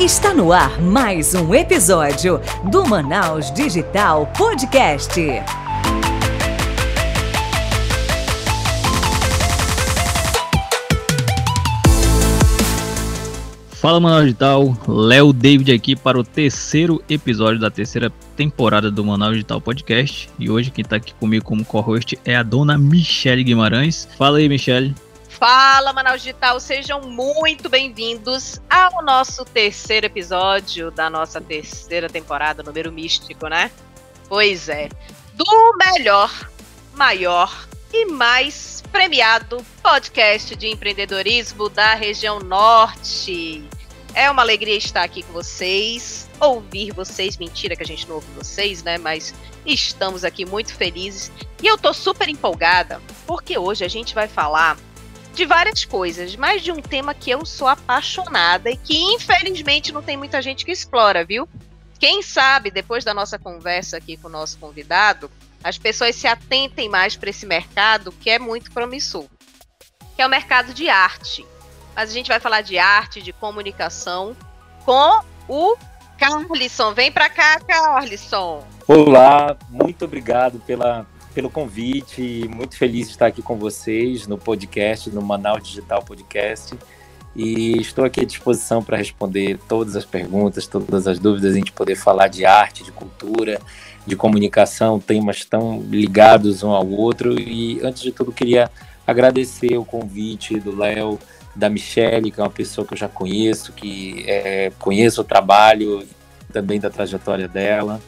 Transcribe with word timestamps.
Está 0.00 0.34
no 0.34 0.52
ar 0.52 0.82
mais 0.82 1.36
um 1.36 1.54
episódio 1.54 2.40
do 2.68 2.84
Manaus 2.84 3.52
Digital 3.52 4.26
Podcast. 4.36 5.20
Fala 13.74 14.00
Manaus 14.00 14.24
Digital, 14.24 14.76
Léo 14.88 15.32
David 15.32 15.70
aqui 15.70 15.94
para 15.94 16.18
o 16.18 16.24
terceiro 16.24 17.00
episódio 17.08 17.60
da 17.60 17.70
terceira 17.70 18.10
temporada 18.36 18.90
do 18.90 19.04
Manaus 19.04 19.34
Digital 19.34 19.60
Podcast. 19.60 20.28
E 20.40 20.50
hoje 20.50 20.72
quem 20.72 20.82
está 20.82 20.96
aqui 20.96 21.14
comigo 21.14 21.44
como 21.44 21.64
co-host 21.64 22.18
é 22.24 22.34
a 22.34 22.42
dona 22.42 22.76
Michele 22.76 23.44
Guimarães. 23.44 24.08
Fala 24.18 24.38
aí, 24.38 24.48
Michele. 24.48 24.92
Fala, 25.38 25.92
Manaus 25.92 26.22
Digital, 26.22 26.60
sejam 26.60 27.00
muito 27.02 27.68
bem-vindos 27.68 28.60
ao 28.70 29.02
nosso 29.02 29.44
terceiro 29.44 30.06
episódio 30.06 30.92
da 30.92 31.10
nossa 31.10 31.40
terceira 31.40 32.08
temporada, 32.08 32.62
número 32.62 32.92
místico, 32.92 33.48
né? 33.48 33.68
Pois 34.28 34.68
é, 34.68 34.88
do 35.34 35.76
melhor, 35.76 36.30
maior 36.94 37.66
e 37.92 38.06
mais 38.06 38.82
premiado 38.92 39.66
podcast 39.82 40.54
de 40.54 40.68
empreendedorismo 40.68 41.68
da 41.68 41.94
região 41.94 42.38
norte. 42.38 43.64
É 44.14 44.30
uma 44.30 44.42
alegria 44.42 44.76
estar 44.76 45.02
aqui 45.02 45.24
com 45.24 45.32
vocês, 45.32 46.30
ouvir 46.38 46.92
vocês. 46.92 47.36
Mentira 47.36 47.74
que 47.74 47.82
a 47.82 47.86
gente 47.86 48.08
não 48.08 48.14
ouve 48.14 48.30
vocês, 48.36 48.84
né? 48.84 48.98
Mas 48.98 49.34
estamos 49.66 50.22
aqui 50.22 50.46
muito 50.46 50.72
felizes. 50.72 51.32
E 51.60 51.66
eu 51.66 51.76
tô 51.76 51.92
super 51.92 52.28
empolgada, 52.28 53.02
porque 53.26 53.58
hoje 53.58 53.84
a 53.84 53.88
gente 53.88 54.14
vai 54.14 54.28
falar 54.28 54.78
de 55.34 55.44
várias 55.44 55.84
coisas, 55.84 56.36
mas 56.36 56.62
de 56.62 56.70
um 56.70 56.80
tema 56.80 57.12
que 57.12 57.30
eu 57.30 57.44
sou 57.44 57.66
apaixonada 57.66 58.70
e 58.70 58.76
que 58.76 58.96
infelizmente 58.96 59.92
não 59.92 60.02
tem 60.02 60.16
muita 60.16 60.40
gente 60.40 60.64
que 60.64 60.70
explora, 60.70 61.24
viu? 61.24 61.48
Quem 61.98 62.22
sabe 62.22 62.70
depois 62.70 63.04
da 63.04 63.12
nossa 63.12 63.38
conversa 63.38 63.96
aqui 63.96 64.16
com 64.16 64.28
o 64.28 64.30
nosso 64.30 64.58
convidado, 64.58 65.30
as 65.62 65.76
pessoas 65.76 66.14
se 66.14 66.26
atentem 66.26 66.88
mais 66.88 67.16
para 67.16 67.30
esse 67.30 67.46
mercado 67.46 68.12
que 68.12 68.30
é 68.30 68.38
muito 68.38 68.70
promissor, 68.70 69.26
que 70.14 70.22
é 70.22 70.26
o 70.26 70.30
mercado 70.30 70.72
de 70.72 70.88
arte. 70.88 71.44
Mas 71.96 72.10
a 72.10 72.12
gente 72.12 72.28
vai 72.28 72.38
falar 72.38 72.60
de 72.60 72.78
arte, 72.78 73.22
de 73.22 73.32
comunicação 73.32 74.36
com 74.84 75.20
o 75.48 75.76
Carlisson. 76.18 76.92
Vem 76.92 77.10
para 77.10 77.28
cá, 77.28 77.60
Carlisson. 77.60 78.66
Olá, 78.86 79.56
muito 79.70 80.04
obrigado 80.04 80.60
pela 80.60 81.06
pelo 81.34 81.50
convite. 81.50 82.48
Muito 82.48 82.76
feliz 82.78 83.08
de 83.08 83.14
estar 83.14 83.26
aqui 83.26 83.42
com 83.42 83.56
vocês 83.56 84.26
no 84.26 84.38
podcast, 84.38 85.10
no 85.10 85.20
Manaus 85.20 85.62
Digital 85.62 86.02
Podcast. 86.02 86.74
E 87.34 87.80
estou 87.80 88.04
aqui 88.04 88.20
à 88.20 88.24
disposição 88.24 88.82
para 88.82 88.96
responder 88.96 89.58
todas 89.68 89.96
as 89.96 90.04
perguntas, 90.04 90.68
todas 90.68 91.08
as 91.08 91.18
dúvidas, 91.18 91.52
a 91.52 91.58
gente 91.58 91.72
poder 91.72 91.96
falar 91.96 92.28
de 92.28 92.46
arte, 92.46 92.84
de 92.84 92.92
cultura, 92.92 93.60
de 94.06 94.14
comunicação, 94.14 95.00
temas 95.00 95.44
tão 95.44 95.82
ligados 95.82 96.62
um 96.62 96.70
ao 96.70 96.88
outro. 96.88 97.38
E 97.38 97.80
antes 97.82 98.02
de 98.02 98.12
tudo, 98.12 98.30
queria 98.30 98.70
agradecer 99.04 99.76
o 99.76 99.84
convite 99.84 100.60
do 100.60 100.76
Léo, 100.76 101.18
da 101.56 101.68
Michelle, 101.68 102.30
que 102.30 102.40
é 102.40 102.42
uma 102.42 102.50
pessoa 102.50 102.86
que 102.86 102.94
eu 102.94 102.98
já 102.98 103.08
conheço, 103.08 103.72
que 103.72 104.24
é, 104.28 104.70
conheço 104.78 105.20
o 105.20 105.24
trabalho 105.24 106.06
também 106.52 106.78
da 106.78 106.88
trajetória 106.88 107.48
dela 107.48 108.00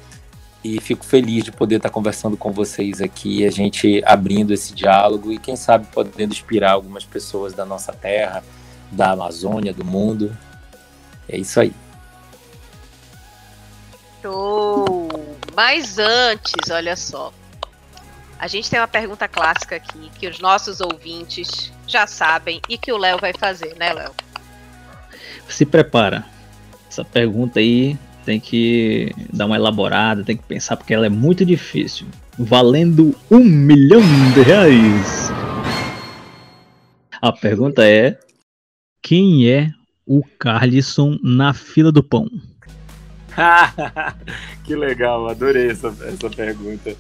e 0.67 0.81
fico 0.81 1.05
feliz 1.05 1.45
de 1.45 1.53
poder 1.53 1.77
estar 1.77 1.91
conversando 1.91 2.37
com 2.37 2.51
vocês 2.51 3.01
aqui, 3.01 3.47
a 3.47 3.51
gente 3.53 4.03
abrindo 4.05 4.53
esse 4.53 4.75
diálogo 4.75 5.31
e 5.33 5.39
quem 5.39 5.55
sabe 5.55 5.87
podendo 5.93 6.33
inspirar 6.33 6.73
algumas 6.73 7.05
pessoas 7.05 7.55
da 7.55 7.65
nossa 7.65 7.93
terra, 7.93 8.43
da 8.91 9.13
Amazônia, 9.13 9.73
do 9.73 9.85
mundo. 9.85 10.37
É 11.29 11.39
isso 11.39 11.61
aí. 11.61 11.73
Show! 14.21 15.09
Mas 15.55 16.01
antes, 16.01 16.69
olha 16.69 16.97
só. 16.97 17.33
A 18.37 18.49
gente 18.49 18.69
tem 18.69 18.81
uma 18.81 18.89
pergunta 18.89 19.29
clássica 19.29 19.77
aqui 19.77 20.11
que 20.19 20.27
os 20.27 20.41
nossos 20.41 20.81
ouvintes 20.81 21.73
já 21.87 22.09
sabem 22.09 22.61
e 22.69 22.77
que 22.77 22.93
o 22.93 22.97
Léo 22.97 23.19
vai 23.21 23.33
fazer, 23.33 23.77
né, 23.77 23.93
Léo? 23.93 24.13
Se 25.49 25.65
prepara. 25.65 26.27
Essa 26.91 27.05
pergunta 27.05 27.61
aí 27.61 27.97
tem 28.27 28.41
que 28.41 29.13
dar 29.33 29.47
uma 29.47 29.55
elaborada, 29.55 30.25
tem 30.25 30.37
que 30.37 30.43
pensar, 30.43 30.77
porque 30.77 30.93
ela 30.93 31.07
é 31.07 31.09
muito 31.09 31.47
difícil. 31.47 32.09
Valendo 32.37 33.15
um 33.31 33.39
milhão 33.39 34.03
de 34.35 34.43
reais. 34.43 35.31
A 37.23 37.33
pergunta 37.33 37.87
é: 37.87 38.19
quem 39.01 39.49
é 39.49 39.71
o 40.05 40.23
Carlisson 40.41 41.17
na 41.23 41.55
fila 41.55 41.93
do 41.93 42.03
pão? 42.03 42.29
que 44.65 44.75
legal, 44.75 45.29
adorei 45.29 45.71
essa, 45.71 45.95
essa 46.03 46.29
pergunta. 46.29 46.97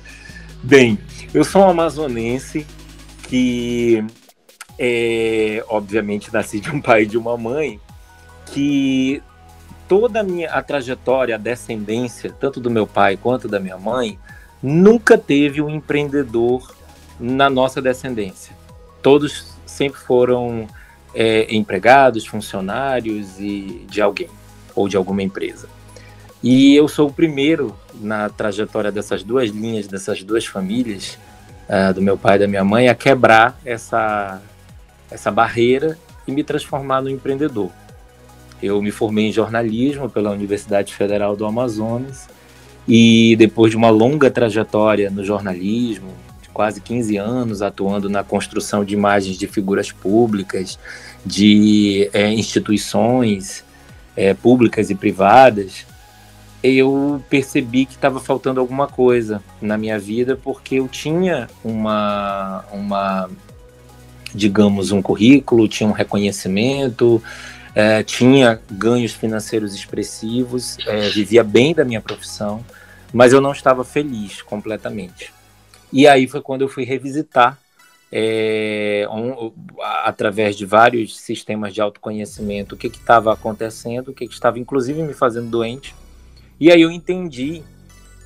Bem, 0.63 0.97
eu 1.35 1.45
sou 1.45 1.63
um 1.63 1.71
amazonense 1.71 2.65
que, 3.29 4.05
é, 4.79 5.65
obviamente, 5.69 6.33
nasci 6.33 6.61
de 6.61 6.71
um 6.71 6.81
pai 6.81 7.03
e 7.03 7.07
de 7.07 7.19
uma 7.19 7.37
mãe 7.37 7.81
que 8.53 9.21
toda 9.89 10.21
a 10.21 10.23
minha 10.23 10.51
a 10.51 10.63
trajetória, 10.63 11.35
a 11.35 11.39
descendência, 11.39 12.35
tanto 12.39 12.61
do 12.61 12.71
meu 12.71 12.87
pai 12.87 13.17
quanto 13.17 13.49
da 13.49 13.61
minha 13.61 13.79
mãe, 13.79 14.19
nunca 14.63 15.17
teve 15.17 15.61
um 15.63 15.71
empreendedor 15.71 16.75
na 17.19 17.49
nossa 17.49 17.81
descendência. 17.81 18.55
Todos 19.03 19.55
sempre 19.65 20.01
foram 20.01 20.67
é, 21.15 21.55
empregados, 21.55 22.27
funcionários 22.27 23.39
e 23.39 23.85
de 23.89 24.01
alguém 24.01 24.29
ou 24.75 24.89
de 24.89 24.97
alguma 24.97 25.23
empresa. 25.23 25.69
E 26.43 26.77
eu 26.77 26.87
sou 26.87 27.09
o 27.09 27.13
primeiro 27.13 27.77
na 27.95 28.29
trajetória 28.29 28.93
dessas 28.93 29.23
duas 29.23 29.51
linhas, 29.51 29.87
dessas 29.87 30.23
duas 30.23 30.45
famílias, 30.45 31.19
uh, 31.69 31.93
do 31.95 32.03
meu 32.03 32.17
pai 32.17 32.37
e 32.37 32.39
da 32.41 32.47
minha 32.47 32.63
mãe, 32.63 32.89
a 32.89 32.95
quebrar 32.95 33.59
essa, 33.65 34.41
essa 35.11 35.31
barreira 35.31 35.99
e 36.27 36.33
me 36.33 36.45
transformar 36.45 37.01
no 37.01 37.11
empreendedor. 37.11 37.71
Eu 38.63 38.81
me 38.81 38.91
formei 38.91 39.29
em 39.29 39.33
jornalismo 39.33 40.09
pela 40.09 40.31
Universidade 40.31 40.95
Federal 40.95 41.37
do 41.37 41.45
Amazonas. 41.45 42.29
E 42.89 43.35
depois 43.37 43.71
de 43.71 43.77
uma 43.77 43.91
longa 43.91 44.31
trajetória 44.31 45.11
no 45.11 45.25
jornalismo, 45.25 46.13
de 46.41 46.49
quase 46.51 46.81
15 46.81 47.17
anos 47.17 47.61
atuando 47.61 48.09
na 48.09 48.23
construção 48.23 48.85
de 48.85 48.95
imagens 48.95 49.37
de 49.37 49.47
figuras 49.47 49.91
públicas, 49.91 50.79
de 51.25 52.09
é, 52.13 52.33
instituições 52.33 53.65
é, 54.17 54.33
públicas 54.33 54.89
e 54.89 54.95
privadas, 54.95 55.85
eu 56.63 57.23
percebi 57.29 57.87
que 57.87 57.95
estava 57.95 58.21
faltando 58.21 58.61
alguma 58.61 58.87
coisa 58.87 59.43
na 59.61 59.77
minha 59.77 59.99
vida 59.99 60.39
porque 60.43 60.77
eu 60.77 60.89
tinha 60.89 61.49
uma, 61.63 62.65
uma 62.73 63.29
digamos, 64.35 64.91
um 64.93 65.01
currículo, 65.03 65.69
tinha 65.69 65.89
um 65.89 65.93
reconhecimento, 65.93 67.23
é, 67.77 68.03
tinha 68.03 68.59
ganhos 68.71 69.13
financeiros 69.13 69.75
expressivos, 69.75 70.79
é, 70.87 71.11
vivia 71.11 71.45
bem 71.45 71.75
da 71.75 71.85
minha 71.85 72.01
profissão, 72.01 72.65
mas 73.13 73.35
eu 73.35 73.41
não 73.41 73.53
estava 73.53 73.85
feliz 73.85 74.41
completamente. 74.41 75.31
E 75.93 76.09
aí 76.09 76.27
foi 76.27 76.41
quando 76.41 76.63
eu 76.63 76.69
fui 76.69 76.85
revisitar, 76.85 77.59
é, 78.11 79.07
um, 79.11 79.53
através 80.03 80.57
de 80.57 80.65
vários 80.65 81.19
sistemas 81.19 81.75
de 81.75 81.83
autoconhecimento, 81.83 82.75
o 82.75 82.79
que 82.79 82.87
estava 82.87 83.31
acontecendo, 83.31 84.09
o 84.09 84.15
que 84.15 84.25
estava 84.25 84.59
inclusive 84.59 85.03
me 85.03 85.13
fazendo 85.13 85.51
doente. 85.51 85.95
E 86.59 86.73
aí 86.73 86.81
eu 86.81 86.91
entendi 86.91 87.63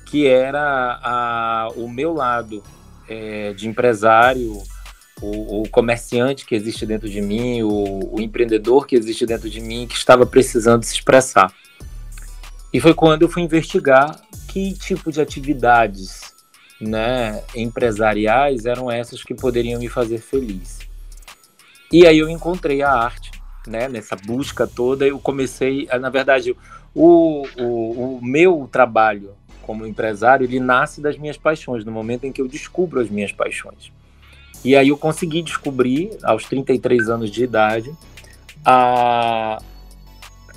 que 0.05 0.27
era 0.27 0.97
a, 1.03 1.67
o 1.75 1.89
meu 1.89 2.13
lado 2.13 2.63
é, 3.09 3.51
de 3.51 3.67
empresário, 3.67 4.63
o, 5.21 5.61
o, 5.61 5.69
comerciante 5.69 6.45
que 6.45 6.55
existe 6.55 6.85
dentro 6.85 7.07
de 7.07 7.21
mim, 7.21 7.61
o, 7.61 8.15
o, 8.15 8.21
empreendedor 8.21 8.87
que 8.87 8.95
existe 8.95 9.25
dentro 9.25 9.49
de 9.49 9.61
mim, 9.61 9.87
que 9.87 9.95
estava 9.95 10.25
precisando 10.25 10.83
se 10.83 10.93
expressar. 10.93 11.53
E 12.73 12.79
foi 12.79 12.93
quando 12.93 13.21
eu 13.21 13.29
fui 13.29 13.43
investigar 13.43 14.19
que 14.47 14.73
tipo 14.73 15.11
de 15.11 15.21
atividades 15.21 16.33
né, 16.79 17.43
empresariais 17.55 18.65
eram 18.65 18.89
essas 18.89 19.23
que 19.23 19.35
poderiam 19.35 19.79
me 19.79 19.87
fazer 19.87 20.17
feliz. 20.17 20.79
E 21.91 22.07
aí 22.07 22.17
eu 22.17 22.29
encontrei 22.29 22.81
a 22.81 22.91
arte, 22.91 23.31
né, 23.67 23.87
nessa 23.87 24.15
busca 24.15 24.65
toda, 24.65 25.05
eu 25.05 25.19
comecei, 25.19 25.87
na 25.99 26.09
verdade, 26.09 26.55
o, 26.95 27.45
o, 27.57 28.17
o 28.17 28.19
meu 28.21 28.67
trabalho 28.71 29.35
como 29.61 29.85
empresário, 29.85 30.45
ele 30.45 30.59
nasce 30.59 30.99
das 30.99 31.17
minhas 31.17 31.37
paixões, 31.37 31.85
no 31.85 31.91
momento 31.91 32.25
em 32.25 32.31
que 32.31 32.41
eu 32.41 32.47
descubro 32.47 32.99
as 32.99 33.09
minhas 33.09 33.31
paixões. 33.31 33.91
E 34.63 34.75
aí 34.75 34.89
eu 34.89 34.97
consegui 34.97 35.41
descobrir, 35.41 36.17
aos 36.23 36.45
33 36.45 37.09
anos 37.09 37.31
de 37.31 37.43
idade, 37.43 37.91
a 38.63 39.61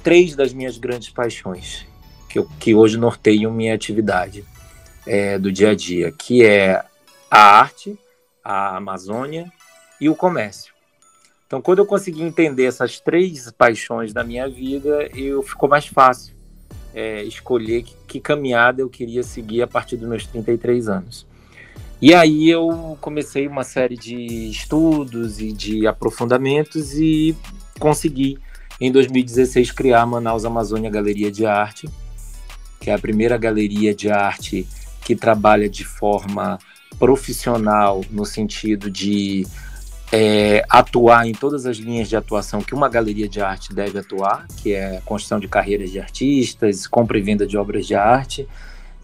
três 0.03 0.37
das 0.37 0.53
minhas 0.53 0.77
grandes 0.77 1.09
paixões, 1.09 1.87
que, 2.29 2.39
eu, 2.39 2.47
que 2.61 2.75
hoje 2.75 2.99
norteiam 2.99 3.51
minha 3.51 3.75
atividade 3.75 4.45
é, 5.07 5.39
do 5.39 5.51
dia 5.51 5.71
a 5.71 5.75
dia, 5.75 6.13
que 6.13 6.45
é 6.45 6.85
a 7.31 7.59
arte, 7.59 7.99
a 8.45 8.77
Amazônia 8.77 9.51
e 9.99 10.09
o 10.09 10.15
comércio. 10.15 10.75
Então, 11.47 11.63
quando 11.63 11.79
eu 11.79 11.87
consegui 11.87 12.23
entender 12.23 12.65
essas 12.65 13.01
três 13.01 13.51
paixões 13.53 14.13
da 14.13 14.23
minha 14.23 14.49
vida, 14.49 15.09
eu 15.15 15.43
ficou 15.43 15.69
mais 15.69 15.87
fácil 15.87 16.35
é, 16.95 17.23
escolher 17.23 17.83
que, 17.83 17.97
que, 18.07 18.21
caminhada 18.21 18.81
eu 18.81 18.89
queria 18.89 19.23
seguir 19.23 19.63
a 19.63 19.67
partir 19.67 19.97
dos 19.97 20.09
meus 20.09 20.27
33 20.27 20.89
anos. 20.89 21.27
E 22.05 22.13
aí 22.13 22.51
eu 22.51 22.99
comecei 23.01 23.49
uma 23.49 23.65
série 23.65 23.97
de 23.97 24.51
estudos 24.51 25.41
e 25.41 25.51
de 25.51 25.87
aprofundamentos 25.87 26.93
e 26.99 27.35
consegui, 27.81 28.37
em 28.79 28.93
2016, 28.93 29.71
criar 29.71 30.03
a 30.03 30.07
Manaus 30.07 30.45
Amazônia 30.45 30.91
Galeria 30.91 31.33
de 31.33 31.47
Arte, 31.47 31.89
que 32.79 32.91
é 32.91 32.95
a 32.95 32.99
primeira 32.99 33.39
galeria 33.39 33.95
de 33.95 34.11
arte 34.11 34.69
que 35.03 35.17
trabalha 35.17 35.67
de 35.67 35.83
forma 35.83 36.59
profissional 36.99 38.05
no 38.11 38.27
sentido 38.27 38.91
de 38.91 39.47
é, 40.13 40.63
atuar 40.69 41.27
em 41.27 41.33
todas 41.33 41.65
as 41.65 41.79
linhas 41.79 42.07
de 42.07 42.17
atuação 42.17 42.61
que 42.61 42.75
uma 42.75 42.91
galeria 42.91 43.27
de 43.27 43.41
arte 43.41 43.73
deve 43.73 43.99
atuar, 43.99 44.47
que 44.59 44.75
é 44.75 45.01
construção 45.07 45.41
de 45.41 45.49
carreiras 45.49 45.91
de 45.91 45.99
artistas, 45.99 46.87
compra 46.87 47.17
e 47.17 47.23
venda 47.23 47.47
de 47.47 47.57
obras 47.57 47.87
de 47.87 47.95
arte, 47.95 48.47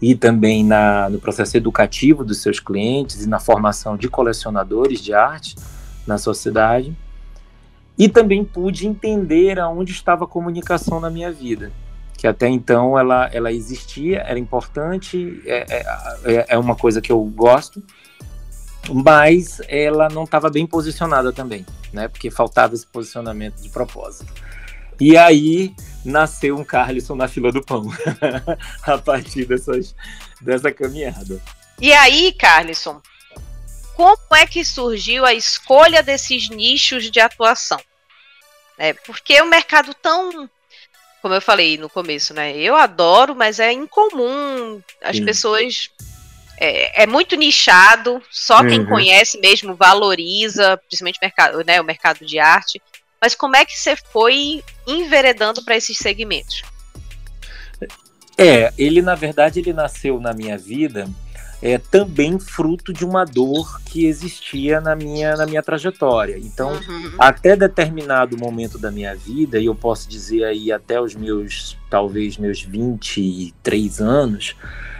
e 0.01 0.15
também 0.15 0.65
na, 0.65 1.09
no 1.09 1.19
processo 1.19 1.55
educativo 1.55 2.23
dos 2.23 2.41
seus 2.41 2.59
clientes 2.59 3.23
e 3.23 3.29
na 3.29 3.39
formação 3.39 3.95
de 3.95 4.09
colecionadores 4.09 4.99
de 4.99 5.13
arte 5.13 5.55
na 6.07 6.17
sociedade. 6.17 6.95
E 7.97 8.09
também 8.09 8.43
pude 8.43 8.87
entender 8.87 9.59
aonde 9.59 9.91
estava 9.91 10.25
a 10.25 10.27
comunicação 10.27 10.99
na 10.99 11.09
minha 11.09 11.31
vida, 11.31 11.71
que 12.17 12.25
até 12.25 12.47
então 12.47 12.97
ela, 12.97 13.29
ela 13.31 13.51
existia, 13.51 14.19
era 14.21 14.39
importante, 14.39 15.39
é, 15.45 15.83
é, 16.23 16.45
é 16.49 16.57
uma 16.57 16.75
coisa 16.75 16.99
que 16.99 17.11
eu 17.11 17.23
gosto, 17.25 17.83
mas 18.91 19.61
ela 19.67 20.09
não 20.09 20.23
estava 20.23 20.49
bem 20.49 20.65
posicionada 20.65 21.31
também, 21.31 21.63
né? 21.93 22.07
Porque 22.07 22.31
faltava 22.31 22.73
esse 22.73 22.87
posicionamento 22.87 23.61
de 23.61 23.69
propósito. 23.69 24.33
E 24.99 25.15
aí 25.15 25.75
nasceu 26.03 26.57
um 26.57 26.63
Carlson 26.63 27.15
na 27.15 27.27
fila 27.27 27.51
do 27.51 27.63
pão, 27.63 27.85
a 28.83 28.97
partir 28.97 29.45
dessas, 29.45 29.95
dessa 30.39 30.71
caminhada. 30.71 31.41
E 31.79 31.93
aí, 31.93 32.33
Carlson, 32.33 33.01
como 33.95 34.35
é 34.35 34.45
que 34.45 34.63
surgiu 34.63 35.25
a 35.25 35.33
escolha 35.33 36.01
desses 36.03 36.49
nichos 36.49 37.09
de 37.09 37.19
atuação? 37.19 37.79
É, 38.77 38.93
porque 38.93 39.33
é 39.33 39.43
um 39.43 39.49
mercado 39.49 39.93
tão 39.93 40.49
como 41.21 41.35
eu 41.35 41.41
falei 41.41 41.77
no 41.77 41.87
começo, 41.87 42.33
né? 42.33 42.57
Eu 42.57 42.75
adoro, 42.75 43.35
mas 43.35 43.59
é 43.59 43.71
incomum 43.71 44.81
as 45.03 45.17
Sim. 45.17 45.25
pessoas 45.25 45.91
é, 46.57 47.03
é, 47.03 47.07
muito 47.07 47.35
nichado, 47.35 48.21
só 48.29 48.63
quem 48.63 48.79
uhum. 48.79 48.87
conhece 48.87 49.39
mesmo 49.39 49.75
valoriza, 49.75 50.77
principalmente 50.77 51.17
o 51.17 51.25
mercado, 51.25 51.63
né, 51.63 51.79
o 51.79 51.83
mercado 51.83 52.25
de 52.25 52.39
arte. 52.39 52.81
Mas 53.21 53.35
como 53.35 53.55
é 53.55 53.63
que 53.63 53.77
você 53.77 53.95
foi 53.95 54.63
enveredando 54.87 55.63
para 55.63 55.77
esses 55.77 55.97
segmentos? 55.97 56.63
É, 58.37 58.73
ele 58.77 59.01
na 59.01 59.13
verdade 59.13 59.59
ele 59.59 59.73
nasceu 59.73 60.19
na 60.19 60.33
minha 60.33 60.57
vida 60.57 61.07
é 61.61 61.77
também 61.77 62.39
fruto 62.39 62.91
de 62.91 63.05
uma 63.05 63.23
dor 63.23 63.79
que 63.85 64.05
existia 64.05 64.81
na 64.81 64.95
minha, 64.95 65.35
na 65.35 65.45
minha 65.45 65.61
trajetória. 65.61 66.37
Então, 66.39 66.73
uhum. 66.73 67.13
até 67.19 67.55
determinado 67.55 68.35
momento 68.35 68.79
da 68.79 68.89
minha 68.89 69.15
vida, 69.15 69.59
e 69.59 69.67
eu 69.67 69.75
posso 69.75 70.09
dizer 70.09 70.43
aí 70.43 70.71
até 70.71 70.99
os 70.99 71.13
meus, 71.13 71.77
talvez 71.89 72.37
meus 72.37 72.63
23 72.63 74.01
anos, 74.01 74.55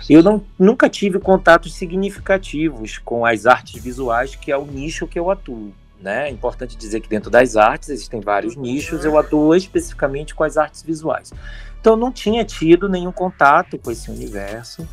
eu 0.08 0.22
não, 0.22 0.44
nunca 0.60 0.88
tive 0.88 1.20
contatos 1.20 1.74
significativos 1.74 3.00
com 3.00 3.26
as 3.26 3.48
artes 3.48 3.82
visuais, 3.82 4.36
que 4.36 4.52
é 4.52 4.58
o 4.58 4.66
nicho 4.66 5.08
que 5.08 5.18
eu 5.18 5.32
atuo. 5.32 5.74
Né? 6.02 6.30
É 6.30 6.32
importante 6.32 6.76
dizer 6.76 7.00
que 7.00 7.08
dentro 7.08 7.30
das 7.30 7.56
artes 7.56 7.90
existem 7.90 8.20
vários 8.20 8.56
nichos, 8.56 9.06
eu 9.06 9.18
atuo 9.20 9.56
especificamente 9.56 10.34
com 10.34 10.44
as 10.44 10.58
artes 10.58 10.82
visuais. 10.82 11.32
Então, 11.80 11.94
eu 11.94 11.98
não 11.98 12.12
tinha 12.12 12.44
tido 12.44 12.90
nenhum 12.90 13.12
contato 13.12 13.78
com 13.78 13.92
esse 13.92 14.10
universo, 14.10 14.88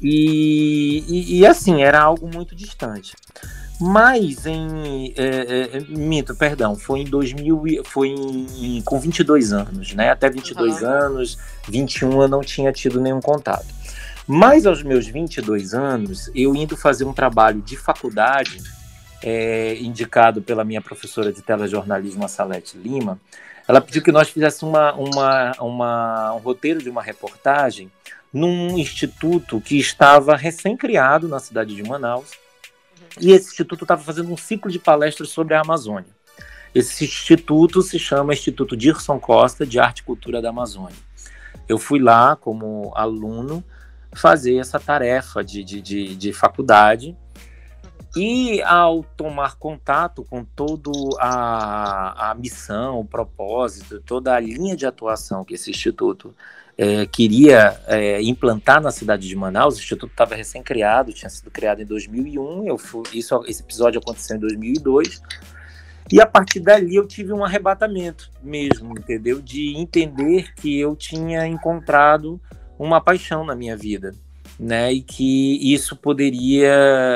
e, 0.00 1.04
e, 1.08 1.38
e 1.38 1.46
assim, 1.46 1.82
era 1.82 2.00
algo 2.00 2.28
muito 2.32 2.54
distante. 2.54 3.14
Mas 3.80 4.46
em. 4.46 5.12
É, 5.16 5.76
é, 5.76 5.80
minto, 5.88 6.34
perdão, 6.34 6.76
foi 6.76 7.00
em 7.00 7.04
2000. 7.04 7.82
Foi 7.84 8.08
em, 8.08 8.80
com 8.84 9.00
22 9.00 9.52
anos, 9.52 9.94
né? 9.94 10.10
Até 10.10 10.30
22 10.30 10.80
uhum. 10.80 10.88
anos, 10.88 11.38
21 11.68 12.22
eu 12.22 12.28
não 12.28 12.40
tinha 12.40 12.72
tido 12.72 13.00
nenhum 13.00 13.20
contato. 13.20 13.66
Mas 14.26 14.64
aos 14.64 14.82
meus 14.82 15.06
22 15.06 15.74
anos, 15.74 16.30
eu 16.34 16.54
indo 16.54 16.76
fazer 16.76 17.04
um 17.04 17.12
trabalho 17.12 17.60
de 17.60 17.76
faculdade, 17.76 18.62
é, 19.26 19.76
indicado 19.76 20.42
pela 20.42 20.64
minha 20.64 20.82
professora 20.82 21.32
de 21.32 21.40
telejornalismo, 21.40 22.26
a 22.26 22.28
Salete 22.28 22.76
Lima, 22.76 23.18
ela 23.66 23.80
pediu 23.80 24.02
que 24.02 24.12
nós 24.12 24.28
fizéssemos 24.28 24.74
uma, 24.74 24.92
uma, 24.92 25.52
uma, 25.58 26.34
um 26.34 26.38
roteiro 26.38 26.82
de 26.82 26.90
uma 26.90 27.02
reportagem 27.02 27.90
num 28.30 28.76
instituto 28.76 29.62
que 29.62 29.78
estava 29.78 30.36
recém-criado 30.36 31.26
na 31.26 31.38
cidade 31.38 31.74
de 31.74 31.82
Manaus. 31.82 32.32
E 33.18 33.32
esse 33.32 33.48
instituto 33.48 33.84
estava 33.84 34.02
fazendo 34.02 34.30
um 34.30 34.36
ciclo 34.36 34.70
de 34.70 34.78
palestras 34.78 35.30
sobre 35.30 35.54
a 35.54 35.62
Amazônia. 35.62 36.10
Esse 36.74 37.04
instituto 37.04 37.80
se 37.80 37.98
chama 37.98 38.34
Instituto 38.34 38.76
Dirson 38.76 39.18
Costa 39.18 39.64
de 39.64 39.78
Arte 39.78 40.00
e 40.00 40.02
Cultura 40.02 40.42
da 40.42 40.50
Amazônia. 40.50 40.96
Eu 41.66 41.78
fui 41.78 41.98
lá 41.98 42.36
como 42.36 42.92
aluno 42.94 43.64
fazer 44.12 44.58
essa 44.58 44.78
tarefa 44.78 45.42
de, 45.42 45.64
de, 45.64 45.80
de, 45.80 46.14
de 46.14 46.32
faculdade. 46.32 47.16
E 48.16 48.62
ao 48.62 49.02
tomar 49.16 49.56
contato 49.56 50.22
com 50.24 50.44
toda 50.44 50.90
a, 51.18 52.30
a 52.30 52.34
missão, 52.34 53.00
o 53.00 53.04
propósito, 53.04 54.00
toda 54.00 54.34
a 54.34 54.40
linha 54.40 54.76
de 54.76 54.86
atuação 54.86 55.44
que 55.44 55.54
esse 55.54 55.70
instituto 55.70 56.32
é, 56.78 57.06
queria 57.06 57.80
é, 57.86 58.22
implantar 58.22 58.80
na 58.80 58.90
cidade 58.90 59.26
de 59.26 59.36
Manaus, 59.36 59.76
o 59.76 59.78
instituto 59.78 60.10
estava 60.10 60.34
recém-criado, 60.34 61.12
tinha 61.12 61.28
sido 61.28 61.50
criado 61.50 61.82
em 61.82 61.86
2001, 61.86 62.66
eu 62.66 62.78
fui, 62.78 63.02
isso, 63.12 63.42
esse 63.46 63.62
episódio 63.62 64.00
aconteceu 64.00 64.36
em 64.36 64.40
2002, 64.40 65.22
e 66.12 66.20
a 66.20 66.26
partir 66.26 66.60
dali 66.60 66.96
eu 66.96 67.06
tive 67.06 67.32
um 67.32 67.44
arrebatamento 67.44 68.30
mesmo, 68.42 68.92
entendeu? 68.98 69.40
De 69.40 69.76
entender 69.76 70.52
que 70.54 70.78
eu 70.78 70.94
tinha 70.94 71.46
encontrado 71.46 72.40
uma 72.78 73.00
paixão 73.00 73.44
na 73.44 73.54
minha 73.54 73.76
vida, 73.76 74.12
né? 74.58 74.92
E 74.92 75.00
que 75.00 75.72
isso 75.72 75.96
poderia 75.96 76.72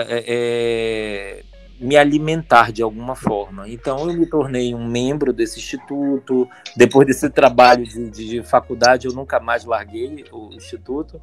é, 0.09 0.25
é, 0.27 1.43
me 1.81 1.97
alimentar 1.97 2.73
de 2.73 2.83
alguma 2.83 3.15
forma. 3.15 3.69
Então 3.69 4.11
eu 4.11 4.17
me 4.17 4.27
tornei 4.27 4.75
um 4.75 4.87
membro 4.87 5.33
desse 5.33 5.59
instituto. 5.59 6.49
Depois 6.77 7.07
desse 7.07 7.29
trabalho 7.31 7.85
de, 7.85 8.11
de 8.11 8.43
faculdade, 8.43 9.07
eu 9.07 9.13
nunca 9.13 9.39
mais 9.41 9.65
larguei 9.65 10.25
o 10.33 10.53
instituto 10.53 11.21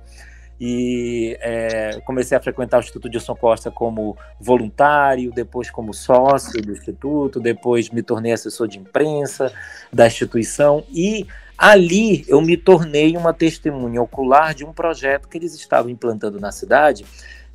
e 0.60 1.38
é, 1.42 2.00
comecei 2.06 2.38
a 2.38 2.42
frequentar 2.42 2.78
o 2.78 2.80
Instituto 2.80 3.10
Dilson 3.10 3.36
Costa 3.36 3.70
como 3.70 4.18
voluntário, 4.40 5.32
depois 5.34 5.70
como 5.70 5.94
sócio 5.94 6.62
do 6.62 6.72
Instituto, 6.72 7.40
depois 7.40 7.90
me 7.90 8.02
tornei 8.02 8.32
assessor 8.32 8.68
de 8.68 8.80
imprensa 8.80 9.52
da 9.92 10.08
instituição 10.08 10.84
e 10.90 11.28
ali 11.58 12.26
eu 12.28 12.42
me 12.42 12.58
tornei 12.58 13.16
uma 13.16 13.34
testemunha 13.34 14.02
ocular 14.02 14.54
de 14.54 14.66
um 14.66 14.74
projeto 14.74 15.28
que 15.28 15.38
eles 15.38 15.54
estavam 15.54 15.90
implantando 15.90 16.40
na 16.40 16.52
cidade, 16.52 17.06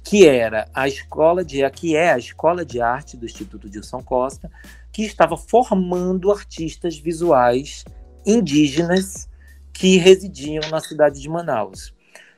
que 0.02 0.26
era 0.26 0.69
a 0.75 0.88
escola 0.88 1.45
de 1.45 1.69
que 1.71 1.97
é 1.97 2.12
a 2.12 2.19
escola 2.19 2.64
de 2.64 2.80
arte 2.80 3.16
do 3.16 3.26
Instituto 3.26 3.69
Dilson 3.69 4.02
Costa, 4.02 4.50
que 4.92 5.02
estava 5.02 5.37
formando 5.37 6.33
artistas 6.33 6.99
visuais 6.99 7.85
indígenas 8.26 9.28
que 9.73 9.97
residiam 9.97 10.69
na 10.71 10.80
cidade 10.80 11.21
de 11.21 11.28
Manaus. 11.28 11.95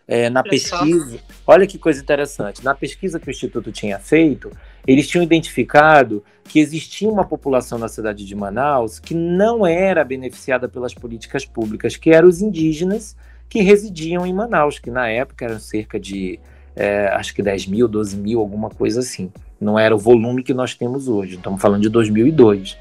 É, 0.06 0.28
na 0.28 0.42
pesquisa, 0.42 1.20
olha 1.46 1.66
que 1.66 1.78
coisa 1.78 2.00
interessante. 2.00 2.62
Na 2.62 2.74
pesquisa 2.74 3.18
que 3.18 3.28
o 3.28 3.30
Instituto 3.30 3.70
tinha 3.72 3.98
feito, 3.98 4.50
eles 4.86 5.06
tinham 5.06 5.22
identificado 5.22 6.24
que 6.44 6.58
existia 6.58 7.08
uma 7.08 7.24
população 7.24 7.78
na 7.78 7.88
cidade 7.88 8.24
de 8.24 8.34
Manaus 8.34 8.98
que 8.98 9.14
não 9.14 9.66
era 9.66 10.04
beneficiada 10.04 10.68
pelas 10.68 10.92
políticas 10.92 11.44
públicas, 11.44 11.96
que 11.96 12.10
eram 12.10 12.28
os 12.28 12.42
indígenas 12.42 13.16
que 13.48 13.62
residiam 13.62 14.26
em 14.26 14.32
Manaus, 14.32 14.78
que 14.78 14.90
na 14.90 15.08
época 15.08 15.44
eram 15.44 15.58
cerca 15.58 16.00
de 16.00 16.40
é, 16.74 17.08
acho 17.08 17.34
que 17.34 17.42
10 17.42 17.66
mil, 17.66 17.86
12 17.86 18.16
mil, 18.16 18.40
alguma 18.40 18.70
coisa 18.70 19.00
assim. 19.00 19.30
Não 19.60 19.78
era 19.78 19.94
o 19.94 19.98
volume 19.98 20.42
que 20.42 20.54
nós 20.54 20.74
temos 20.74 21.06
hoje, 21.06 21.36
estamos 21.36 21.60
falando 21.60 21.82
de 21.82 21.88
2002. 21.88 22.78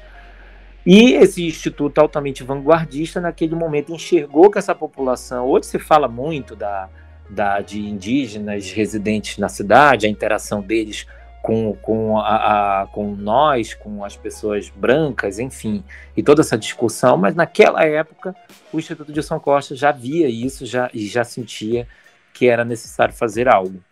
E 0.84 1.12
esse 1.12 1.46
instituto 1.46 2.00
altamente 2.00 2.42
vanguardista, 2.42 3.20
naquele 3.20 3.54
momento, 3.54 3.92
enxergou 3.92 4.50
que 4.50 4.58
essa 4.58 4.74
população, 4.74 5.46
hoje 5.46 5.66
se 5.66 5.78
fala 5.78 6.08
muito 6.08 6.56
da, 6.56 6.88
da, 7.30 7.60
de 7.60 7.80
indígenas 7.80 8.72
residentes 8.72 9.38
na 9.38 9.48
cidade, 9.48 10.06
a 10.06 10.08
interação 10.08 10.60
deles 10.60 11.06
com, 11.42 11.74
com, 11.74 12.18
a, 12.18 12.82
a, 12.82 12.86
com 12.86 13.14
nós, 13.16 13.74
com 13.74 14.04
as 14.04 14.16
pessoas 14.16 14.70
brancas, 14.70 15.40
enfim, 15.40 15.82
e 16.16 16.22
toda 16.22 16.40
essa 16.40 16.56
discussão, 16.56 17.16
mas 17.16 17.34
naquela 17.34 17.84
época 17.84 18.34
o 18.72 18.78
Instituto 18.78 19.12
de 19.12 19.22
São 19.22 19.40
Costa 19.40 19.74
já 19.74 19.90
via 19.90 20.28
isso 20.28 20.64
já, 20.64 20.88
e 20.94 21.06
já 21.06 21.24
sentia 21.24 21.86
que 22.32 22.46
era 22.46 22.64
necessário 22.64 23.12
fazer 23.12 23.48
algo. 23.48 23.82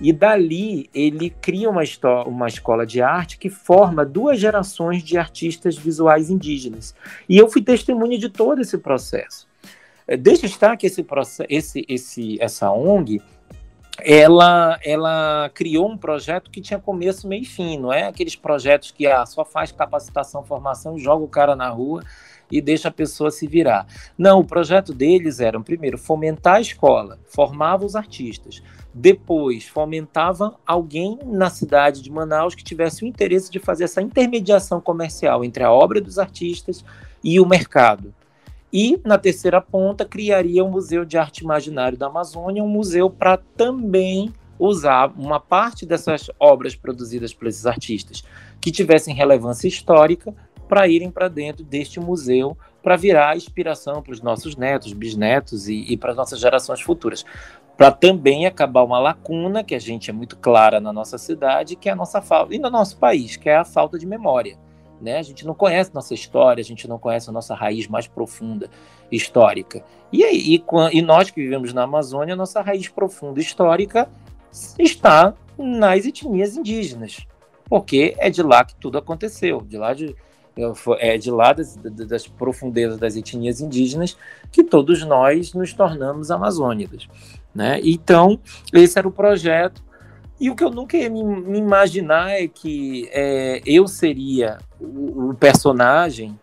E 0.00 0.12
dali 0.12 0.88
ele 0.94 1.30
cria 1.30 1.68
uma, 1.68 1.82
uma 2.26 2.46
escola 2.46 2.86
de 2.86 3.00
arte 3.00 3.38
que 3.38 3.50
forma 3.50 4.04
duas 4.04 4.38
gerações 4.38 5.02
de 5.02 5.16
artistas 5.16 5.76
visuais 5.76 6.30
indígenas. 6.30 6.94
E 7.28 7.36
eu 7.36 7.48
fui 7.48 7.62
testemunha 7.62 8.16
de 8.18 8.28
todo 8.28 8.60
esse 8.60 8.78
processo. 8.78 9.48
É, 10.06 10.16
deixa 10.16 10.46
estar 10.46 10.76
que 10.76 10.86
esse, 10.86 11.04
esse, 11.48 11.84
esse, 11.88 12.38
essa 12.40 12.70
ONG 12.70 13.20
ela, 14.00 14.78
ela 14.84 15.50
criou 15.54 15.90
um 15.90 15.96
projeto 15.96 16.50
que 16.50 16.60
tinha 16.60 16.78
começo, 16.78 17.26
meio 17.26 17.42
e 17.42 17.46
fim, 17.46 17.78
não 17.78 17.92
é 17.92 18.04
aqueles 18.06 18.36
projetos 18.36 18.90
que 18.90 19.06
ah, 19.06 19.24
só 19.26 19.44
faz 19.44 19.72
capacitação, 19.72 20.44
formação, 20.44 20.98
joga 20.98 21.24
o 21.24 21.28
cara 21.28 21.56
na 21.56 21.68
rua 21.68 22.02
e 22.50 22.60
deixa 22.60 22.88
a 22.88 22.92
pessoa 22.92 23.30
se 23.30 23.46
virar. 23.46 23.86
Não, 24.16 24.40
o 24.40 24.44
projeto 24.44 24.94
deles 24.94 25.40
era, 25.40 25.60
primeiro, 25.60 25.98
fomentar 25.98 26.56
a 26.56 26.60
escola, 26.60 27.18
formava 27.26 27.84
os 27.84 27.94
artistas. 27.94 28.62
Depois, 28.92 29.68
fomentava 29.68 30.56
alguém 30.66 31.18
na 31.24 31.50
cidade 31.50 32.02
de 32.02 32.10
Manaus 32.10 32.54
que 32.54 32.64
tivesse 32.64 33.04
o 33.04 33.06
interesse 33.06 33.50
de 33.50 33.58
fazer 33.58 33.84
essa 33.84 34.02
intermediação 34.02 34.80
comercial 34.80 35.44
entre 35.44 35.62
a 35.62 35.70
obra 35.70 36.00
dos 36.00 36.18
artistas 36.18 36.84
e 37.22 37.38
o 37.38 37.46
mercado. 37.46 38.14
E, 38.72 39.00
na 39.04 39.16
terceira 39.16 39.60
ponta, 39.60 40.04
criaria 40.04 40.64
o 40.64 40.70
Museu 40.70 41.04
de 41.04 41.16
Arte 41.16 41.42
Imaginário 41.42 41.96
da 41.96 42.06
Amazônia, 42.06 42.62
um 42.62 42.68
museu 42.68 43.08
para 43.08 43.38
também 43.56 44.32
usar 44.58 45.12
uma 45.16 45.40
parte 45.40 45.86
dessas 45.86 46.30
obras 46.38 46.74
produzidas 46.74 47.32
por 47.32 47.46
esses 47.46 47.64
artistas 47.64 48.24
que 48.60 48.72
tivessem 48.72 49.14
relevância 49.14 49.68
histórica 49.68 50.34
para 50.68 50.86
irem 50.86 51.10
para 51.10 51.28
dentro 51.28 51.64
deste 51.64 51.98
museu 51.98 52.56
para 52.82 52.96
virar 52.96 53.36
inspiração 53.36 54.02
para 54.02 54.12
os 54.12 54.20
nossos 54.20 54.56
netos, 54.56 54.92
bisnetos 54.92 55.68
e, 55.68 55.92
e 55.92 55.96
para 55.96 56.10
as 56.10 56.16
nossas 56.16 56.40
gerações 56.40 56.80
futuras. 56.80 57.24
Para 57.76 57.90
também 57.90 58.46
acabar 58.46 58.82
uma 58.82 58.98
lacuna 58.98 59.62
que 59.62 59.74
a 59.74 59.78
gente 59.78 60.10
é 60.10 60.12
muito 60.12 60.36
clara 60.36 60.80
na 60.80 60.92
nossa 60.92 61.16
cidade, 61.16 61.76
que 61.76 61.88
é 61.88 61.92
a 61.92 61.96
nossa 61.96 62.20
falta, 62.20 62.54
e 62.54 62.58
no 62.58 62.70
nosso 62.70 62.96
país, 62.96 63.36
que 63.36 63.48
é 63.48 63.56
a 63.56 63.64
falta 63.64 63.98
de 63.98 64.06
memória. 64.06 64.56
Né? 65.00 65.18
A 65.18 65.22
gente 65.22 65.46
não 65.46 65.54
conhece 65.54 65.94
nossa 65.94 66.14
história, 66.14 66.60
a 66.60 66.64
gente 66.64 66.88
não 66.88 66.98
conhece 66.98 67.30
a 67.30 67.32
nossa 67.32 67.54
raiz 67.54 67.86
mais 67.86 68.06
profunda 68.06 68.68
histórica. 69.10 69.84
E, 70.12 70.22
e, 70.24 70.64
e 70.92 71.02
nós 71.02 71.30
que 71.30 71.40
vivemos 71.40 71.72
na 71.72 71.84
Amazônia, 71.84 72.34
nossa 72.34 72.60
raiz 72.60 72.88
profunda 72.88 73.40
histórica 73.40 74.08
está 74.78 75.34
nas 75.56 76.06
etnias 76.06 76.56
indígenas, 76.56 77.26
porque 77.68 78.14
é 78.18 78.30
de 78.30 78.42
lá 78.42 78.64
que 78.64 78.74
tudo 78.76 78.98
aconteceu, 78.98 79.60
de 79.60 79.76
lá 79.76 79.92
de, 79.92 80.14
é 80.98 81.18
de 81.18 81.30
lá 81.30 81.52
das, 81.52 81.76
das, 81.76 82.26
profundezas 82.26 82.98
das 82.98 83.16
etnias 83.16 83.60
indígenas 83.60 84.16
que 84.50 84.62
todos 84.62 85.04
nós 85.04 85.52
nos 85.52 85.72
tornamos 85.72 86.30
amazônicos. 86.30 87.08
Né? 87.54 87.80
Então, 87.82 88.38
esse 88.72 88.98
era 88.98 89.08
o 89.08 89.12
projeto. 89.12 89.82
E 90.40 90.50
o 90.50 90.54
que 90.54 90.62
eu 90.62 90.70
nunca 90.70 90.96
ia 90.96 91.10
me, 91.10 91.22
me 91.22 91.58
imaginar 91.58 92.30
é 92.30 92.46
que 92.46 93.08
é, 93.12 93.60
eu 93.66 93.88
seria 93.88 94.58
o, 94.80 95.30
o 95.30 95.34
personagem 95.34 96.38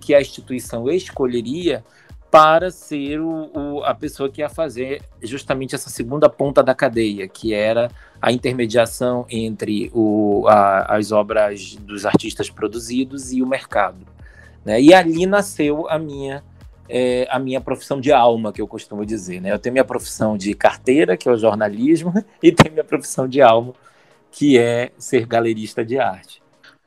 que 0.00 0.14
a 0.14 0.20
instituição 0.20 0.90
escolheria 0.90 1.84
para 2.30 2.68
ser 2.72 3.20
o, 3.20 3.50
o, 3.54 3.84
a 3.84 3.94
pessoa 3.94 4.28
que 4.28 4.40
ia 4.40 4.48
fazer 4.48 5.02
justamente 5.22 5.74
essa 5.74 5.88
segunda 5.88 6.28
ponta 6.28 6.64
da 6.64 6.74
cadeia, 6.74 7.28
que 7.28 7.54
era 7.54 7.88
a 8.20 8.32
intermediação 8.32 9.24
entre 9.30 9.88
o, 9.94 10.44
a, 10.48 10.96
as 10.96 11.12
obras 11.12 11.76
dos 11.76 12.04
artistas 12.04 12.50
produzidos 12.50 13.32
e 13.32 13.40
o 13.40 13.46
mercado. 13.46 14.04
Né? 14.64 14.82
E 14.82 14.92
ali 14.92 15.26
nasceu 15.26 15.88
a 15.88 15.96
minha, 15.96 16.42
é, 16.88 17.26
a 17.30 17.38
minha 17.38 17.60
profissão 17.60 18.00
de 18.00 18.12
alma, 18.12 18.52
que 18.52 18.60
eu 18.60 18.66
costumo 18.66 19.04
dizer. 19.04 19.40
Né? 19.40 19.52
Eu 19.52 19.58
tenho 19.58 19.72
minha 19.72 19.84
profissão 19.84 20.36
de 20.36 20.54
carteira, 20.54 21.16
que 21.16 21.28
é 21.28 21.32
o 21.32 21.36
jornalismo, 21.36 22.12
e 22.42 22.52
tenho 22.52 22.72
minha 22.72 22.84
profissão 22.84 23.28
de 23.28 23.40
alma, 23.40 23.72
que 24.30 24.58
é 24.58 24.90
ser 24.98 25.26
galerista 25.26 25.84
de 25.84 25.98
arte. 25.98 26.42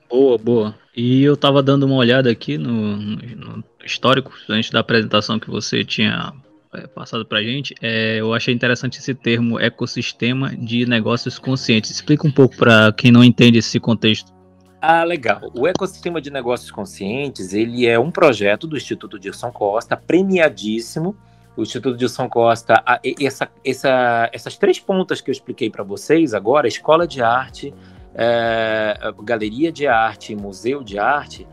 Boa, 0.10 0.38
boa. 0.38 0.76
E 0.96 1.24
eu 1.24 1.34
estava 1.34 1.62
dando 1.62 1.86
uma 1.86 1.96
olhada 1.96 2.32
aqui 2.32 2.58
no, 2.58 2.98
no, 2.98 3.64
histórico, 3.84 4.32
antes 4.50 4.70
da 4.70 4.80
apresentação 4.80 5.38
que 5.40 5.50
você 5.50 5.84
tinha 5.84 6.34
é, 6.74 6.88
passado 6.88 7.26
para 7.26 7.44
gente. 7.44 7.76
É, 7.82 8.20
eu 8.20 8.34
achei 8.34 8.54
interessante 8.54 9.00
esse 9.00 9.14
termo 9.14 9.60
ecossistema 9.60 10.56
de 10.56 10.86
negócios 10.86 11.38
conscientes. 11.38 11.92
Explica 11.92 12.26
um 12.26 12.32
pouco 12.32 12.56
para 12.56 12.92
quem 12.94 13.12
não 13.12 13.24
entende 13.24 13.60
esse 13.60 13.80
contexto. 13.80 14.37
Ah, 14.82 15.04
legal. 15.04 15.52
O 15.56 15.68
ecossistema 15.68 16.22
de 16.22 16.30
negócios 16.30 16.70
conscientes 16.70 17.54
ele 17.54 17.88
é 17.88 17.98
um 17.98 18.12
projeto 18.12 18.68
do 18.68 18.78
Instituto 18.78 19.18
Dilson 19.18 19.52
Costa, 19.52 19.98
premiadíssimo. 19.98 21.16
O 21.56 21.64
Instituto 21.64 21.98
Dilson 21.98 22.30
Costa, 22.30 22.84
essa, 23.20 23.50
essa, 23.66 24.30
essas 24.32 24.58
três 24.58 24.80
pontas 24.80 25.20
que 25.20 25.32
eu 25.32 25.32
expliquei 25.32 25.72
para 25.72 25.84
vocês 25.84 26.36
agora, 26.36 26.68
escola 26.68 27.08
de 27.08 27.24
arte, 27.24 27.74
é, 28.14 28.96
galeria 29.24 29.72
de 29.72 29.88
arte, 29.88 30.36
museu 30.36 30.84
de 30.84 31.00
arte, 31.00 31.48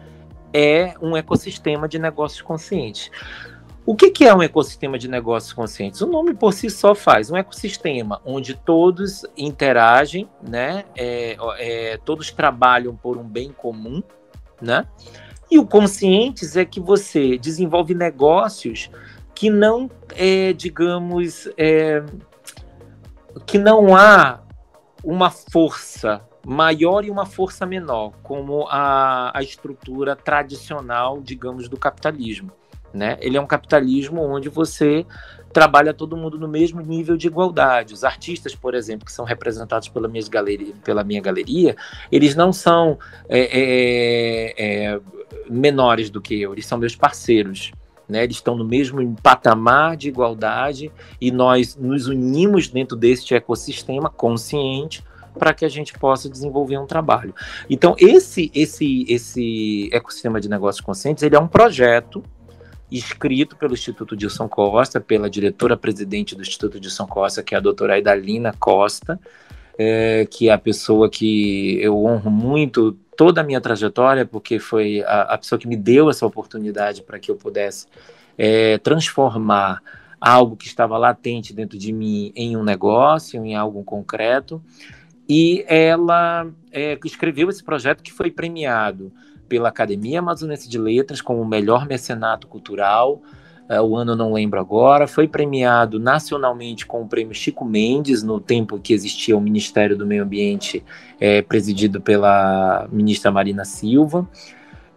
é 0.53 0.95
um 1.01 1.17
ecossistema 1.17 1.89
de 1.89 1.99
negócios 1.99 2.43
conscientes. 2.43 3.11
O 3.87 3.95
que, 3.95 4.11
que, 4.11 4.25
é 4.25 4.35
um 4.35 4.43
ecossistema 4.43 4.99
de 4.99 5.09
negócios 5.09 5.53
conscientes? 5.53 6.01
O 6.01 6.07
nome 6.07 6.33
por 6.33 6.55
si 6.55 6.71
só 6.71 6.95
faz 6.95 7.31
um 7.31 7.37
ecossistema 7.37 8.21
onde 8.25 8.55
todos 8.55 9.27
interagem, 9.37 10.27
né? 10.43 10.87
É, 10.97 11.37
é, 11.59 11.99
todos 11.99 12.31
trabalham 12.31 12.97
por 12.97 13.19
um 13.19 13.25
bem 13.25 13.53
comum, 13.53 14.03
né? 14.61 14.87
E 15.51 15.59
o 15.59 15.67
conscientes 15.67 16.57
é 16.57 16.65
que 16.65 16.81
você 16.81 17.37
desenvolve 17.37 17.95
negócios 17.95 18.91
que 19.35 19.51
não, 19.51 19.91
é, 20.17 20.55
digamos, 20.55 21.47
é, 21.59 22.03
que 23.45 23.59
não 23.59 23.95
há 23.95 24.41
uma 25.03 25.31
força 25.31 26.27
maior 26.47 27.05
e 27.05 27.11
uma 27.11 27.27
força 27.27 27.67
menor, 27.67 28.13
como 28.23 28.67
a, 28.69 29.37
a 29.37 29.43
estrutura 29.43 30.17
tradicional, 30.17 31.21
digamos, 31.21 31.69
do 31.69 31.77
capitalismo. 31.77 32.51
Né? 32.95 33.19
Ele 33.21 33.37
é 33.37 33.41
um 33.41 33.47
capitalismo 33.47 34.23
onde 34.23 34.49
você 34.49 35.05
trabalha 35.53 35.93
todo 35.93 36.17
mundo 36.17 36.39
no 36.39 36.49
mesmo 36.49 36.81
nível 36.81 37.17
de 37.17 37.27
igualdade. 37.27 37.93
Os 37.93 38.05
artistas, 38.05 38.55
por 38.55 38.75
exemplo, 38.75 39.05
que 39.05 39.13
são 39.13 39.25
representados 39.25 39.89
pela, 39.89 40.09
minha 40.09 40.25
galeria, 40.29 40.75
pela 40.85 41.03
minha 41.03 41.21
galeria, 41.21 41.77
eles 42.11 42.35
não 42.35 42.53
são 42.53 42.99
é, 43.29 43.41
é, 43.41 44.55
é, 44.57 45.01
menores 45.51 46.09
do 46.09 46.21
que 46.21 46.41
eu, 46.41 46.53
eles 46.53 46.67
são 46.67 46.79
meus 46.79 46.95
parceiros. 46.95 47.73
Né? 48.09 48.23
Eles 48.23 48.37
estão 48.37 48.57
no 48.57 48.65
mesmo 48.65 49.17
patamar 49.23 49.97
de 49.97 50.09
igualdade 50.09 50.93
e 51.21 51.31
nós 51.31 51.77
nos 51.77 52.07
unimos 52.07 52.69
dentro 52.69 52.97
deste 52.97 53.35
ecossistema 53.35 54.11
consciente 54.11 55.03
para 55.39 55.53
que 55.53 55.65
a 55.65 55.69
gente 55.69 55.99
possa 55.99 56.29
desenvolver 56.29 56.79
um 56.79 56.87
trabalho. 56.87 57.35
Então, 57.69 57.97
esse, 57.99 58.51
esse, 58.55 59.05
esse 59.09 59.89
ecossistema 59.93 60.41
de 60.41 60.49
negócios 60.49 60.85
conscientes, 60.85 61.23
ele 61.23 61.35
é 61.35 61.41
um 61.41 61.49
projeto 61.49 62.23
escrito 62.99 63.57
pelo 63.57 63.75
Instituto 63.75 64.17
Dilson 64.17 64.49
Costa, 64.49 65.01
pela 65.01 65.29
diretora-presidente 65.29 66.35
do 66.35 66.43
Instituto 66.43 66.79
Dilson 66.79 67.07
Costa, 67.07 67.43
que 67.43 67.55
é 67.55 67.59
a 67.59 67.61
doutora 67.61 67.95
Aidalina 67.95 68.55
Costa, 68.59 69.19
é, 69.77 70.27
que 70.31 70.49
é 70.49 70.53
a 70.53 70.59
pessoa 70.59 71.11
que 71.11 71.79
eu 71.81 72.05
honro 72.05 72.31
muito 72.31 72.97
toda 73.17 73.41
a 73.41 73.45
minha 73.45 73.61
trajetória, 73.61 74.25
porque 74.25 74.59
foi 74.59 75.03
a, 75.03 75.23
a 75.23 75.39
pessoa 75.39 75.59
que 75.59 75.67
me 75.67 75.77
deu 75.77 76.09
essa 76.09 76.25
oportunidade 76.25 77.03
para 77.03 77.19
que 77.19 77.31
eu 77.31 77.37
pudesse 77.37 77.87
é, 78.39 78.79
transformar 78.79 79.83
algo 80.21 80.57
que 80.57 80.67
estava 80.67 80.97
latente 80.97 81.53
dentro 81.53 81.77
de 81.77 81.93
mim 81.93 82.33
em 82.35 82.57
um 82.57 82.63
negócio, 82.63 83.45
em 83.45 83.55
algo 83.55 83.83
concreto. 83.83 84.63
E 85.29 85.65
ela 85.67 86.47
é, 86.71 86.99
escreveu 87.05 87.49
esse 87.49 87.63
projeto 87.63 88.03
que 88.03 88.13
foi 88.13 88.31
premiado 88.31 89.13
pela 89.49 89.69
Academia 89.69 90.19
Amazonense 90.19 90.69
de 90.69 90.79
Letras 90.79 91.21
como 91.21 91.41
o 91.41 91.47
melhor 91.47 91.87
mecenato 91.87 92.47
cultural. 92.47 93.21
Uh, 93.69 93.81
o 93.81 93.97
ano 93.97 94.15
não 94.15 94.33
lembro 94.33 94.61
agora. 94.61 95.07
Foi 95.07 95.27
premiado 95.27 95.99
nacionalmente 95.99 96.85
com 96.85 97.03
o 97.03 97.09
prêmio 97.09 97.35
Chico 97.35 97.65
Mendes, 97.65 98.23
no 98.23 98.39
tempo 98.39 98.79
que 98.79 98.93
existia 98.93 99.37
o 99.37 99.41
Ministério 99.41 99.97
do 99.97 100.07
Meio 100.07 100.23
Ambiente, 100.23 100.85
é, 101.19 101.41
presidido 101.41 102.01
pela 102.01 102.87
ministra 102.93 103.31
Marina 103.31 103.65
Silva. 103.65 104.29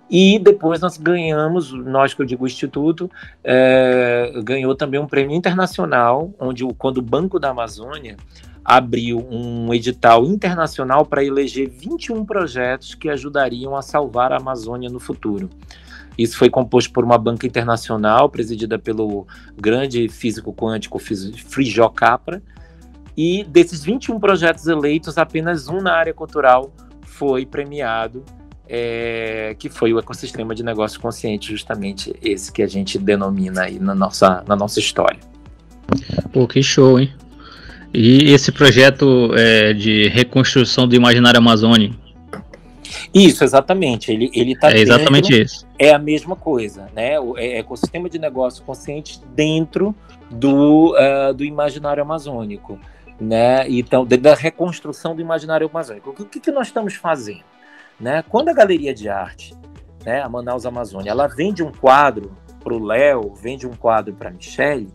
E 0.09 0.39
depois 0.39 0.79
nós 0.79 0.97
ganhamos, 0.97 1.71
nós 1.73 2.13
que 2.13 2.21
eu 2.21 2.25
digo 2.25 2.45
o 2.45 2.47
Instituto, 2.47 3.11
é, 3.43 4.31
ganhou 4.43 4.73
também 4.73 4.99
um 4.99 5.07
prêmio 5.07 5.35
internacional, 5.35 6.31
onde 6.39 6.65
quando 6.77 6.99
o 6.99 7.01
Banco 7.01 7.39
da 7.39 7.49
Amazônia 7.49 8.15
abriu 8.67 9.25
um 9.31 9.73
edital 9.73 10.25
internacional 10.25 11.05
para 11.05 11.23
eleger 11.23 11.69
21 11.69 12.25
projetos 12.25 12.93
que 12.93 13.07
ajudariam 13.07 13.77
a 13.77 13.81
salvar 13.81 14.33
a 14.33 14.37
Amazônia 14.37 14.89
no 14.89 14.99
futuro. 14.99 15.49
Isso 16.17 16.37
foi 16.37 16.49
composto 16.49 16.91
por 16.91 17.05
uma 17.05 17.17
banca 17.17 17.47
internacional 17.47 18.27
presidida 18.29 18.77
pelo 18.77 19.25
grande 19.55 20.09
físico 20.09 20.53
quântico 20.53 20.99
Frijo 20.99 21.89
Capra. 21.91 22.43
E 23.15 23.45
desses 23.45 23.85
21 23.85 24.19
projetos 24.19 24.67
eleitos, 24.67 25.17
apenas 25.17 25.69
um 25.69 25.79
na 25.79 25.93
área 25.93 26.13
cultural 26.13 26.73
foi 27.05 27.45
premiado, 27.45 28.21
é, 28.67 29.55
que 29.57 29.69
foi 29.69 29.93
o 29.93 29.99
ecossistema 29.99 30.53
de 30.53 30.61
negócio 30.61 30.99
consciente, 30.99 31.51
justamente 31.51 32.13
esse 32.21 32.51
que 32.51 32.61
a 32.61 32.67
gente 32.67 32.99
denomina 32.99 33.61
aí 33.61 33.79
na 33.79 33.95
nossa, 33.95 34.43
na 34.45 34.57
nossa 34.57 34.79
história. 34.79 35.19
Pô, 36.33 36.45
que 36.45 36.61
show, 36.61 36.99
hein? 36.99 37.13
E 37.99 38.31
esse 38.31 38.51
projeto 38.51 39.33
é, 39.35 39.73
de 39.73 40.07
reconstrução 40.09 40.87
do 40.87 40.95
imaginário 40.95 41.39
amazônico? 41.39 41.95
Isso, 43.11 43.43
exatamente. 43.43 44.11
Ele 44.11 44.29
ele 44.35 44.51
está 44.51 44.71
é 44.71 44.77
exatamente 44.77 45.29
dentro, 45.29 45.43
isso. 45.43 45.67
É 45.79 45.91
a 45.91 45.97
mesma 45.97 46.35
coisa, 46.35 46.91
né? 46.95 47.19
O 47.19 47.35
é, 47.35 47.57
ecossistema 47.57 48.07
de 48.07 48.19
negócio 48.19 48.63
consciente 48.63 49.19
dentro 49.33 49.95
do, 50.29 50.93
uh, 50.93 51.33
do 51.33 51.43
imaginário 51.43 52.03
amazônico, 52.03 52.79
né? 53.19 53.67
Então, 53.67 54.05
da 54.05 54.35
reconstrução 54.35 55.15
do 55.15 55.21
imaginário 55.21 55.67
amazônico. 55.67 56.11
O 56.11 56.13
que, 56.13 56.39
que 56.39 56.51
nós 56.51 56.67
estamos 56.67 56.93
fazendo, 56.93 57.45
né? 57.99 58.23
Quando 58.29 58.49
a 58.49 58.53
galeria 58.53 58.93
de 58.93 59.09
arte, 59.09 59.55
né, 60.05 60.21
a 60.21 60.29
Manaus 60.29 60.67
Amazônia, 60.67 61.09
ela 61.09 61.25
vende 61.25 61.63
um 61.63 61.71
quadro 61.71 62.37
para 62.63 62.75
o 62.75 62.85
Léo, 62.85 63.33
vende 63.33 63.65
um 63.65 63.73
quadro 63.73 64.13
para 64.13 64.29
a 64.29 64.31
Michelle, 64.31 64.87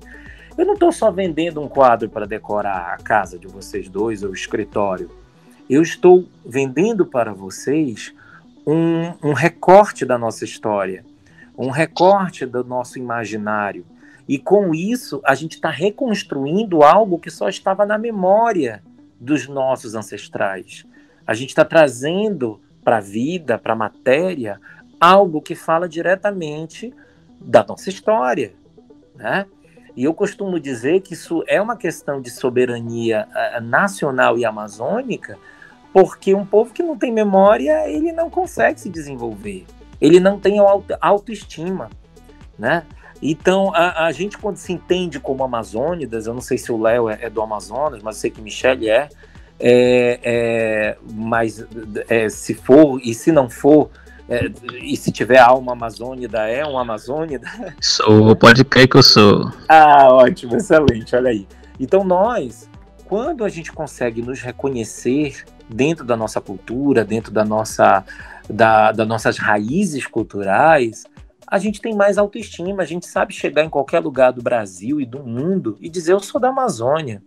eu 0.56 0.66
não 0.66 0.75
estou 0.75 0.92
só 0.92 1.11
vendendo 1.11 1.61
um 1.61 1.68
quadro 1.68 2.09
para 2.09 2.26
decorar 2.26 2.94
a 2.94 2.97
casa 3.02 3.38
de 3.38 3.47
vocês 3.47 3.88
dois 3.88 4.23
ou 4.23 4.30
o 4.30 4.35
escritório. 4.35 5.11
Eu 5.68 5.82
estou 5.82 6.28
vendendo 6.44 7.06
para 7.06 7.32
vocês 7.32 8.14
um, 8.66 9.12
um 9.23 9.32
recorte 9.32 10.04
da 10.04 10.18
nossa 10.18 10.44
história, 10.44 11.04
um 11.56 11.71
recorte 11.71 12.44
do 12.44 12.62
nosso 12.62 12.99
imaginário. 12.99 13.85
E 14.28 14.38
com 14.38 14.75
isso, 14.75 15.21
a 15.25 15.35
gente 15.35 15.52
está 15.52 15.71
reconstruindo 15.71 16.82
algo 16.82 17.18
que 17.18 17.30
só 17.30 17.49
estava 17.49 17.85
na 17.85 17.99
memória 17.99 18.82
dos 19.18 19.49
nossos 19.49 19.94
ancestrais. 19.94 20.85
A 21.26 21.35
gente 21.35 21.50
está 21.50 21.64
trazendo 21.64 22.61
para 22.85 22.99
a 22.99 23.00
vida, 23.00 23.59
para 23.59 23.73
a 23.73 23.76
matéria, 23.76 24.61
algo 25.00 25.40
que 25.40 25.54
fala 25.54 25.88
diretamente 25.88 26.92
da 27.40 27.64
nossa 27.64 27.88
história, 27.88 28.52
né? 29.14 29.47
E 29.96 30.04
eu 30.04 30.14
costumo 30.14 30.58
dizer 30.58 31.00
que 31.00 31.12
isso 31.14 31.44
é 31.46 31.61
uma 31.61 31.76
questão 31.76 32.20
de 32.20 32.30
soberania 32.30 33.28
uh, 33.30 33.61
nacional 33.61 34.38
e 34.38 34.44
amazônica, 34.44 35.38
porque 35.92 36.34
um 36.34 36.46
povo 36.46 36.72
que 36.72 36.82
não 36.82 36.96
tem 36.96 37.12
memória, 37.12 37.88
ele 37.88 38.12
não 38.12 38.30
consegue 38.30 38.80
se 38.80 38.88
desenvolver. 38.88 39.66
Ele 40.00 40.18
não 40.18 40.38
tem 40.38 40.58
auto, 40.58 40.96
autoestima, 41.00 41.90
né? 42.58 42.84
Então, 43.20 43.72
a, 43.75 44.06
a, 44.06 44.12
gente 44.12 44.37
quando 44.37 44.56
se 44.56 44.72
entende 44.72 45.20
como 45.20 45.44
amazônidas, 45.44 46.26
eu 46.26 46.34
não 46.34 46.40
sei 46.40 46.58
se 46.58 46.72
o 46.72 46.80
Léo 46.80 47.08
é, 47.08 47.18
é, 47.22 47.30
do 47.30 47.40
Amazonas, 47.40 48.02
mas 48.02 48.16
eu 48.16 48.20
sei 48.22 48.30
que 48.30 48.40
Michele 48.40 48.88
é, 48.88 49.08
é, 49.61 50.20
é 50.25 50.99
mas 51.12 51.64
é, 52.08 52.28
se 52.28 52.52
for 52.52 52.99
e 53.00 53.14
se 53.14 53.30
não 53.30 53.49
for, 53.49 53.90
é, 54.32 54.50
e 54.82 54.96
se 54.96 55.12
tiver 55.12 55.38
alma 55.38 55.72
amazônida, 55.72 56.48
é 56.48 56.64
um 56.66 56.78
amazônida? 56.78 57.46
Sou, 57.82 58.34
pode 58.34 58.64
crer 58.64 58.88
que 58.88 58.96
eu 58.96 59.02
sou. 59.02 59.52
Ah, 59.68 60.08
ótimo, 60.10 60.56
excelente, 60.56 61.14
olha 61.14 61.28
aí. 61.28 61.46
Então 61.78 62.02
nós, 62.02 62.66
quando 63.04 63.44
a 63.44 63.50
gente 63.50 63.70
consegue 63.70 64.22
nos 64.22 64.40
reconhecer 64.40 65.44
dentro 65.68 66.02
da 66.02 66.16
nossa 66.16 66.40
cultura, 66.40 67.04
dentro 67.04 67.30
da 67.30 67.44
nossa, 67.44 68.02
da, 68.48 68.90
das 68.90 69.06
nossas 69.06 69.36
raízes 69.36 70.06
culturais, 70.06 71.04
a 71.46 71.58
gente 71.58 71.82
tem 71.82 71.94
mais 71.94 72.16
autoestima, 72.16 72.82
a 72.82 72.86
gente 72.86 73.04
sabe 73.04 73.34
chegar 73.34 73.62
em 73.62 73.68
qualquer 73.68 74.00
lugar 74.00 74.32
do 74.32 74.40
Brasil 74.40 74.98
e 74.98 75.04
do 75.04 75.22
mundo 75.22 75.76
e 75.78 75.90
dizer 75.90 76.14
eu 76.14 76.20
sou 76.20 76.40
da 76.40 76.48
Amazônia, 76.48 77.22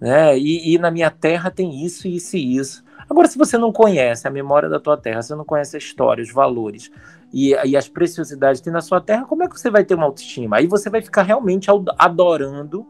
né? 0.00 0.36
E, 0.36 0.74
e 0.74 0.78
na 0.78 0.90
minha 0.90 1.12
terra 1.12 1.48
tem 1.48 1.84
isso, 1.84 2.08
isso 2.08 2.36
e 2.36 2.56
isso. 2.56 2.82
Agora, 3.10 3.26
se 3.26 3.36
você 3.36 3.58
não 3.58 3.72
conhece 3.72 4.28
a 4.28 4.30
memória 4.30 4.68
da 4.68 4.78
tua 4.78 4.96
terra, 4.96 5.20
você 5.20 5.34
não 5.34 5.44
conhece 5.44 5.74
a 5.74 5.78
história, 5.80 6.22
os 6.22 6.32
valores 6.32 6.92
e, 7.32 7.56
e 7.64 7.76
as 7.76 7.88
preciosidades 7.88 8.60
que 8.60 8.66
tem 8.66 8.72
na 8.72 8.80
sua 8.80 9.00
terra, 9.00 9.24
como 9.24 9.42
é 9.42 9.48
que 9.48 9.58
você 9.58 9.68
vai 9.68 9.84
ter 9.84 9.96
uma 9.96 10.06
autoestima? 10.06 10.58
Aí 10.58 10.68
você 10.68 10.88
vai 10.88 11.02
ficar 11.02 11.22
realmente 11.22 11.68
adorando 11.98 12.86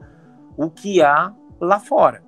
o 0.59 0.69
que 0.69 1.01
há 1.01 1.33
lá 1.59 1.81
fora. 1.81 2.23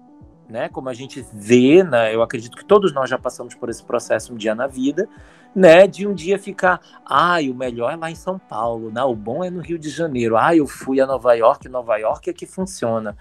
Né? 0.48 0.70
Como 0.70 0.88
a 0.88 0.94
gente 0.94 1.22
vê, 1.34 1.84
né? 1.84 2.14
eu 2.14 2.22
acredito 2.22 2.56
que 2.56 2.64
todos 2.64 2.94
nós 2.94 3.10
já 3.10 3.18
passamos 3.18 3.54
por 3.54 3.68
esse 3.68 3.84
processo 3.84 4.32
um 4.32 4.36
dia 4.36 4.54
na 4.54 4.66
vida, 4.66 5.06
né? 5.54 5.86
De 5.86 6.06
um 6.06 6.14
dia 6.14 6.38
ficar, 6.38 6.80
ai, 7.04 7.50
o 7.50 7.54
melhor 7.54 7.92
é 7.92 7.96
lá 7.96 8.10
em 8.10 8.14
São 8.14 8.38
Paulo, 8.38 8.90
né? 8.90 9.02
o 9.02 9.14
bom 9.14 9.44
é 9.44 9.50
no 9.50 9.60
Rio 9.60 9.78
de 9.78 9.90
Janeiro, 9.90 10.34
ai, 10.34 10.60
eu 10.60 10.66
fui 10.66 10.98
a 10.98 11.06
Nova 11.06 11.34
York, 11.34 11.68
Nova 11.68 11.96
York 11.98 12.30
é 12.30 12.32
que 12.32 12.46
funciona 12.46 13.14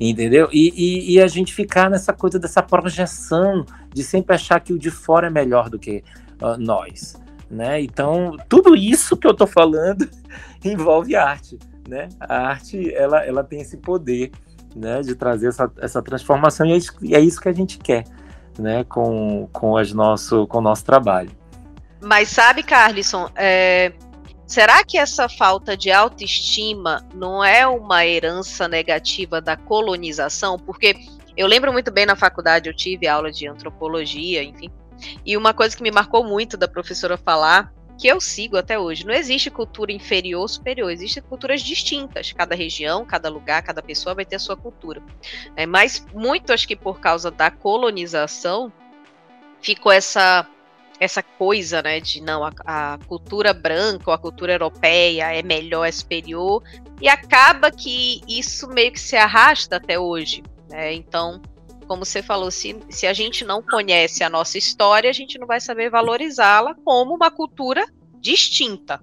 entendeu? 0.00 0.48
E, 0.52 0.72
e, 0.76 1.14
e, 1.14 1.20
a 1.20 1.26
gente 1.26 1.52
ficar 1.52 1.90
nessa 1.90 2.12
coisa 2.12 2.38
dessa 2.38 2.62
projeção 2.62 3.64
de 3.92 4.04
sempre 4.04 4.34
achar 4.34 4.60
que 4.60 4.72
o 4.72 4.78
de 4.78 4.90
fora 4.90 5.26
é 5.26 5.30
melhor 5.30 5.68
do 5.68 5.78
que 5.78 6.04
uh, 6.40 6.56
nós, 6.56 7.16
né? 7.50 7.80
Então, 7.80 8.36
tudo 8.48 8.76
isso 8.76 9.16
que 9.16 9.26
eu 9.26 9.32
estou 9.32 9.46
falando 9.46 10.08
envolve 10.64 11.16
arte, 11.16 11.58
né? 11.88 12.08
A 12.20 12.48
arte, 12.48 12.94
ela, 12.94 13.24
ela 13.24 13.42
tem 13.42 13.60
esse 13.60 13.76
poder, 13.76 14.30
né? 14.76 15.00
De 15.00 15.14
trazer 15.14 15.48
essa, 15.48 15.70
essa 15.78 16.00
transformação 16.00 16.66
e 16.66 16.72
é, 16.72 16.76
isso, 16.76 16.92
e 17.02 17.14
é 17.16 17.20
isso 17.20 17.40
que 17.40 17.48
a 17.48 17.54
gente 17.54 17.78
quer, 17.78 18.04
né? 18.58 18.84
Com, 18.84 19.48
com, 19.52 19.76
as 19.76 19.92
nosso, 19.92 20.46
com 20.46 20.58
o 20.58 20.62
nosso 20.62 20.84
trabalho. 20.84 21.30
Mas 22.00 22.28
sabe, 22.28 22.62
Carlisson, 22.62 23.28
é, 23.34 23.92
Será 24.48 24.82
que 24.82 24.96
essa 24.96 25.28
falta 25.28 25.76
de 25.76 25.90
autoestima 25.90 27.06
não 27.14 27.44
é 27.44 27.66
uma 27.66 28.06
herança 28.06 28.66
negativa 28.66 29.42
da 29.42 29.58
colonização? 29.58 30.58
Porque 30.58 30.96
eu 31.36 31.46
lembro 31.46 31.70
muito 31.70 31.90
bem 31.90 32.06
na 32.06 32.16
faculdade, 32.16 32.66
eu 32.66 32.74
tive 32.74 33.06
aula 33.06 33.30
de 33.30 33.46
antropologia, 33.46 34.42
enfim, 34.42 34.70
e 35.24 35.36
uma 35.36 35.52
coisa 35.52 35.76
que 35.76 35.82
me 35.82 35.90
marcou 35.90 36.24
muito 36.24 36.56
da 36.56 36.66
professora 36.66 37.18
falar, 37.18 37.70
que 37.98 38.08
eu 38.08 38.20
sigo 38.22 38.56
até 38.56 38.78
hoje, 38.78 39.04
não 39.04 39.12
existe 39.12 39.50
cultura 39.50 39.92
inferior 39.92 40.40
ou 40.40 40.48
superior, 40.48 40.90
existem 40.90 41.22
culturas 41.22 41.60
distintas. 41.60 42.32
Cada 42.32 42.54
região, 42.54 43.04
cada 43.04 43.28
lugar, 43.28 43.62
cada 43.62 43.82
pessoa 43.82 44.14
vai 44.14 44.24
ter 44.24 44.36
a 44.36 44.40
sua 44.40 44.56
cultura. 44.56 45.02
É, 45.56 45.66
mas 45.66 46.06
muito, 46.14 46.54
acho 46.54 46.66
que 46.66 46.76
por 46.76 47.00
causa 47.00 47.30
da 47.30 47.50
colonização, 47.50 48.72
ficou 49.60 49.92
essa 49.92 50.46
essa 51.00 51.22
coisa, 51.22 51.80
né, 51.82 52.00
de 52.00 52.20
não, 52.20 52.44
a, 52.44 52.52
a, 52.64 52.98
cultura 53.06 53.52
branca 53.52 54.04
ou 54.08 54.12
a 54.12 54.18
cultura 54.18 54.52
europeia 54.52 55.32
é 55.32 55.42
melhor, 55.42 55.84
é 55.84 55.92
superior, 55.92 56.62
e 57.00 57.08
acaba 57.08 57.70
que 57.70 58.20
isso 58.26 58.68
meio 58.68 58.92
que 58.92 59.00
se 59.00 59.16
arrasta 59.16 59.76
até 59.76 59.98
hoje, 59.98 60.42
né, 60.68 60.92
então, 60.94 61.40
como 61.86 62.04
você 62.04 62.22
falou, 62.22 62.50
se, 62.50 62.76
se 62.90 63.06
a 63.06 63.12
gente 63.12 63.44
não 63.44 63.62
conhece 63.62 64.24
a 64.24 64.30
nossa 64.30 64.58
história, 64.58 65.08
a 65.08 65.12
gente 65.12 65.38
não 65.38 65.46
vai 65.46 65.60
saber 65.60 65.88
valorizá-la 65.88 66.74
como 66.84 67.14
uma 67.14 67.30
cultura 67.30 67.86
distinta. 68.20 69.00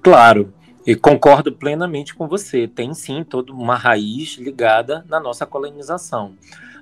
Claro, 0.00 0.54
e 0.86 0.94
concordo 0.94 1.52
plenamente 1.52 2.14
com 2.14 2.28
você, 2.28 2.68
tem 2.68 2.94
sim 2.94 3.24
toda 3.24 3.52
uma 3.52 3.74
raiz 3.74 4.36
ligada 4.36 5.04
na 5.08 5.18
nossa 5.18 5.44
colonização, 5.44 6.36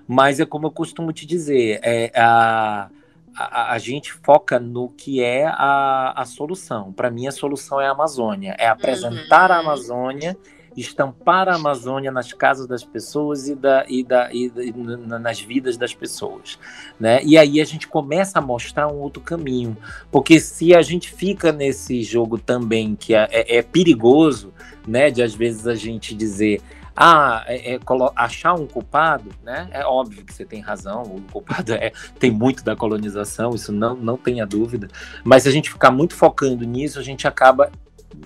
mas 0.06 0.40
é 0.40 0.44
como 0.44 0.66
eu 0.66 0.70
costumo 0.70 1.12
te 1.12 1.24
dizer, 1.24 1.80
é 1.82 2.12
a 2.14 2.90
a, 3.36 3.72
a, 3.72 3.78
gente 3.78 4.12
foca 4.12 4.58
no 4.58 4.88
que 4.88 5.22
é 5.22 5.46
a, 5.46 6.12
a 6.16 6.24
solução. 6.24 6.92
Para 6.92 7.10
mim, 7.10 7.26
a 7.26 7.32
solução 7.32 7.80
é 7.80 7.86
a 7.86 7.92
Amazônia. 7.92 8.54
É 8.58 8.68
apresentar 8.68 9.50
uhum. 9.50 9.56
a 9.56 9.60
Amazônia, 9.60 10.36
estampar 10.76 11.48
a 11.48 11.54
Amazônia 11.54 12.10
nas 12.10 12.32
casas 12.32 12.66
das 12.66 12.84
pessoas 12.84 13.48
e, 13.48 13.54
da, 13.54 13.84
e, 13.88 14.04
da, 14.04 14.32
e, 14.32 14.52
e 14.56 14.72
nas 14.72 15.40
vidas 15.40 15.76
das 15.76 15.94
pessoas. 15.94 16.58
Né? 16.98 17.22
E 17.24 17.38
aí 17.38 17.60
a 17.60 17.64
gente 17.64 17.88
começa 17.88 18.38
a 18.38 18.42
mostrar 18.42 18.88
um 18.88 18.98
outro 18.98 19.22
caminho. 19.22 19.76
Porque 20.10 20.38
se 20.38 20.74
a 20.74 20.82
gente 20.82 21.10
fica 21.10 21.52
nesse 21.52 22.02
jogo 22.02 22.38
também, 22.38 22.94
que 22.94 23.14
é, 23.14 23.28
é, 23.30 23.58
é 23.58 23.62
perigoso, 23.62 24.52
né, 24.86 25.10
de 25.10 25.22
às 25.22 25.34
vezes 25.34 25.66
a 25.66 25.74
gente 25.74 26.14
dizer 26.14 26.60
ah, 26.96 27.44
é, 27.46 27.74
é, 27.74 27.80
achar 28.14 28.54
um 28.54 28.66
culpado, 28.66 29.30
né? 29.42 29.68
É 29.72 29.84
óbvio 29.84 30.24
que 30.24 30.32
você 30.32 30.44
tem 30.44 30.60
razão, 30.60 31.02
o 31.02 31.22
culpado 31.32 31.72
é, 31.74 31.92
tem 32.18 32.30
muito 32.30 32.62
da 32.62 32.76
colonização, 32.76 33.54
isso 33.54 33.72
não, 33.72 33.94
não 33.94 34.16
tenha 34.16 34.46
dúvida. 34.46 34.88
Mas 35.24 35.44
se 35.44 35.48
a 35.48 35.52
gente 35.52 35.70
ficar 35.70 35.90
muito 35.90 36.14
focando 36.14 36.64
nisso, 36.64 36.98
a 36.98 37.02
gente 37.02 37.26
acaba 37.26 37.70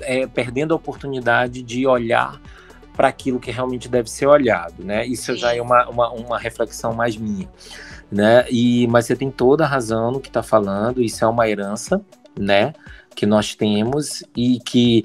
é, 0.01 0.27
perdendo 0.27 0.73
a 0.73 0.77
oportunidade 0.77 1.63
de 1.63 1.87
olhar 1.87 2.41
para 2.97 3.09
aquilo 3.09 3.39
que 3.39 3.51
realmente 3.51 3.89
deve 3.89 4.11
ser 4.11 4.27
olhado, 4.27 4.83
né? 4.83 5.07
Isso 5.07 5.37
já 5.37 5.55
é 5.55 5.61
uma, 5.61 5.87
uma, 5.89 6.11
uma 6.11 6.39
reflexão 6.39 6.95
mais 6.95 7.17
minha, 7.17 7.49
né? 8.11 8.47
E, 8.51 8.87
mas 8.89 9.07
você 9.07 9.15
tem 9.15 9.31
toda 9.31 9.65
a 9.65 9.69
razão 9.69 10.11
no 10.11 10.21
que 10.21 10.29
está 10.29 10.43
falando, 10.43 11.03
isso 11.03 11.23
é 11.23 11.29
uma 11.29 11.49
herança, 11.49 12.01
né? 12.39 12.73
Que 13.15 13.27
nós 13.27 13.55
temos 13.55 14.25
e 14.35 14.59
que 14.61 15.05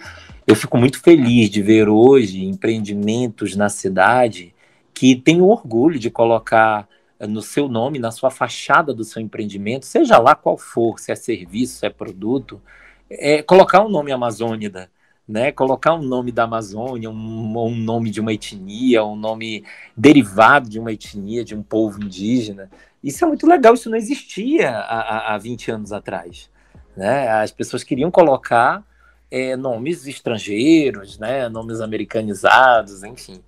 eu 0.51 0.55
fico 0.55 0.77
muito 0.77 0.99
feliz 0.99 1.49
de 1.49 1.61
ver 1.61 1.87
hoje 1.87 2.43
empreendimentos 2.43 3.55
na 3.55 3.69
cidade 3.69 4.53
que 4.93 5.15
têm 5.15 5.41
orgulho 5.41 5.97
de 5.97 6.11
colocar 6.11 6.89
eh, 7.17 7.25
no 7.25 7.41
seu 7.41 7.69
nome, 7.69 7.99
na 7.99 8.11
sua 8.11 8.29
fachada 8.29 8.93
do 8.93 9.05
seu 9.05 9.21
empreendimento, 9.21 9.85
seja 9.85 10.17
lá 10.17 10.35
qual 10.35 10.57
for, 10.57 10.99
se 10.99 11.09
é 11.09 11.15
serviço, 11.15 11.79
se 11.79 11.85
é 11.85 11.89
produto, 11.89 12.61
é 13.09 13.41
colocar 13.41 13.81
o 13.81 13.85
um 13.85 13.89
nome 13.89 14.11
Amazônida, 14.11 14.91
né? 15.25 15.53
Colocar 15.53 15.93
um 15.93 16.01
nome 16.01 16.33
da 16.33 16.43
Amazônia, 16.43 17.09
um, 17.09 17.57
um, 17.57 17.75
nome 17.75 18.09
de 18.09 18.19
uma 18.19 18.33
etnia, 18.33 19.05
um 19.05 19.15
nome 19.15 19.63
derivado 19.95 20.69
de 20.69 20.79
uma 20.79 20.91
etnia, 20.91 21.45
de 21.45 21.55
um 21.55 21.63
povo 21.63 22.03
indígena. 22.03 22.69
Isso 23.01 23.23
é 23.23 23.27
muito 23.27 23.47
legal, 23.47 23.73
isso 23.73 23.89
não 23.89 23.97
existia 23.97 24.69
há, 24.69 25.33
há 25.33 25.37
20 25.37 25.71
anos 25.71 25.93
atrás. 25.93 26.49
Né? 26.97 27.29
As 27.29 27.51
pessoas 27.51 27.85
queriam 27.85 28.11
colocar 28.11 28.83
é, 29.31 29.55
nomes 29.55 30.05
estrangeiros, 30.05 31.17
né, 31.17 31.47
nomes 31.47 31.79
americanizados, 31.79 33.01
enfim. 33.03 33.41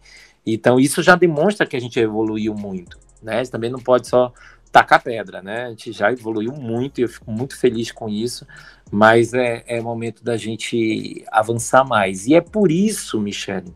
Então 0.46 0.80
isso 0.80 1.04
já 1.04 1.16
demonstra 1.16 1.68
que 1.68 1.76
a 1.76 1.80
gente 1.80 2.00
evoluiu 2.00 2.54
muito, 2.54 2.98
né? 3.22 3.44
Você 3.44 3.52
também 3.52 3.70
não 3.70 3.80
pode 3.80 4.08
só 4.08 4.34
tacar 4.72 5.02
pedra, 5.04 5.42
né? 5.42 5.66
A 5.66 5.70
gente 5.70 5.92
já 5.92 6.12
evoluiu 6.12 6.52
muito 6.52 7.00
e 7.00 7.04
eu 7.04 7.10
fico 7.10 7.32
muito 7.32 7.58
feliz 7.58 7.92
com 7.92 8.10
isso, 8.10 8.46
mas 8.92 9.34
é, 9.34 9.64
é 9.68 9.80
momento 9.82 10.24
da 10.24 10.36
gente 10.36 11.24
avançar 11.32 11.86
mais. 11.86 12.28
E 12.28 12.34
é 12.34 12.42
por 12.42 12.72
isso, 12.72 13.20
Michele, 13.20 13.74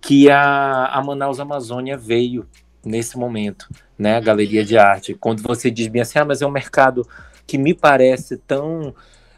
que 0.00 0.30
a, 0.30 0.86
a 0.86 1.02
Manaus 1.02 1.40
Amazônia 1.40 1.96
veio 1.96 2.46
nesse 2.84 3.18
momento, 3.18 3.68
né? 3.98 4.16
A 4.16 4.20
Galeria 4.20 4.64
de 4.64 4.78
Arte. 4.78 5.14
Quando 5.14 5.42
você 5.42 5.70
diz 5.70 5.88
bem 5.88 6.02
assim, 6.02 6.18
ah, 6.18 6.24
mas 6.24 6.40
é 6.40 6.46
um 6.46 6.50
mercado 6.50 7.06
que 7.46 7.58
me 7.58 7.74
parece 7.74 8.36
tão 8.38 8.94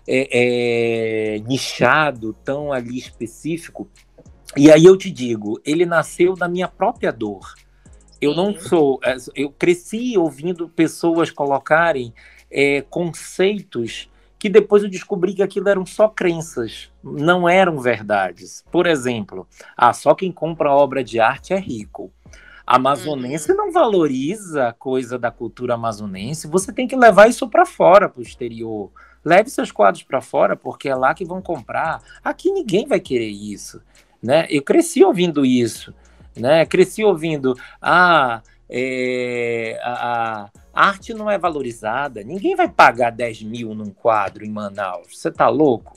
é, 0.07 1.37
é, 1.37 1.38
nichado, 1.41 2.33
tão 2.45 2.73
ali 2.73 2.99
específico. 2.99 3.88
E 4.57 4.71
aí 4.71 4.85
eu 4.85 4.97
te 4.97 5.11
digo, 5.11 5.61
ele 5.65 5.87
nasceu 5.87 6.35
da 6.35 6.49
minha 6.49 6.69
própria 6.69 7.12
dor. 7.12 7.55
Eu 8.21 8.35
não 8.35 8.55
sou, 8.59 9.01
é, 9.03 9.17
eu 9.35 9.51
cresci 9.51 10.17
ouvindo 10.17 10.69
pessoas 10.69 11.31
colocarem 11.31 12.12
é, 12.51 12.83
conceitos 12.83 14.09
que 14.38 14.49
depois 14.49 14.83
eu 14.83 14.91
descobri 14.91 15.35
que 15.35 15.43
aquilo 15.43 15.69
eram 15.69 15.87
só 15.87 16.09
crenças, 16.09 16.91
não 17.03 17.49
eram 17.49 17.79
verdades. 17.79 18.65
Por 18.73 18.87
exemplo, 18.87 19.47
ah, 19.77 19.93
só 19.93 20.17
quem 20.17 20.33
compra 20.33 20.73
obra 20.73 21.05
de 21.05 21.21
arte 21.21 21.53
é 21.53 21.59
rico. 21.61 22.12
A 22.67 22.75
amazonense 22.77 23.53
uhum. 23.53 23.57
não 23.57 23.73
valoriza 23.73 24.69
a 24.69 24.73
coisa 24.73 25.17
da 25.17 25.31
cultura 25.31 25.75
amazonense. 25.75 26.49
Você 26.49 26.73
tem 26.73 26.88
que 26.88 26.97
levar 26.97 27.29
isso 27.29 27.49
para 27.49 27.65
fora, 27.65 28.09
para 28.09 28.19
o 28.19 28.23
exterior. 28.23 28.91
Leve 29.25 29.51
seus 29.51 29.71
quadros 29.71 30.03
para 30.03 30.21
fora, 30.21 30.57
porque 30.57 30.89
é 30.89 30.95
lá 30.95 31.15
que 31.15 31.25
vão 31.25 31.41
comprar. 31.41 32.03
Aqui 32.25 32.51
ninguém 32.51 32.87
vai 32.87 32.99
querer 32.99 33.29
isso, 33.29 33.81
né? 34.23 34.47
Eu 34.51 34.63
cresci 34.63 35.05
ouvindo 35.05 35.45
isso, 35.45 35.95
né? 36.37 36.67
Cresci 36.67 37.05
ouvindo, 37.05 37.57
ah, 37.81 38.43
é, 38.69 39.79
a, 39.83 40.45
a, 40.45 40.51
arte 40.73 41.15
não 41.15 41.31
é 41.31 41.39
valorizada. 41.39 42.23
Ninguém 42.25 42.57
vai 42.57 42.69
pagar 42.69 43.11
10 43.11 43.43
mil 43.45 43.75
num 43.75 43.91
quadro 43.91 44.45
em 44.45 44.51
Manaus. 44.51 45.17
Você 45.17 45.31
tá 45.31 45.49
louco, 45.49 45.93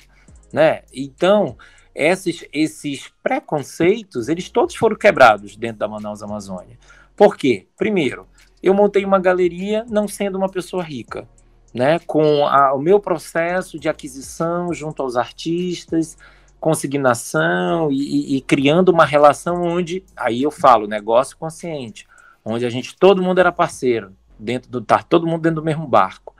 né? 0.54 0.84
Então, 0.94 1.58
esses, 1.96 2.46
esses 2.54 3.12
preconceitos, 3.24 4.30
eles 4.30 4.50
todos 4.50 4.76
foram 4.76 4.96
quebrados 4.96 5.56
dentro 5.56 5.80
da 5.80 5.88
Manaus 5.88 6.22
Amazônia. 6.22 6.78
Por 7.16 7.38
quê? 7.38 7.68
Primeiro, 7.78 8.28
eu 8.62 8.74
montei 8.74 9.04
uma 9.04 9.20
galeria 9.20 9.86
não 9.90 10.08
sendo 10.08 10.38
uma 10.38 10.50
pessoa 10.50 10.84
rica 10.84 11.28
né, 11.76 12.00
com 12.00 12.48
a, 12.48 12.74
o 12.74 12.80
meu 12.80 13.02
processo 13.02 13.78
de 13.78 13.90
aquisição 13.90 14.74
junto 14.74 15.04
aos 15.04 15.18
artistas, 15.18 16.18
consignação 16.58 17.92
e, 17.92 17.98
e, 17.98 18.38
e, 18.38 18.42
criando 18.42 18.90
uma 18.90 19.04
relação 19.04 19.62
onde, 19.62 20.02
aí 20.16 20.42
eu 20.42 20.50
falo, 20.50 20.88
negócio 20.88 21.38
consciente, 21.38 22.08
onde 22.46 22.66
a 22.66 22.70
gente, 22.70 22.96
todo 22.96 23.22
mundo 23.22 23.40
era 23.40 23.52
parceiro, 23.52 24.16
dentro 24.40 24.72
do, 24.72 24.80
tá 24.80 25.04
todo 25.04 25.28
mundo 25.28 25.42
dentro 25.42 25.58
do 25.58 25.66
mesmo 25.66 25.86
barco, 25.86 26.34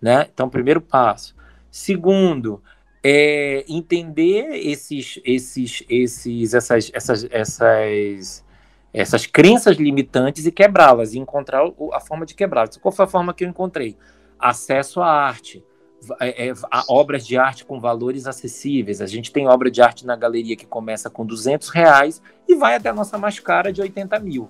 né? 0.00 0.28
Então, 0.30 0.50
primeiro 0.50 0.80
passo. 0.80 1.34
Segundo, 1.70 2.62
é 3.02 3.64
entender 3.66 4.50
esses, 4.56 5.18
esses, 5.24 5.82
esses, 5.88 6.52
essas, 6.52 6.90
essas, 6.92 7.26
essas, 7.30 8.44
essas 8.92 9.26
crenças 9.26 9.78
limitantes 9.78 10.44
e 10.44 10.52
quebrá-las, 10.52 11.14
e 11.14 11.18
encontrar 11.18 11.62
a 11.94 12.00
forma 12.00 12.26
de 12.26 12.34
quebrá-las. 12.34 12.76
Qual 12.76 12.92
foi 12.92 13.06
a 13.06 13.08
forma 13.08 13.32
que 13.32 13.42
eu 13.42 13.48
encontrei? 13.48 13.96
Acesso 14.42 15.00
à 15.00 15.08
arte, 15.08 15.64
é, 16.20 16.48
é, 16.48 16.52
a 16.68 16.84
obras 16.88 17.24
de 17.24 17.38
arte 17.38 17.64
com 17.64 17.78
valores 17.78 18.26
acessíveis. 18.26 19.00
A 19.00 19.06
gente 19.06 19.30
tem 19.30 19.46
obra 19.46 19.70
de 19.70 19.80
arte 19.80 20.04
na 20.04 20.16
galeria 20.16 20.56
que 20.56 20.66
começa 20.66 21.08
com 21.08 21.24
200 21.24 21.68
reais 21.68 22.20
e 22.48 22.56
vai 22.56 22.74
até 22.74 22.88
a 22.88 22.94
nossa 22.94 23.16
mais 23.16 23.38
cara 23.38 23.72
de 23.72 23.80
80 23.80 24.18
mil, 24.18 24.48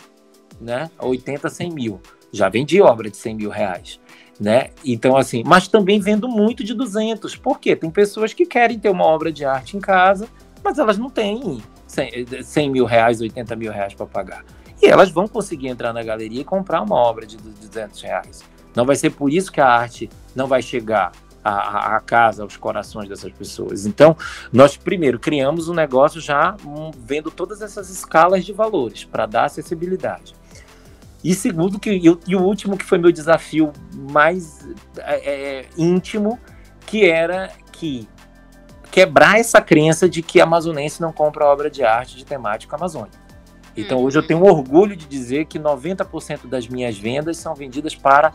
né? 0.61 0.90
80, 0.98 1.50
100 1.50 1.70
mil. 1.70 2.00
Já 2.33 2.48
vendi 2.48 2.81
obra 2.81 3.11
de 3.11 3.18
100 3.18 3.37
mil 3.37 3.50
reais, 3.50 4.00
né? 4.40 4.70
Então, 4.83 5.14
assim, 5.14 5.42
mas 5.44 5.68
também 5.68 6.00
vendo 6.00 6.26
muito 6.26 6.64
de 6.64 6.72
200. 6.72 7.37
Por 7.37 7.61
quê? 7.61 7.76
Tem 7.76 7.90
pessoas 7.90 8.33
que 8.33 8.46
querem 8.46 8.78
ter 8.78 8.88
uma 8.88 9.05
obra 9.05 9.31
de 9.31 9.44
arte 9.44 9.76
em 9.76 9.81
casa, 9.81 10.26
mas 10.64 10.78
elas 10.78 10.96
não 10.96 11.11
têm 11.11 11.62
100, 11.87 12.42
100 12.42 12.70
mil 12.70 12.87
reais, 12.87 13.20
80 13.20 13.55
mil 13.57 13.70
reais 13.70 13.92
para 13.92 14.07
pagar. 14.07 14.42
E 14.81 14.87
elas 14.87 15.11
vão 15.11 15.28
conseguir 15.28 15.68
entrar 15.68 15.92
na 15.92 16.02
galeria 16.02 16.40
e 16.40 16.44
comprar 16.44 16.81
uma 16.81 16.96
obra 16.96 17.26
de 17.26 17.37
200 17.37 18.00
reais. 18.00 18.51
Não 18.74 18.85
vai 18.85 18.96
ser 18.96 19.11
por 19.11 19.32
isso 19.32 19.50
que 19.52 19.61
a 19.61 19.68
arte 19.68 20.08
não 20.35 20.46
vai 20.46 20.62
chegar 20.62 21.12
à, 21.44 21.96
à 21.96 22.00
casa, 22.00 22.42
aos 22.42 22.56
corações 22.56 23.08
dessas 23.08 23.32
pessoas. 23.32 23.87
Então, 23.87 24.16
nós 24.52 24.76
primeiro 24.76 25.18
criamos 25.18 25.68
um 25.68 25.74
negócio 25.74 26.20
já 26.20 26.56
um, 26.64 26.90
vendo 26.96 27.30
todas 27.30 27.61
essas 27.61 27.90
escalas 27.90 28.44
de 28.44 28.52
valores 28.52 29.04
para 29.04 29.26
dar 29.26 29.44
acessibilidade. 29.44 30.35
E 31.22 31.35
segundo, 31.35 31.78
que, 31.78 31.90
e, 31.90 32.18
e, 32.26 32.35
o 32.35 32.42
último 32.42 32.76
que 32.76 32.85
foi 32.85 32.98
meu 32.98 33.12
desafio 33.12 33.72
mais 34.11 34.68
é, 34.98 35.61
é, 35.61 35.68
íntimo, 35.78 36.38
que 36.87 37.08
era 37.08 37.52
que 37.70 38.08
quebrar 38.90 39.38
essa 39.38 39.61
crença 39.61 40.08
de 40.08 40.20
que 40.20 40.40
amazonense 40.40 41.00
não 41.00 41.12
compra 41.12 41.46
obra 41.46 41.70
de 41.70 41.85
arte 41.85 42.16
de 42.16 42.24
temática 42.24 42.76
amazônica. 42.76 43.22
Então 43.76 44.02
hoje 44.02 44.18
eu 44.18 44.22
uhum. 44.22 44.28
tenho 44.28 44.44
orgulho 44.44 44.96
de 44.96 45.06
dizer 45.06 45.46
que 45.46 45.58
90% 45.58 46.46
das 46.46 46.68
minhas 46.68 46.98
vendas 46.98 47.38
são 47.38 47.54
vendidas 47.54 47.94
para 47.94 48.32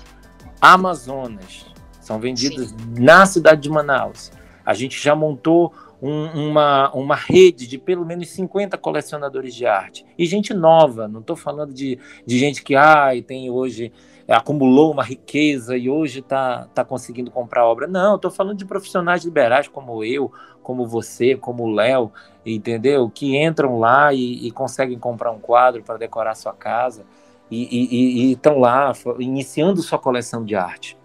Amazonas. 0.61 1.65
São 2.01 2.19
vendidas 2.19 2.69
Sim. 2.69 2.75
na 2.97 3.25
cidade 3.25 3.61
de 3.61 3.69
Manaus. 3.69 4.31
A 4.65 4.73
gente 4.73 5.01
já 5.01 5.15
montou 5.15 5.73
um, 6.01 6.49
uma, 6.49 6.91
uma 6.93 7.15
rede 7.15 7.67
de 7.67 7.77
pelo 7.77 8.05
menos 8.05 8.29
50 8.29 8.77
colecionadores 8.77 9.53
de 9.53 9.65
arte. 9.65 10.05
E 10.17 10.25
gente 10.25 10.53
nova, 10.53 11.07
não 11.07 11.21
estou 11.21 11.35
falando 11.35 11.73
de, 11.73 11.99
de 12.25 12.37
gente 12.37 12.63
que 12.63 12.75
ah, 12.75 13.09
tem 13.25 13.49
hoje 13.49 13.91
acumulou 14.27 14.91
uma 14.91 15.03
riqueza 15.03 15.77
e 15.77 15.89
hoje 15.89 16.19
está 16.19 16.67
tá 16.73 16.83
conseguindo 16.83 17.31
comprar 17.31 17.65
obra. 17.65 17.87
Não, 17.87 18.15
estou 18.15 18.29
falando 18.29 18.57
de 18.57 18.65
profissionais 18.65 19.23
liberais 19.23 19.69
como 19.69 20.03
eu, 20.03 20.31
como 20.61 20.85
você, 20.85 21.35
como 21.35 21.63
o 21.63 21.71
Léo, 21.71 22.11
entendeu? 22.45 23.09
Que 23.09 23.37
entram 23.37 23.79
lá 23.79 24.13
e, 24.13 24.47
e 24.47 24.51
conseguem 24.51 24.99
comprar 24.99 25.31
um 25.31 25.39
quadro 25.39 25.81
para 25.81 25.97
decorar 25.97 26.35
sua 26.35 26.53
casa 26.53 27.05
e 27.49 28.31
estão 28.31 28.59
lá 28.59 28.93
iniciando 29.19 29.81
sua 29.81 29.97
coleção 29.97 30.43
de 30.43 30.55
arte. 30.55 30.97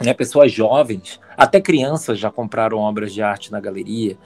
Né, 0.00 0.14
pessoas 0.14 0.52
jovens, 0.52 1.20
até 1.36 1.60
crianças 1.60 2.18
já 2.18 2.30
compraram 2.30 2.78
obras 2.78 3.12
de 3.12 3.20
arte 3.20 3.50
na 3.50 3.58
galeria. 3.58 4.16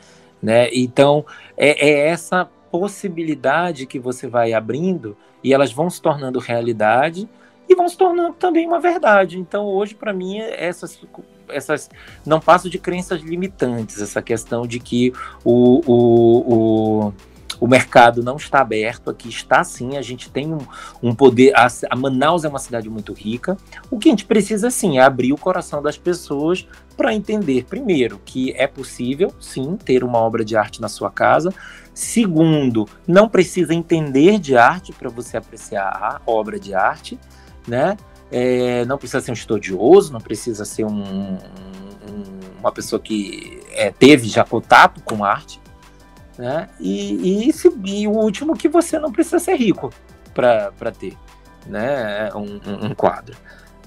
Né? 0.43 0.69
Então, 0.73 1.25
é, 1.57 1.89
é 1.89 2.09
essa 2.09 2.49
possibilidade 2.71 3.87
que 3.87 3.99
você 3.99 4.27
vai 4.27 4.53
abrindo 4.53 5.17
e 5.43 5.53
elas 5.53 5.73
vão 5.73 5.89
se 5.89 6.01
tornando 6.01 6.39
realidade 6.39 7.29
e 7.69 7.75
vão 7.75 7.89
se 7.89 7.97
tornando 7.97 8.35
também 8.35 8.67
uma 8.67 8.81
verdade. 8.81 9.39
Então, 9.39 9.67
hoje, 9.67 9.95
para 9.95 10.13
mim, 10.13 10.39
essas, 10.39 11.01
essas 11.49 11.91
não 12.25 12.41
passo 12.41 12.69
de 12.69 12.79
crenças 12.79 13.21
limitantes, 13.21 14.01
essa 14.01 14.21
questão 14.21 14.67
de 14.67 14.79
que 14.79 15.13
o, 15.45 15.81
o, 15.87 17.07
o 17.09 17.15
o 17.61 17.67
mercado 17.67 18.23
não 18.23 18.37
está 18.37 18.61
aberto 18.61 19.11
aqui, 19.11 19.29
está 19.29 19.63
sim, 19.65 19.97
a 19.97 20.03
gente 20.03 20.31
tem 20.31 20.53
um, 20.53 20.59
um 21.03 21.15
poder, 21.15 21.53
a, 21.55 21.67
a, 21.91 21.97
Manaus 21.97 22.45
é 22.45 22.49
uma 22.49 22.59
cidade 22.59 22.89
muito 22.89 23.13
rica, 23.13 23.57
o 23.91 23.99
que 23.99 24.09
a 24.09 24.13
gente 24.13 24.25
precisa 24.25 24.71
sim 24.71 24.99
é 24.99 25.03
abrir 25.03 25.33
o 25.33 25.39
coração 25.39 25.83
das 25.83 25.97
pessoas 25.97 26.67
para 26.97 27.15
entender, 27.15 27.65
primeiro, 27.65 28.21
que 28.25 28.53
é 28.53 28.67
possível 28.67 29.33
sim 29.41 29.77
ter 29.77 30.05
uma 30.05 30.19
obra 30.19 30.45
de 30.45 30.57
arte 30.57 30.81
na 30.81 30.89
sua 30.89 31.11
casa, 31.11 31.53
segundo, 31.95 32.89
não 33.07 33.29
precisa 33.29 33.75
entender 33.75 34.39
de 34.39 34.57
arte 34.57 34.93
para 34.93 35.09
você 35.09 35.37
apreciar 35.37 35.89
a 35.89 36.21
obra 36.27 36.59
de 36.59 36.75
arte, 36.75 37.19
né? 37.67 37.97
É, 38.31 38.85
não 38.87 38.97
precisa 38.97 39.21
ser 39.21 39.31
um 39.31 39.35
estudioso, 39.35 40.11
não 40.11 40.21
precisa 40.21 40.65
ser 40.65 40.85
um, 40.85 41.03
um, 41.03 41.39
uma 42.59 42.73
pessoa 42.73 42.99
que 42.99 43.61
é, 43.73 43.91
teve 43.91 44.27
já 44.27 44.43
contato 44.43 45.03
com 45.03 45.23
arte, 45.23 45.61
né? 46.39 46.69
E, 46.81 47.49
e, 47.49 47.51
e, 47.85 48.09
o 48.09 48.13
último 48.13 48.57
que 48.57 48.69
você 48.69 48.99
não 48.99 49.13
precisa 49.13 49.39
ser 49.39 49.57
rico 49.57 49.93
para 50.35 50.93
ter 50.93 51.17
né? 51.67 52.31
Um, 52.35 52.61
um, 52.69 52.87
um, 52.87 52.95
quadro. 52.95 53.37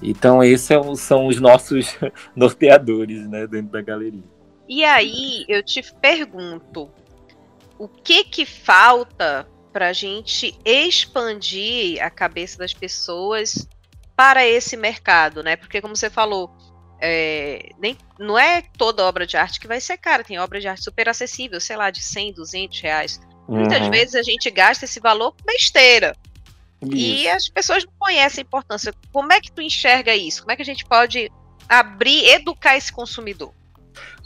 Então 0.02 0.42
esses 0.42 0.70
é 0.70 0.94
são 0.94 1.26
os 1.26 1.40
nossos 1.40 1.96
norteadores 2.34 3.28
né? 3.28 3.46
dentro 3.46 3.72
da 3.72 3.82
galeria. 3.82 4.24
E 4.68 4.84
aí 4.84 5.44
eu 5.48 5.62
te 5.62 5.82
pergunto, 6.00 6.90
o 7.78 7.88
que 7.88 8.24
que 8.24 8.44
falta 8.44 9.46
para 9.72 9.88
a 9.88 9.92
gente 9.92 10.58
expandir 10.64 12.02
a 12.02 12.10
cabeça 12.10 12.58
das 12.58 12.72
pessoas 12.72 13.68
para 14.16 14.46
esse 14.46 14.76
mercado, 14.76 15.42
né? 15.42 15.54
Porque 15.54 15.80
como 15.80 15.94
você 15.94 16.08
falou, 16.08 16.50
é, 17.00 17.70
nem, 17.78 17.96
não 18.18 18.38
é 18.38 18.62
toda 18.76 19.04
obra 19.04 19.26
de 19.26 19.36
arte 19.36 19.60
que 19.60 19.68
vai 19.68 19.80
ser 19.80 19.96
cara, 19.98 20.24
tem 20.24 20.38
obra 20.38 20.60
de 20.60 20.68
arte 20.68 20.82
super 20.82 21.08
acessível, 21.08 21.60
sei 21.60 21.76
lá, 21.76 21.90
de 21.90 22.02
100, 22.02 22.32
200 22.34 22.80
reais. 22.80 23.20
Uhum. 23.48 23.60
Muitas 23.60 23.86
vezes 23.88 24.14
a 24.14 24.22
gente 24.22 24.50
gasta 24.50 24.84
esse 24.84 25.00
valor 25.00 25.32
com 25.32 25.44
besteira. 25.44 26.16
Isso. 26.82 26.94
E 26.94 27.28
as 27.28 27.48
pessoas 27.48 27.84
não 27.84 27.92
conhecem 27.98 28.42
a 28.42 28.46
importância. 28.46 28.94
Como 29.12 29.32
é 29.32 29.40
que 29.40 29.50
tu 29.50 29.62
enxerga 29.62 30.14
isso? 30.14 30.42
Como 30.42 30.52
é 30.52 30.56
que 30.56 30.62
a 30.62 30.66
gente 30.66 30.84
pode 30.84 31.30
abrir, 31.68 32.24
educar 32.30 32.76
esse 32.76 32.92
consumidor? 32.92 33.52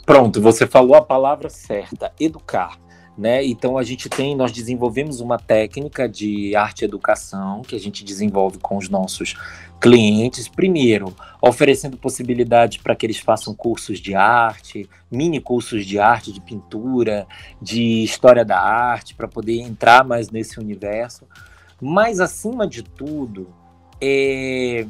Pronto, 0.05 0.41
você 0.41 0.67
falou 0.67 0.95
a 0.95 1.01
palavra 1.01 1.49
certa, 1.49 2.11
educar. 2.19 2.77
Né? 3.17 3.45
Então 3.45 3.77
a 3.77 3.83
gente 3.83 4.07
tem, 4.07 4.35
nós 4.35 4.51
desenvolvemos 4.51 5.19
uma 5.19 5.37
técnica 5.37 6.07
de 6.07 6.55
arte 6.55 6.85
educação 6.85 7.61
que 7.61 7.75
a 7.75 7.79
gente 7.79 8.05
desenvolve 8.05 8.57
com 8.57 8.77
os 8.77 8.87
nossos 8.87 9.35
clientes, 9.81 10.47
primeiro, 10.47 11.13
oferecendo 11.41 11.97
possibilidade 11.97 12.79
para 12.79 12.95
que 12.95 13.05
eles 13.05 13.19
façam 13.19 13.53
cursos 13.53 13.99
de 13.99 14.15
arte, 14.15 14.89
mini 15.11 15.41
cursos 15.41 15.85
de 15.85 15.99
arte, 15.99 16.31
de 16.31 16.39
pintura, 16.39 17.27
de 17.61 18.03
história 18.03 18.45
da 18.45 18.59
arte, 18.59 19.13
para 19.13 19.27
poder 19.27 19.59
entrar 19.59 20.05
mais 20.05 20.29
nesse 20.29 20.59
universo. 20.59 21.25
Mas, 21.81 22.19
acima 22.19 22.67
de 22.67 22.83
tudo, 22.83 23.49
é, 23.99 24.85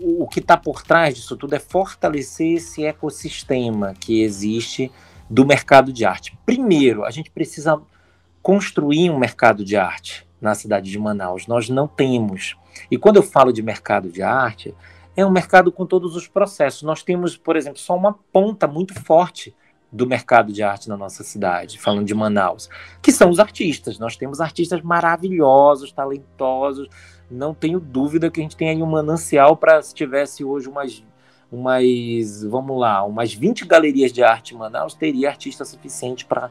o 0.00 0.26
que 0.26 0.40
está 0.40 0.56
por 0.56 0.82
trás 0.82 1.14
disso 1.14 1.36
tudo 1.36 1.54
é 1.54 1.58
fortalecer 1.58 2.56
esse 2.56 2.84
ecossistema 2.84 3.94
que 3.94 4.22
existe 4.22 4.90
do 5.28 5.44
mercado 5.44 5.92
de 5.92 6.04
arte. 6.04 6.36
Primeiro, 6.44 7.04
a 7.04 7.10
gente 7.10 7.30
precisa 7.30 7.80
construir 8.42 9.10
um 9.10 9.18
mercado 9.18 9.64
de 9.64 9.76
arte 9.76 10.26
na 10.40 10.54
cidade 10.54 10.90
de 10.90 10.98
Manaus. 10.98 11.46
Nós 11.46 11.68
não 11.68 11.88
temos. 11.88 12.56
E 12.90 12.96
quando 12.96 13.16
eu 13.16 13.22
falo 13.22 13.52
de 13.52 13.62
mercado 13.62 14.10
de 14.10 14.22
arte, 14.22 14.74
é 15.16 15.24
um 15.24 15.30
mercado 15.30 15.72
com 15.72 15.86
todos 15.86 16.14
os 16.14 16.28
processos. 16.28 16.82
Nós 16.82 17.02
temos, 17.02 17.36
por 17.36 17.56
exemplo, 17.56 17.78
só 17.78 17.96
uma 17.96 18.12
ponta 18.32 18.66
muito 18.66 18.94
forte 19.02 19.54
do 19.90 20.06
mercado 20.06 20.52
de 20.52 20.62
arte 20.62 20.88
na 20.88 20.96
nossa 20.96 21.24
cidade, 21.24 21.78
falando 21.78 22.04
de 22.04 22.14
Manaus, 22.14 22.68
que 23.00 23.10
são 23.10 23.30
os 23.30 23.38
artistas. 23.38 23.98
Nós 23.98 24.16
temos 24.16 24.40
artistas 24.40 24.82
maravilhosos, 24.82 25.90
talentosos. 25.90 26.88
Não 27.30 27.54
tenho 27.54 27.80
dúvida 27.80 28.30
que 28.30 28.40
a 28.40 28.42
gente 28.42 28.56
tem 28.56 28.68
aí 28.68 28.82
um 28.82 28.86
manancial 28.86 29.56
para 29.56 29.80
se 29.80 29.94
tivesse 29.94 30.44
hoje 30.44 30.68
umas 30.68 31.02
umas, 31.50 32.42
vamos 32.44 32.78
lá, 32.78 33.04
umas 33.04 33.32
20 33.32 33.64
galerias 33.66 34.12
de 34.12 34.22
arte 34.22 34.54
em 34.54 34.58
Manaus, 34.58 34.94
teria 34.94 35.28
artista 35.28 35.64
suficiente 35.64 36.24
para 36.24 36.50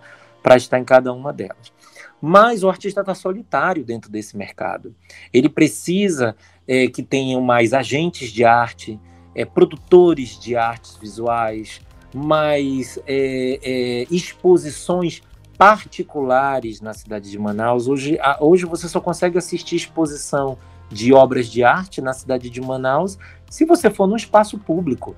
estar 0.56 0.80
em 0.80 0.84
cada 0.84 1.12
uma 1.12 1.34
delas. 1.34 1.74
Mas 2.22 2.64
o 2.64 2.70
artista 2.70 3.02
está 3.02 3.14
solitário 3.14 3.84
dentro 3.84 4.10
desse 4.10 4.38
mercado. 4.38 4.96
Ele 5.34 5.50
precisa 5.50 6.36
é, 6.68 6.88
que 6.88 7.04
tenham 7.04 7.42
mais 7.42 7.74
agentes 7.74 8.32
de 8.32 8.44
arte, 8.44 9.00
é, 9.36 9.46
produtores 9.46 10.40
de 10.40 10.56
artes 10.56 10.98
visuais, 10.98 11.82
mais 12.14 12.98
é, 13.06 13.60
é 13.62 14.08
exposições 14.10 15.22
particulares 15.58 16.82
na 16.82 16.94
cidade 16.94 17.30
de 17.30 17.38
Manaus. 17.38 17.88
Hoje, 17.88 18.18
hoje 18.40 18.66
você 18.66 18.88
só 18.88 19.00
consegue 19.00 19.38
assistir 19.38 19.76
exposição 19.76 20.58
de 20.90 21.14
obras 21.14 21.48
de 21.48 21.64
arte 21.64 22.02
na 22.02 22.14
cidade 22.14 22.50
de 22.50 22.62
Manaus 22.62 23.18
se 23.50 23.66
você 23.66 23.90
for 23.90 24.08
num 24.08 24.16
espaço 24.16 24.58
público. 24.58 25.16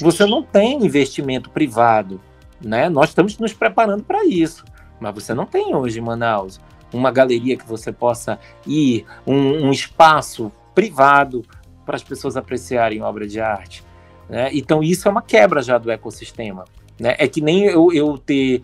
Você 0.00 0.26
não 0.26 0.42
tem 0.42 0.84
investimento 0.84 1.48
privado, 1.50 2.20
né? 2.60 2.88
Nós 2.88 3.10
estamos 3.10 3.38
nos 3.38 3.52
preparando 3.52 4.02
para 4.02 4.24
isso, 4.24 4.64
mas 4.98 5.14
você 5.14 5.32
não 5.32 5.46
tem 5.46 5.74
hoje 5.74 5.98
em 6.00 6.02
Manaus 6.02 6.60
uma 6.92 7.10
galeria 7.10 7.56
que 7.56 7.66
você 7.66 7.92
possa 7.92 8.38
ir, 8.66 9.04
um, 9.26 9.66
um 9.66 9.70
espaço 9.70 10.50
privado 10.74 11.44
para 11.84 11.96
as 11.96 12.02
pessoas 12.02 12.36
apreciarem 12.36 13.02
obra 13.02 13.26
de 13.26 13.40
arte. 13.40 13.84
Né? 14.28 14.50
Então 14.52 14.82
isso 14.82 15.06
é 15.06 15.10
uma 15.10 15.22
quebra 15.22 15.62
já 15.62 15.78
do 15.78 15.90
ecossistema. 15.90 16.64
Né? 16.98 17.14
É 17.18 17.28
que 17.28 17.40
nem 17.40 17.64
eu, 17.64 17.92
eu 17.92 18.18
ter 18.18 18.62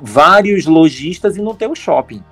vários 0.00 0.66
lojistas 0.66 1.36
e 1.36 1.42
não 1.42 1.54
ter 1.54 1.66
o 1.66 1.72
um 1.72 1.74
shopping. 1.74 2.22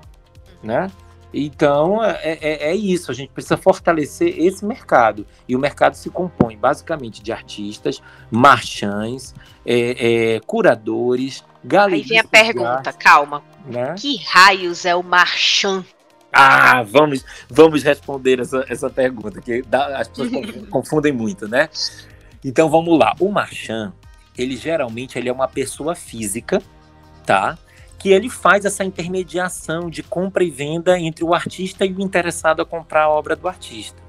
Né? 0.63 0.91
Então, 1.33 2.03
é, 2.05 2.39
é, 2.41 2.71
é, 2.71 2.75
isso, 2.75 3.11
a 3.11 3.15
gente 3.15 3.31
precisa 3.31 3.57
fortalecer 3.57 4.35
esse 4.39 4.65
mercado. 4.65 5.25
E 5.49 5.55
o 5.55 5.59
mercado 5.59 5.95
se 5.95 6.11
compõe 6.11 6.57
basicamente 6.57 7.23
de 7.23 7.33
artistas, 7.33 8.03
marchands, 8.31 9.35
é, 9.65 10.35
é, 10.35 10.41
curadores, 10.41 11.45
galeristas. 11.65 12.11
Aí 12.11 12.17
vem 12.17 12.19
a 12.19 12.25
pergunta, 12.25 12.93
calma. 12.93 13.43
Né? 13.65 13.95
Que 13.97 14.17
raios 14.25 14.85
é 14.85 14.95
o 14.95 15.03
marchand? 15.03 15.85
Ah, 16.33 16.83
vamos, 16.83 17.25
vamos 17.49 17.83
responder 17.83 18.41
essa, 18.41 18.65
essa 18.69 18.89
pergunta, 18.89 19.41
que 19.41 19.63
dá, 19.63 19.99
as 19.99 20.09
pessoas 20.09 20.31
confundem 20.71 21.13
muito, 21.13 21.49
né? 21.49 21.69
Então 22.45 22.69
vamos 22.69 22.99
lá. 22.99 23.15
O 23.21 23.31
marchand, 23.31 23.93
ele 24.37 24.57
geralmente 24.57 25.19
ele 25.19 25.29
é 25.29 25.33
uma 25.33 25.49
pessoa 25.49 25.95
física, 25.95 26.63
tá? 27.27 27.59
Que 28.01 28.09
ele 28.11 28.31
faz 28.31 28.65
essa 28.65 28.83
intermediação 28.83 29.91
de 29.91 30.03
compra 30.03 30.43
e 30.43 30.51
venda 30.51 30.99
entre 30.99 31.23
o 31.23 31.35
artista 31.35 31.85
e 31.85 31.93
o 31.93 32.01
interessado 32.01 32.63
a 32.63 32.65
comprar 32.65 33.05
a 33.05 33.11
obra 33.11 33.37
do 33.37 33.47
artista. 33.47 34.03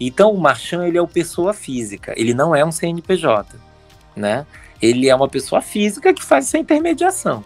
Então, 0.00 0.32
o 0.32 0.40
marchand 0.40 0.84
ele 0.84 0.98
é 0.98 1.00
o 1.00 1.06
pessoa 1.06 1.54
física, 1.54 2.12
ele 2.16 2.34
não 2.34 2.56
é 2.56 2.64
um 2.64 2.72
CNPJ, 2.72 3.56
né? 4.16 4.44
Ele 4.82 5.08
é 5.08 5.14
uma 5.14 5.28
pessoa 5.28 5.62
física 5.62 6.12
que 6.12 6.24
faz 6.24 6.46
essa 6.46 6.58
intermediação, 6.58 7.44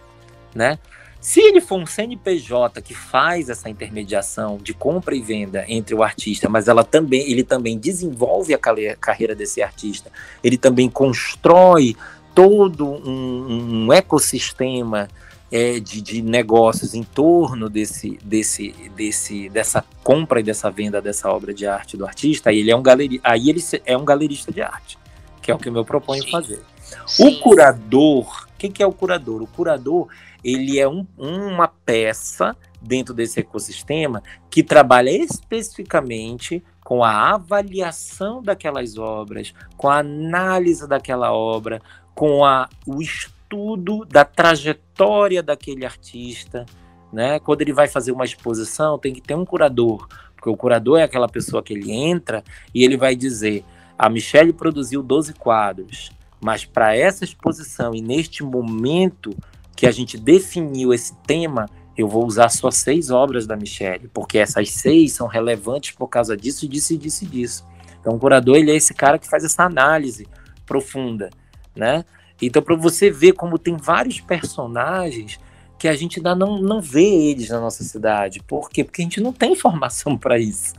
né? 0.55 0.79
Se 1.21 1.39
ele 1.39 1.61
for 1.61 1.79
um 1.79 1.85
CNPJ 1.85 2.81
que 2.81 2.95
faz 2.95 3.49
essa 3.49 3.69
intermediação 3.69 4.57
de 4.57 4.73
compra 4.73 5.15
e 5.15 5.21
venda 5.21 5.65
entre 5.67 5.93
o 5.93 6.01
artista, 6.01 6.49
mas 6.49 6.67
ela 6.67 6.83
também, 6.83 7.29
ele 7.29 7.43
também 7.43 7.77
desenvolve 7.77 8.55
a 8.55 8.59
carreira 8.97 9.35
desse 9.35 9.61
artista, 9.61 10.11
ele 10.43 10.57
também 10.57 10.89
constrói 10.89 11.95
todo 12.33 12.87
um, 12.87 13.85
um 13.85 13.93
ecossistema 13.93 15.07
é, 15.51 15.79
de, 15.79 16.01
de 16.01 16.21
negócios 16.21 16.93
em 16.93 17.03
torno 17.03 17.69
desse, 17.69 18.17
desse, 18.23 18.71
desse, 18.95 19.49
dessa 19.49 19.83
compra 20.03 20.39
e 20.39 20.43
dessa 20.43 20.69
venda 20.71 21.01
dessa 21.01 21.29
obra 21.29 21.53
de 21.53 21.65
arte 21.65 21.95
do 21.95 22.05
artista, 22.05 22.49
aí 22.49 22.59
ele 22.59 22.71
é 22.71 22.75
um 22.75 22.83
galeri, 22.83 23.21
aí 23.23 23.49
ele 23.49 23.63
é 23.85 23.97
um 23.97 24.05
galerista 24.05 24.51
de 24.51 24.61
arte, 24.61 24.97
que 25.41 25.51
é 25.51 25.55
o 25.55 25.57
que 25.57 25.69
eu 25.69 25.73
me 25.73 25.83
proponho 25.83 26.23
Sim. 26.23 26.31
fazer. 26.31 26.61
Sim. 27.05 27.27
O 27.27 27.39
curador, 27.39 28.47
o 28.47 28.57
que, 28.57 28.69
que 28.69 28.83
é 28.83 28.87
o 28.87 28.91
curador? 28.91 29.41
O 29.41 29.47
curador 29.47 30.07
ele 30.43 30.79
é 30.79 30.87
um, 30.87 31.05
uma 31.17 31.67
peça 31.67 32.55
dentro 32.81 33.13
desse 33.13 33.39
ecossistema 33.39 34.21
que 34.49 34.61
trabalha 34.61 35.09
especificamente 35.09 36.63
com 36.83 37.03
a 37.03 37.33
avaliação 37.33 38.43
daquelas 38.43 38.95
obras, 38.95 39.53
com 39.75 39.89
a 39.89 39.97
análise 39.99 40.87
daquela 40.87 41.33
obra, 41.33 41.81
com 42.13 42.45
a, 42.45 42.69
o 42.85 43.01
estudo 43.01 43.34
estudo 43.45 44.05
da 44.05 44.25
trajetória 44.25 45.43
daquele 45.43 45.85
artista, 45.85 46.65
né? 47.13 47.39
Quando 47.39 47.61
ele 47.61 47.73
vai 47.73 47.87
fazer 47.87 48.11
uma 48.11 48.25
exposição, 48.25 48.97
tem 48.97 49.13
que 49.13 49.21
ter 49.21 49.35
um 49.35 49.45
curador, 49.45 50.07
porque 50.35 50.49
o 50.49 50.57
curador 50.57 50.99
é 50.99 51.03
aquela 51.03 51.29
pessoa 51.29 51.63
que 51.63 51.73
ele 51.73 51.91
entra 51.91 52.43
e 52.73 52.83
ele 52.83 52.97
vai 52.97 53.15
dizer: 53.15 53.63
a 53.97 54.09
Michelle 54.09 54.51
produziu 54.51 55.01
12 55.03 55.33
quadros, 55.33 56.11
mas 56.41 56.65
para 56.65 56.95
essa 56.95 57.23
exposição 57.23 57.93
e 57.93 58.01
neste 58.01 58.43
momento 58.43 59.35
que 59.75 59.85
a 59.85 59.91
gente 59.91 60.17
definiu 60.17 60.93
esse 60.93 61.15
tema, 61.27 61.67
eu 61.97 62.07
vou 62.07 62.25
usar 62.25 62.49
só 62.49 62.71
seis 62.71 63.09
obras 63.09 63.45
da 63.45 63.55
Michelle, 63.55 64.09
porque 64.13 64.37
essas 64.37 64.71
seis 64.71 65.13
são 65.13 65.27
relevantes 65.27 65.91
por 65.95 66.07
causa 66.07 66.35
disso, 66.35 66.67
disso, 66.67 66.97
disso 66.97 67.23
e 67.23 67.27
disso. 67.27 67.65
Então, 67.99 68.15
o 68.15 68.19
curador 68.19 68.57
ele 68.57 68.71
é 68.71 68.75
esse 68.75 68.93
cara 68.93 69.17
que 69.17 69.27
faz 69.27 69.43
essa 69.43 69.63
análise 69.63 70.27
profunda, 70.65 71.29
né? 71.75 72.05
Então, 72.41 72.61
para 72.61 72.75
você 72.75 73.09
ver 73.09 73.33
como 73.33 73.57
tem 73.57 73.77
vários 73.77 74.19
personagens 74.19 75.39
que 75.77 75.87
a 75.87 75.95
gente 75.95 76.19
ainda 76.19 76.35
não, 76.35 76.59
não 76.59 76.81
vê 76.81 77.03
eles 77.03 77.49
na 77.49 77.59
nossa 77.59 77.83
cidade. 77.83 78.41
Por 78.43 78.69
quê? 78.69 78.83
Porque 78.83 79.01
a 79.01 79.05
gente 79.05 79.21
não 79.21 79.33
tem 79.33 79.53
informação 79.53 80.17
para 80.17 80.37
isso. 80.37 80.73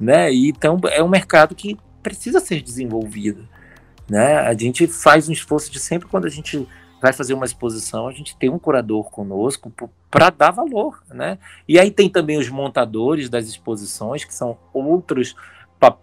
Né? 0.00 0.32
Então, 0.32 0.80
é 0.90 1.02
um 1.02 1.08
mercado 1.08 1.54
que 1.54 1.76
precisa 2.02 2.40
ser 2.40 2.62
desenvolvido. 2.62 3.48
Né? 4.08 4.38
A 4.38 4.54
gente 4.54 4.86
faz 4.86 5.28
um 5.28 5.32
esforço 5.32 5.70
de 5.70 5.78
sempre 5.78 6.08
quando 6.08 6.26
a 6.26 6.30
gente 6.30 6.66
vai 7.00 7.12
fazer 7.12 7.34
uma 7.34 7.44
exposição, 7.44 8.08
a 8.08 8.12
gente 8.12 8.36
tem 8.36 8.50
um 8.50 8.58
curador 8.58 9.04
conosco 9.10 9.72
para 10.10 10.30
dar 10.30 10.50
valor, 10.50 11.00
né? 11.08 11.38
E 11.66 11.78
aí 11.78 11.90
tem 11.90 12.08
também 12.08 12.38
os 12.38 12.48
montadores 12.48 13.28
das 13.28 13.46
exposições, 13.46 14.24
que 14.24 14.34
são 14.34 14.58
outros 14.72 15.36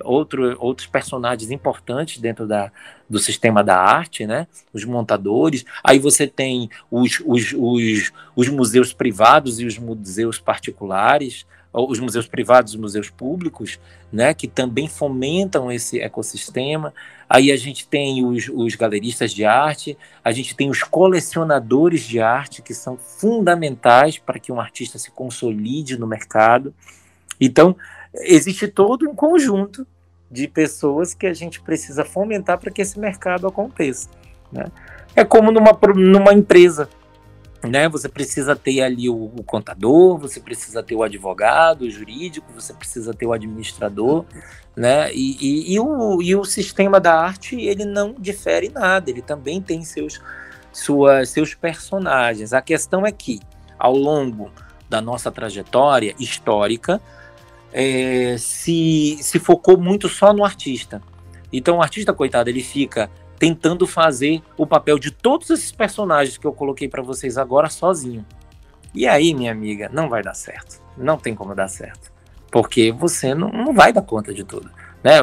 outro, 0.04 0.56
outros 0.60 0.88
personagens 0.88 1.52
importantes 1.52 2.20
dentro 2.20 2.48
da, 2.48 2.72
do 3.10 3.20
sistema 3.20 3.64
da 3.64 3.78
arte, 3.78 4.26
né? 4.26 4.48
Os 4.74 4.84
montadores. 4.86 5.66
Aí 5.84 6.00
você 6.00 6.28
tem 6.28 6.70
os, 6.90 7.22
os, 7.26 7.54
os, 7.58 8.12
os 8.36 8.50
museus 8.50 8.94
privados 8.94 9.60
e 9.60 9.66
os 9.66 9.78
museus 9.78 10.40
particulares, 10.40 11.46
os 11.72 12.00
museus 12.00 12.26
privados 12.26 12.74
e 12.74 12.78
museus 12.78 13.10
públicos, 13.10 13.80
né? 14.12 14.34
Que 14.34 14.48
também 14.48 14.88
fomentam 14.88 15.72
esse 15.72 16.00
ecossistema. 16.00 16.94
Aí 17.30 17.52
a 17.52 17.58
gente 17.58 17.88
tem 17.88 18.26
os, 18.26 18.48
os 18.48 18.76
galeristas 18.76 19.34
de 19.34 19.44
arte, 19.44 19.98
a 20.24 20.32
gente 20.32 20.56
tem 20.56 20.70
os 20.70 20.84
colecionadores 20.84 22.02
de 22.02 22.20
arte, 22.20 22.62
que 22.62 22.74
são 22.74 22.98
fundamentais 22.98 24.18
para 24.18 24.40
que 24.40 24.52
um 24.52 24.60
artista 24.60 24.98
se 24.98 25.12
consolide 25.12 25.98
no 25.98 26.08
mercado. 26.08 26.74
Então, 27.40 27.76
existe 28.22 28.68
todo 28.68 29.10
um 29.10 29.16
conjunto 29.16 29.86
de 30.30 30.48
pessoas 30.48 31.14
que 31.14 31.28
a 31.28 31.34
gente 31.34 31.62
precisa 31.62 32.04
fomentar 32.04 32.58
para 32.58 32.72
que 32.72 32.82
esse 32.82 33.00
mercado 33.00 33.48
aconteça. 33.48 34.10
Né? 34.52 34.66
É 35.16 35.24
como 35.24 35.52
numa, 35.52 35.78
numa 35.96 36.34
empresa. 36.34 36.90
Né? 37.64 37.90
Você 37.90 38.08
precisa 38.08 38.56
ter 38.56 38.82
ali 38.82 39.10
o, 39.10 39.26
o, 39.26 39.44
contador, 39.44 40.18
você 40.18 40.40
precisa 40.40 40.84
ter 40.84 40.96
o 40.96 41.04
advogado, 41.04 41.84
o 41.84 41.90
jurídico, 41.90 42.52
você 42.54 42.74
precisa 42.74 43.14
ter 43.14 43.26
o 43.26 43.34
administrador, 43.34 44.26
né? 44.76 45.12
E, 45.12 45.38
e, 45.40 45.74
e, 45.74 45.80
o, 45.80 46.22
e 46.22 46.36
o 46.36 46.46
sistema 46.46 47.00
da 47.00 47.20
arte 47.20 47.56
ele 47.60 47.84
não 47.84 48.14
difere 48.14 48.70
nada, 48.70 49.10
ele 49.10 49.22
também 49.22 49.60
tem 49.62 49.84
seus, 49.84 50.22
seus 51.26 51.56
personagens. 51.56 52.54
A 52.54 52.62
questão 52.62 53.04
é 53.04 53.12
que 53.12 53.40
ao 53.80 53.96
longo 53.96 54.52
da 54.88 55.02
nossa 55.02 55.32
trajetória 55.32 56.14
histórica, 56.20 57.02
é, 57.78 58.38
se, 58.38 59.18
se 59.20 59.38
focou 59.38 59.78
muito 59.78 60.08
só 60.08 60.32
no 60.32 60.46
artista. 60.46 61.02
Então 61.52 61.78
o 61.78 61.82
artista, 61.82 62.14
coitado, 62.14 62.50
ele 62.50 62.64
fica 62.64 63.12
tentando 63.38 63.86
fazer 63.86 64.42
o 64.58 64.66
papel 64.66 64.98
de 64.98 65.12
todos 65.12 65.50
esses 65.50 65.74
personagens 65.74 66.38
que 66.38 66.48
eu 66.48 66.54
coloquei 66.54 66.88
para 66.88 67.04
vocês 67.04 67.38
agora 67.38 67.70
sozinho. 67.70 68.26
E 68.94 69.06
aí, 69.06 69.34
minha 69.34 69.52
amiga, 69.52 69.90
não 69.92 70.08
vai 70.08 70.24
dar 70.24 70.34
certo. 70.34 70.82
Não 70.98 71.18
tem 71.18 71.36
como 71.36 71.54
dar 71.54 71.68
certo. 71.68 72.14
Porque 72.50 72.94
você 72.94 73.36
não, 73.36 73.50
não 73.50 73.74
vai 73.74 73.92
dar 73.92 74.02
conta 74.02 74.34
de 74.34 74.46
tudo. 74.46 74.72
Né? 75.04 75.22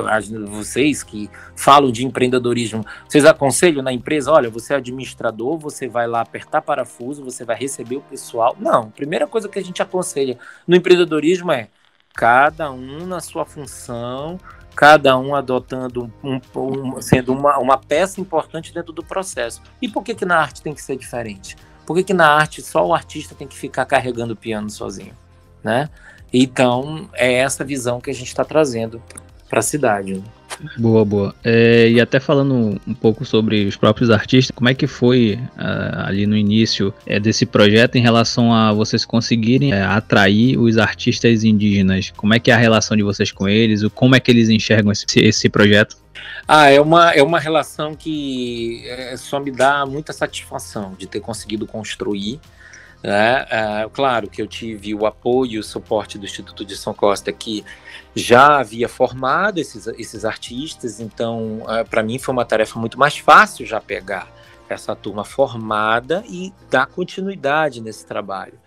Vocês 0.51 1.03
que 1.03 1.31
falam 1.57 1.91
de 1.91 2.05
empreendedorismo, 2.05 2.85
vocês 3.09 3.25
aconselham 3.25 3.83
na 3.83 3.95
empresa, 3.95 4.31
olha, 4.31 4.51
você 4.51 4.75
é 4.75 4.77
administrador, 4.77 5.57
você 5.57 5.89
vai 5.89 6.07
lá 6.07 6.21
apertar 6.21 6.61
parafuso, 6.61 7.25
você 7.25 7.47
vai 7.47 7.57
receber 7.57 7.97
o 7.97 8.03
pessoal. 8.03 8.55
Não, 8.61 8.83
a 8.83 8.87
primeira 8.89 9.27
coisa 9.27 9.49
que 9.49 9.59
a 9.59 9.65
gente 9.65 9.81
aconselha 9.81 10.39
no 10.69 10.77
empreendedorismo 10.77 11.51
é 11.51 11.69
cada 12.15 12.71
um 12.71 13.07
na 13.07 13.21
sua 13.21 13.45
função, 13.45 14.39
cada 14.75 15.17
um 15.19 15.35
adotando 15.35 16.13
um, 16.23 16.41
um, 16.57 17.01
sendo 17.01 17.33
uma, 17.33 17.59
uma 17.59 17.79
peça 17.79 18.21
importante 18.21 18.73
dentro 18.73 18.93
do 18.93 19.03
processo. 19.03 19.63
E 19.81 19.89
por 19.89 20.03
que, 20.03 20.15
que 20.15 20.25
na 20.25 20.39
arte 20.39 20.63
tem 20.63 20.75
que 20.75 20.83
ser 20.83 20.97
diferente? 20.97 21.57
Por 21.87 21.97
que, 21.97 22.05
que 22.05 22.15
na 22.15 22.29
arte 22.29 22.63
só 22.63 22.87
o 22.87 22.95
artista 22.95 23.35
tem 23.35 23.47
que 23.47 23.57
ficar 23.57 23.85
carregando 23.85 24.35
o 24.35 24.37
piano 24.37 24.71
sozinho? 24.71 25.17
Né? 25.63 25.89
Então, 26.33 27.09
é 27.13 27.35
essa 27.35 27.65
visão 27.65 28.01
que 28.01 28.11
a 28.11 28.15
gente 28.15 28.29
está 28.29 28.45
trazendo 28.45 29.03
para 29.49 29.61
a 29.61 29.63
cidade. 29.63 30.15
Né? 30.15 30.25
Boa, 30.77 31.05
boa. 31.05 31.35
É, 31.43 31.89
e 31.89 32.01
até 32.01 32.21
falando 32.21 32.81
um 32.87 32.95
pouco 32.95 33.25
sobre 33.25 33.65
os 33.65 33.77
próprios 33.77 34.11
artistas, 34.11 34.55
como 34.55 34.69
é 34.69 34.75
que 34.75 34.87
foi 34.87 35.39
uh, 35.57 36.07
ali 36.07 36.27
no 36.27 36.37
início 36.37 36.93
é, 37.07 37.19
desse 37.19 37.45
projeto 37.45 37.97
em 37.97 38.03
relação 38.03 38.55
a 38.55 38.73
vocês 38.73 39.05
conseguirem 39.05 39.73
é, 39.73 39.83
atrair 39.83 40.59
os 40.59 40.79
artistas 40.79 41.45
indígenas? 41.45 42.13
Como 42.17 42.35
é 42.35 42.39
que 42.39 42.51
é 42.51 42.55
a 42.55 42.59
relação 42.59 42.97
de 42.97 43.03
vocês 43.03 43.33
com 43.33 43.49
eles? 43.49 43.83
Como 43.95 44.15
é 44.15 44.21
que 44.21 44.31
eles 44.31 44.49
enxergam 44.49 44.93
esse, 44.93 45.07
esse 45.17 45.49
projeto? 45.49 45.97
Ah, 46.47 46.69
é 46.69 46.81
uma, 46.81 47.11
é 47.13 47.23
uma 47.23 47.39
relação 47.39 47.95
que 47.95 48.85
é, 48.87 49.17
só 49.17 49.41
me 49.41 49.51
dá 49.51 49.87
muita 49.87 50.13
satisfação 50.13 50.95
de 50.99 51.07
ter 51.07 51.21
conseguido 51.21 51.67
construir. 51.67 52.41
Né? 53.03 53.47
É, 53.51 53.89
claro 53.93 54.31
que 54.31 54.41
eu 54.41 54.47
tive 54.47 54.95
o 54.95 55.07
apoio 55.07 55.53
e 55.53 55.59
o 55.59 55.63
suporte 55.63 56.19
do 56.19 56.25
Instituto 56.25 56.65
de 56.65 56.77
São 56.77 56.95
Costa, 56.95 57.33
que 57.33 57.65
já 58.15 58.61
havia 58.61 58.89
formado 58.89 59.59
esses, 59.59 59.87
esses 59.87 60.25
artistas, 60.25 61.01
então 61.01 61.65
é, 61.69 61.83
para 61.83 62.03
mim 62.03 62.19
foi 62.19 62.33
uma 62.33 62.45
tarefa 62.45 62.79
muito 62.79 62.99
mais 62.99 63.19
fácil 63.19 63.67
já 63.67 63.81
pegar 63.81 64.31
essa 64.69 64.95
turma 64.95 65.25
formada 65.25 66.23
e 66.29 66.53
dar 66.71 66.87
continuidade 66.87 67.81
nesse 67.81 68.07
trabalho. 68.07 68.59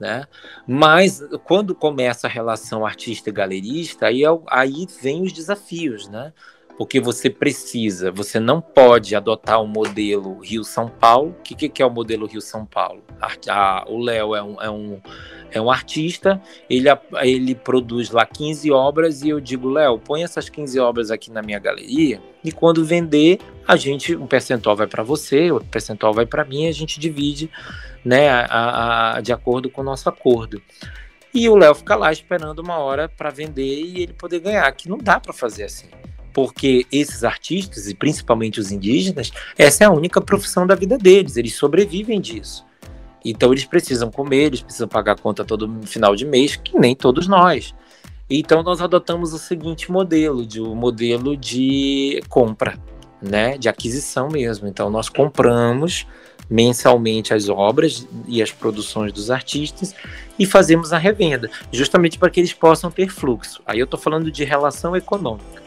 Né? 0.00 0.26
Mas 0.66 1.22
quando 1.44 1.74
começa 1.74 2.26
a 2.26 2.30
relação 2.30 2.84
artista 2.84 3.30
galerista, 3.30 4.06
aí, 4.06 4.24
é 4.24 4.28
aí 4.48 4.86
vem 5.00 5.22
os 5.22 5.32
desafios, 5.32 6.08
né? 6.08 6.32
Porque 6.76 7.00
você 7.00 7.30
precisa, 7.30 8.10
você 8.10 8.40
não 8.40 8.60
pode 8.60 9.14
adotar 9.14 9.62
o 9.62 9.66
modelo 9.66 10.40
Rio-São 10.40 10.88
Paulo. 10.88 11.30
O 11.38 11.42
que, 11.42 11.68
que 11.68 11.82
é 11.82 11.86
o 11.86 11.90
modelo 11.90 12.26
Rio-São 12.26 12.66
Paulo? 12.66 13.02
A, 13.20 13.30
a, 13.48 13.84
o 13.88 13.98
Léo 13.98 14.34
é 14.34 14.42
um, 14.42 14.60
é, 14.60 14.70
um, 14.70 15.00
é 15.52 15.60
um 15.60 15.70
artista, 15.70 16.40
ele, 16.68 16.88
ele 17.22 17.54
produz 17.54 18.10
lá 18.10 18.26
15 18.26 18.70
obras 18.72 19.22
e 19.22 19.28
eu 19.28 19.40
digo, 19.40 19.68
Léo, 19.68 19.98
põe 19.98 20.24
essas 20.24 20.48
15 20.48 20.80
obras 20.80 21.10
aqui 21.10 21.30
na 21.30 21.42
minha 21.42 21.60
galeria 21.60 22.20
e 22.42 22.50
quando 22.50 22.84
vender, 22.84 23.38
a 23.66 23.76
gente, 23.76 24.16
um 24.16 24.26
percentual 24.26 24.74
vai 24.74 24.88
para 24.88 25.02
você, 25.02 25.52
outro 25.52 25.68
percentual 25.68 26.12
vai 26.12 26.26
para 26.26 26.44
mim, 26.44 26.66
a 26.66 26.72
gente 26.72 26.98
divide 26.98 27.48
né, 28.04 28.28
a, 28.28 29.16
a, 29.16 29.20
de 29.20 29.32
acordo 29.32 29.70
com 29.70 29.80
o 29.80 29.84
nosso 29.84 30.08
acordo. 30.08 30.60
E 31.32 31.48
o 31.48 31.56
Léo 31.56 31.74
fica 31.74 31.96
lá 31.96 32.12
esperando 32.12 32.60
uma 32.60 32.78
hora 32.78 33.08
para 33.08 33.30
vender 33.30 33.80
e 33.80 34.02
ele 34.02 34.12
poder 34.12 34.40
ganhar, 34.40 34.70
que 34.72 34.88
não 34.88 34.98
dá 34.98 35.18
para 35.18 35.32
fazer 35.32 35.64
assim 35.64 35.88
porque 36.34 36.84
esses 36.90 37.22
artistas, 37.22 37.88
e 37.88 37.94
principalmente 37.94 38.60
os 38.60 38.72
indígenas, 38.72 39.30
essa 39.56 39.84
é 39.84 39.86
a 39.86 39.90
única 39.90 40.20
profissão 40.20 40.66
da 40.66 40.74
vida 40.74 40.98
deles, 40.98 41.36
eles 41.36 41.54
sobrevivem 41.54 42.20
disso. 42.20 42.66
Então 43.24 43.52
eles 43.52 43.64
precisam 43.64 44.10
comer, 44.10 44.46
eles 44.46 44.60
precisam 44.60 44.88
pagar 44.88 45.18
conta 45.18 45.44
todo 45.44 45.80
final 45.86 46.14
de 46.14 46.26
mês, 46.26 46.56
que 46.56 46.78
nem 46.78 46.94
todos 46.94 47.26
nós. 47.26 47.72
Então 48.28 48.62
nós 48.62 48.80
adotamos 48.80 49.32
o 49.32 49.38
seguinte 49.38 49.90
modelo, 49.90 50.44
de 50.44 50.60
um 50.60 50.74
modelo 50.74 51.36
de 51.36 52.20
compra, 52.28 52.78
né, 53.22 53.56
de 53.56 53.68
aquisição 53.68 54.28
mesmo. 54.28 54.66
Então 54.66 54.90
nós 54.90 55.08
compramos 55.08 56.06
mensalmente 56.50 57.32
as 57.32 57.48
obras 57.48 58.06
e 58.26 58.42
as 58.42 58.50
produções 58.50 59.12
dos 59.12 59.30
artistas 59.30 59.94
e 60.38 60.44
fazemos 60.44 60.92
a 60.92 60.98
revenda, 60.98 61.50
justamente 61.72 62.18
para 62.18 62.28
que 62.28 62.40
eles 62.40 62.52
possam 62.52 62.90
ter 62.90 63.08
fluxo. 63.08 63.62
Aí 63.64 63.78
eu 63.78 63.84
estou 63.84 63.98
falando 63.98 64.30
de 64.30 64.44
relação 64.44 64.94
econômica. 64.94 65.63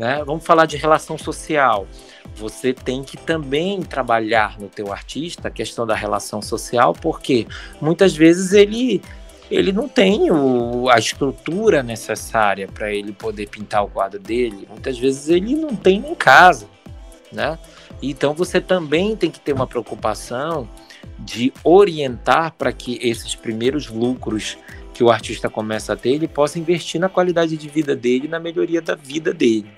Né? 0.00 0.24
Vamos 0.24 0.46
falar 0.46 0.64
de 0.64 0.78
relação 0.78 1.18
social. 1.18 1.86
Você 2.34 2.72
tem 2.72 3.04
que 3.04 3.18
também 3.18 3.82
trabalhar 3.82 4.58
no 4.58 4.66
teu 4.66 4.90
artista 4.90 5.48
a 5.48 5.50
questão 5.50 5.86
da 5.86 5.94
relação 5.94 6.40
social, 6.40 6.94
porque 6.94 7.46
muitas 7.82 8.16
vezes 8.16 8.54
ele 8.54 9.02
ele 9.50 9.72
não 9.72 9.86
tem 9.86 10.30
o, 10.30 10.88
a 10.88 10.98
estrutura 10.98 11.82
necessária 11.82 12.66
para 12.66 12.90
ele 12.90 13.12
poder 13.12 13.46
pintar 13.50 13.84
o 13.84 13.88
quadro 13.88 14.18
dele. 14.18 14.66
Muitas 14.70 14.96
vezes 14.98 15.28
ele 15.28 15.54
não 15.54 15.76
tem 15.76 16.00
nem 16.00 16.14
casa, 16.14 16.66
né? 17.30 17.58
Então 18.00 18.32
você 18.32 18.58
também 18.58 19.14
tem 19.14 19.30
que 19.30 19.40
ter 19.40 19.52
uma 19.52 19.66
preocupação 19.66 20.66
de 21.18 21.52
orientar 21.62 22.54
para 22.56 22.72
que 22.72 22.98
esses 23.02 23.34
primeiros 23.34 23.88
lucros 23.88 24.56
que 24.94 25.04
o 25.04 25.10
artista 25.10 25.50
começa 25.50 25.92
a 25.92 25.96
ter, 25.96 26.10
ele 26.10 26.28
possa 26.28 26.58
investir 26.58 26.98
na 26.98 27.10
qualidade 27.10 27.54
de 27.54 27.68
vida 27.68 27.94
dele, 27.94 28.28
na 28.28 28.40
melhoria 28.40 28.80
da 28.80 28.94
vida 28.94 29.34
dele. 29.34 29.70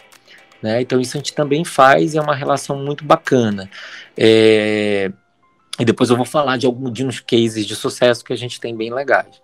Né? 0.62 0.80
Então 0.80 1.00
isso 1.00 1.16
a 1.16 1.18
gente 1.18 1.34
também 1.34 1.64
faz 1.64 2.14
e 2.14 2.18
é 2.18 2.20
uma 2.20 2.34
relação 2.34 2.76
muito 2.76 3.04
bacana. 3.04 3.68
É... 4.16 5.10
E 5.78 5.84
depois 5.84 6.10
eu 6.10 6.16
vou 6.16 6.26
falar 6.26 6.58
de 6.58 6.66
alguns 6.66 6.92
de 6.92 7.04
uns 7.04 7.18
cases 7.18 7.66
de 7.66 7.74
sucesso 7.74 8.24
que 8.24 8.32
a 8.32 8.36
gente 8.36 8.60
tem 8.60 8.76
bem 8.76 8.92
legais. 8.92 9.40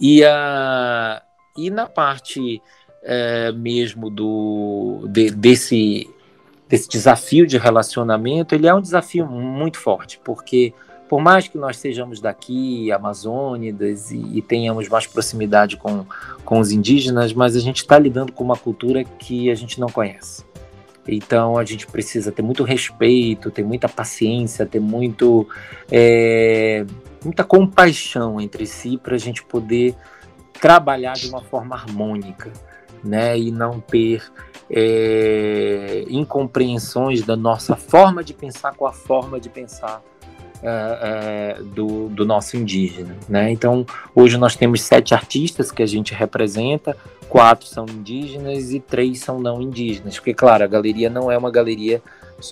E, 0.00 0.24
a... 0.24 1.22
e 1.56 1.70
na 1.70 1.86
parte 1.86 2.60
é, 3.02 3.52
mesmo 3.52 4.10
do, 4.10 5.06
de, 5.08 5.30
desse, 5.30 6.08
desse 6.68 6.88
desafio 6.88 7.46
de 7.46 7.56
relacionamento, 7.56 8.54
ele 8.54 8.66
é 8.66 8.74
um 8.74 8.80
desafio 8.80 9.26
muito 9.26 9.78
forte, 9.78 10.20
porque 10.24 10.74
por 11.08 11.20
mais 11.20 11.48
que 11.48 11.56
nós 11.56 11.78
sejamos 11.78 12.20
daqui, 12.20 12.92
amazônidas, 12.92 14.10
e, 14.10 14.38
e 14.38 14.42
tenhamos 14.42 14.88
mais 14.88 15.06
proximidade 15.06 15.76
com, 15.76 16.04
com 16.44 16.60
os 16.60 16.70
indígenas, 16.70 17.32
mas 17.32 17.56
a 17.56 17.60
gente 17.60 17.78
está 17.78 17.98
lidando 17.98 18.30
com 18.30 18.44
uma 18.44 18.56
cultura 18.56 19.02
que 19.02 19.50
a 19.50 19.54
gente 19.54 19.80
não 19.80 19.88
conhece. 19.88 20.44
Então 21.08 21.56
a 21.56 21.64
gente 21.64 21.86
precisa 21.86 22.30
ter 22.30 22.42
muito 22.42 22.62
respeito, 22.62 23.50
ter 23.50 23.64
muita 23.64 23.88
paciência, 23.88 24.66
ter 24.66 24.80
muito, 24.80 25.48
é, 25.90 26.84
muita 27.24 27.42
compaixão 27.42 28.40
entre 28.40 28.66
si 28.66 28.98
para 28.98 29.14
a 29.14 29.18
gente 29.18 29.42
poder 29.42 29.94
trabalhar 30.52 31.14
de 31.14 31.28
uma 31.28 31.40
forma 31.40 31.74
harmônica, 31.74 32.52
né? 33.02 33.38
E 33.38 33.50
não 33.50 33.80
ter 33.80 34.22
é, 34.70 36.04
incompreensões 36.08 37.22
da 37.22 37.36
nossa 37.36 37.74
forma 37.74 38.22
de 38.22 38.34
pensar 38.34 38.74
com 38.74 38.86
a 38.86 38.92
forma 38.92 39.40
de 39.40 39.48
pensar 39.48 40.02
é, 40.62 41.58
é, 41.58 41.62
do, 41.62 42.08
do, 42.08 42.24
nosso 42.24 42.56
indígena. 42.56 43.16
Né? 43.28 43.50
Então, 43.50 43.86
hoje 44.14 44.36
nós 44.36 44.56
temos 44.56 44.82
sete 44.82 45.14
artistas 45.14 45.70
que 45.70 45.82
a 45.82 45.86
gente 45.86 46.12
representa, 46.12 46.96
quatro 47.28 47.66
são 47.66 47.86
indígenas 47.88 48.72
e 48.72 48.80
três 48.80 49.20
são 49.20 49.38
não 49.38 49.62
indígenas, 49.62 50.16
porque, 50.16 50.34
claro, 50.34 50.64
a 50.64 50.66
galeria 50.66 51.08
não 51.08 51.30
é 51.30 51.38
uma 51.38 51.50
galeria 51.50 52.02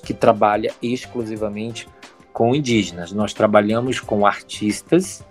que 0.05 0.15
trabalha 0.15 0.73
exclusivamente 0.83 1.89
com 2.33 2.55
indígenas. 2.55 3.13
Nós 3.13 3.33
trabalhamos 3.33 3.99
com 3.99 4.27
artistas 4.27 5.25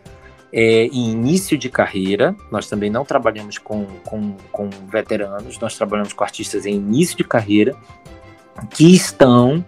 é, 0.51 0.85
em 0.87 1.11
início 1.11 1.57
de 1.57 1.69
carreira, 1.69 2.35
nós 2.51 2.67
também 2.67 2.89
não 2.89 3.05
trabalhamos 3.05 3.57
com, 3.57 3.85
com, 4.03 4.35
com 4.51 4.69
veteranos, 4.89 5.59
nós 5.59 5.75
trabalhamos 5.75 6.13
com 6.13 6.23
artistas 6.23 6.65
em 6.65 6.75
início 6.75 7.17
de 7.17 7.23
carreira 7.23 7.75
que 8.71 8.95
estão 8.95 9.63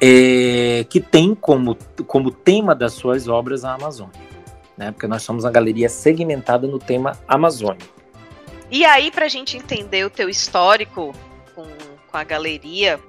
é, 0.00 0.84
que 0.88 1.00
tem 1.00 1.34
como, 1.34 1.76
como 2.06 2.30
tema 2.30 2.74
das 2.74 2.94
suas 2.94 3.28
obras 3.28 3.64
a 3.64 3.74
Amazônia, 3.74 4.20
né? 4.76 4.92
Porque 4.92 5.06
nós 5.06 5.22
somos 5.22 5.44
uma 5.44 5.50
galeria 5.50 5.88
segmentada 5.88 6.66
no 6.66 6.78
tema 6.78 7.18
Amazônia. 7.28 7.86
E 8.70 8.84
aí, 8.84 9.10
para 9.10 9.26
a 9.26 9.28
gente 9.28 9.56
entender 9.56 10.04
o 10.04 10.10
teu 10.10 10.28
histórico 10.28 11.12
com, 11.54 11.66
com 12.10 12.16
a 12.16 12.24
galeria, 12.24 13.00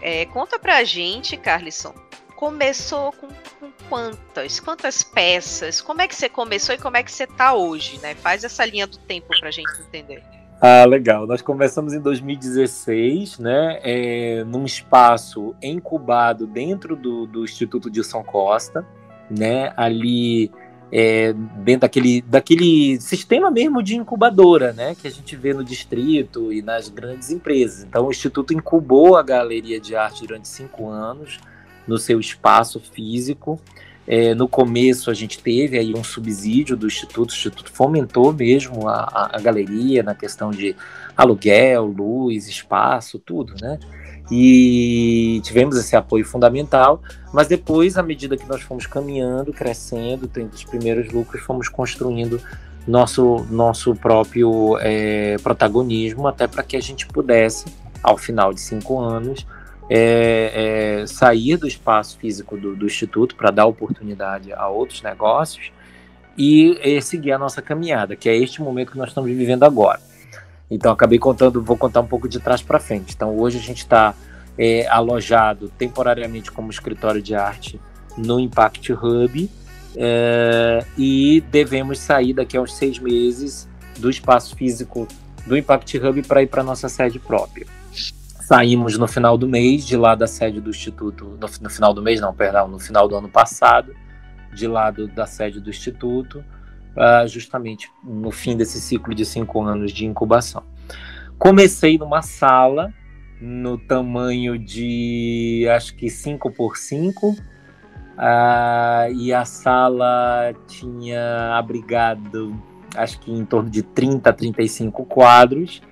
é, 0.00 0.24
conta 0.26 0.58
para 0.58 0.76
a 0.76 0.84
gente, 0.84 1.36
Carlisson, 1.36 1.94
começou 2.36 3.12
com, 3.12 3.28
com, 3.60 3.72
quantas? 3.88 4.58
Quantas 4.58 5.02
peças? 5.02 5.80
Como 5.80 6.00
é 6.00 6.08
que 6.08 6.14
você 6.14 6.28
começou 6.28 6.74
e 6.74 6.78
como 6.78 6.96
é 6.96 7.02
que 7.02 7.12
você 7.12 7.24
está 7.24 7.52
hoje, 7.52 7.98
né? 7.98 8.14
Faz 8.14 8.42
essa 8.42 8.64
linha 8.64 8.86
do 8.86 8.96
tempo 8.98 9.28
para 9.38 9.48
a 9.48 9.52
gente 9.52 9.70
entender. 9.80 10.22
Ah, 10.64 10.84
legal. 10.84 11.26
Nós 11.26 11.42
começamos 11.42 11.92
em 11.92 11.98
2016, 11.98 13.40
né, 13.40 13.80
é, 13.82 14.44
num 14.44 14.64
espaço 14.64 15.56
incubado 15.60 16.46
dentro 16.46 16.94
do, 16.94 17.26
do 17.26 17.42
Instituto 17.42 17.90
Dilson 17.90 18.22
Costa, 18.22 18.86
né, 19.28 19.72
ali 19.76 20.52
é, 20.92 21.32
dentro 21.32 21.80
daquele, 21.80 22.22
daquele 22.22 23.00
sistema 23.00 23.50
mesmo 23.50 23.82
de 23.82 23.96
incubadora, 23.96 24.72
né, 24.72 24.94
que 24.94 25.08
a 25.08 25.10
gente 25.10 25.34
vê 25.34 25.52
no 25.52 25.64
distrito 25.64 26.52
e 26.52 26.62
nas 26.62 26.88
grandes 26.88 27.32
empresas. 27.32 27.82
Então, 27.82 28.06
o 28.06 28.12
Instituto 28.12 28.54
incubou 28.54 29.16
a 29.16 29.22
Galeria 29.24 29.80
de 29.80 29.96
Arte 29.96 30.24
durante 30.24 30.46
cinco 30.46 30.88
anos 30.88 31.40
no 31.88 31.98
seu 31.98 32.20
espaço 32.20 32.78
físico. 32.78 33.60
É, 34.06 34.34
no 34.34 34.48
começo, 34.48 35.10
a 35.10 35.14
gente 35.14 35.38
teve 35.38 35.78
aí 35.78 35.94
um 35.94 36.02
subsídio 36.02 36.76
do 36.76 36.86
Instituto, 36.86 37.30
o 37.30 37.34
Instituto 37.34 37.70
fomentou 37.70 38.32
mesmo 38.32 38.88
a, 38.88 38.94
a, 38.94 39.36
a 39.36 39.40
galeria 39.40 40.02
na 40.02 40.14
questão 40.14 40.50
de 40.50 40.74
aluguel, 41.16 41.84
luz, 41.84 42.48
espaço, 42.48 43.18
tudo, 43.18 43.54
né? 43.60 43.78
e 44.30 45.40
tivemos 45.44 45.76
esse 45.76 45.94
apoio 45.94 46.24
fundamental, 46.24 47.02
mas 47.32 47.48
depois, 47.48 47.98
à 47.98 48.02
medida 48.02 48.36
que 48.36 48.48
nós 48.48 48.62
fomos 48.62 48.86
caminhando, 48.86 49.52
crescendo, 49.52 50.26
tendo 50.26 50.52
os 50.54 50.64
primeiros 50.64 51.12
lucros, 51.12 51.42
fomos 51.42 51.68
construindo 51.68 52.40
nosso, 52.86 53.46
nosso 53.50 53.94
próprio 53.94 54.78
é, 54.80 55.36
protagonismo, 55.42 56.26
até 56.26 56.46
para 56.46 56.62
que 56.62 56.76
a 56.76 56.80
gente 56.80 57.06
pudesse, 57.06 57.66
ao 58.02 58.16
final 58.16 58.54
de 58.54 58.60
cinco 58.60 58.98
anos, 59.00 59.46
é, 59.94 61.02
é, 61.02 61.06
sair 61.06 61.58
do 61.58 61.68
espaço 61.68 62.16
físico 62.16 62.56
do, 62.56 62.74
do 62.74 62.86
Instituto 62.86 63.36
para 63.36 63.50
dar 63.50 63.66
oportunidade 63.66 64.50
a 64.50 64.66
outros 64.66 65.02
negócios 65.02 65.70
e, 66.36 66.78
e 66.82 67.02
seguir 67.02 67.32
a 67.32 67.38
nossa 67.38 67.60
caminhada, 67.60 68.16
que 68.16 68.26
é 68.26 68.34
este 68.34 68.62
momento 68.62 68.92
que 68.92 68.98
nós 68.98 69.08
estamos 69.08 69.30
vivendo 69.30 69.64
agora. 69.64 70.00
Então 70.70 70.90
acabei 70.90 71.18
contando, 71.18 71.62
vou 71.62 71.76
contar 71.76 72.00
um 72.00 72.06
pouco 72.06 72.26
de 72.26 72.40
trás 72.40 72.62
para 72.62 72.80
frente. 72.80 73.12
Então 73.14 73.38
hoje 73.38 73.58
a 73.58 73.60
gente 73.60 73.80
está 73.80 74.14
é, 74.56 74.86
alojado 74.88 75.68
temporariamente 75.76 76.50
como 76.50 76.70
escritório 76.70 77.20
de 77.20 77.34
arte 77.34 77.78
no 78.16 78.40
Impact 78.40 78.94
Hub 78.94 79.50
é, 79.94 80.86
e 80.96 81.44
devemos 81.50 81.98
sair 81.98 82.32
daqui 82.32 82.56
a 82.56 82.62
uns 82.62 82.74
seis 82.74 82.98
meses 82.98 83.68
do 83.98 84.08
espaço 84.08 84.56
físico 84.56 85.06
do 85.46 85.54
Impact 85.54 85.98
Hub 85.98 86.22
para 86.22 86.42
ir 86.42 86.46
para 86.46 86.62
nossa 86.62 86.88
sede 86.88 87.18
própria. 87.18 87.66
Saímos 88.42 88.98
no 88.98 89.06
final 89.06 89.38
do 89.38 89.48
mês 89.48 89.86
de 89.86 89.96
lá 89.96 90.14
da 90.14 90.26
sede 90.26 90.60
do 90.60 90.70
Instituto, 90.70 91.38
no, 91.40 91.46
no 91.60 91.70
final 91.70 91.94
do 91.94 92.02
mês 92.02 92.20
não, 92.20 92.34
perdão, 92.34 92.66
no 92.66 92.78
final 92.78 93.06
do 93.06 93.16
ano 93.16 93.28
passado, 93.28 93.94
de 94.52 94.66
lado 94.66 95.06
da 95.06 95.26
sede 95.26 95.60
do 95.60 95.70
Instituto, 95.70 96.44
uh, 96.96 97.26
justamente 97.28 97.88
no 98.02 98.30
fim 98.30 98.56
desse 98.56 98.80
ciclo 98.80 99.14
de 99.14 99.24
cinco 99.24 99.62
anos 99.62 99.92
de 99.92 100.04
incubação. 100.06 100.64
Comecei 101.38 101.96
numa 101.96 102.20
sala 102.20 102.92
no 103.40 103.78
tamanho 103.78 104.58
de 104.58 105.66
acho 105.74 105.94
que 105.96 106.08
5 106.08 106.50
por 106.52 106.76
5 106.76 107.30
uh, 107.30 107.36
e 109.16 109.32
a 109.32 109.44
sala 109.44 110.52
tinha 110.68 111.56
abrigado 111.56 112.54
acho 112.96 113.18
que 113.20 113.32
em 113.32 113.44
torno 113.44 113.70
de 113.70 113.82
30 113.82 114.30
a 114.30 114.32
35 114.32 115.04
quadros, 115.06 115.82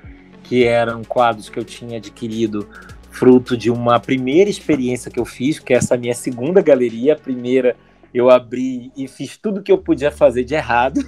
que 0.43 0.65
eram 0.65 1.03
quadros 1.05 1.49
que 1.49 1.59
eu 1.59 1.65
tinha 1.65 1.99
adquirido 1.99 2.67
fruto 3.11 3.57
de 3.57 3.71
uma 3.71 3.99
primeira 3.99 4.49
experiência 4.49 5.11
que 5.11 5.21
eu 5.21 5.25
fiz, 5.25 5.59
que 5.59 5.73
é 5.73 5.77
essa 5.77 5.97
minha 5.97 6.15
segunda 6.15 6.63
galeria, 6.63 7.15
a 7.15 7.17
primeira 7.17 7.77
eu 8.13 8.29
abri 8.29 8.91
e 8.97 9.07
fiz 9.07 9.37
tudo 9.37 9.63
que 9.63 9.71
eu 9.71 9.79
podia 9.79 10.11
fazer 10.11 10.45
de 10.45 10.55
errado. 10.55 11.01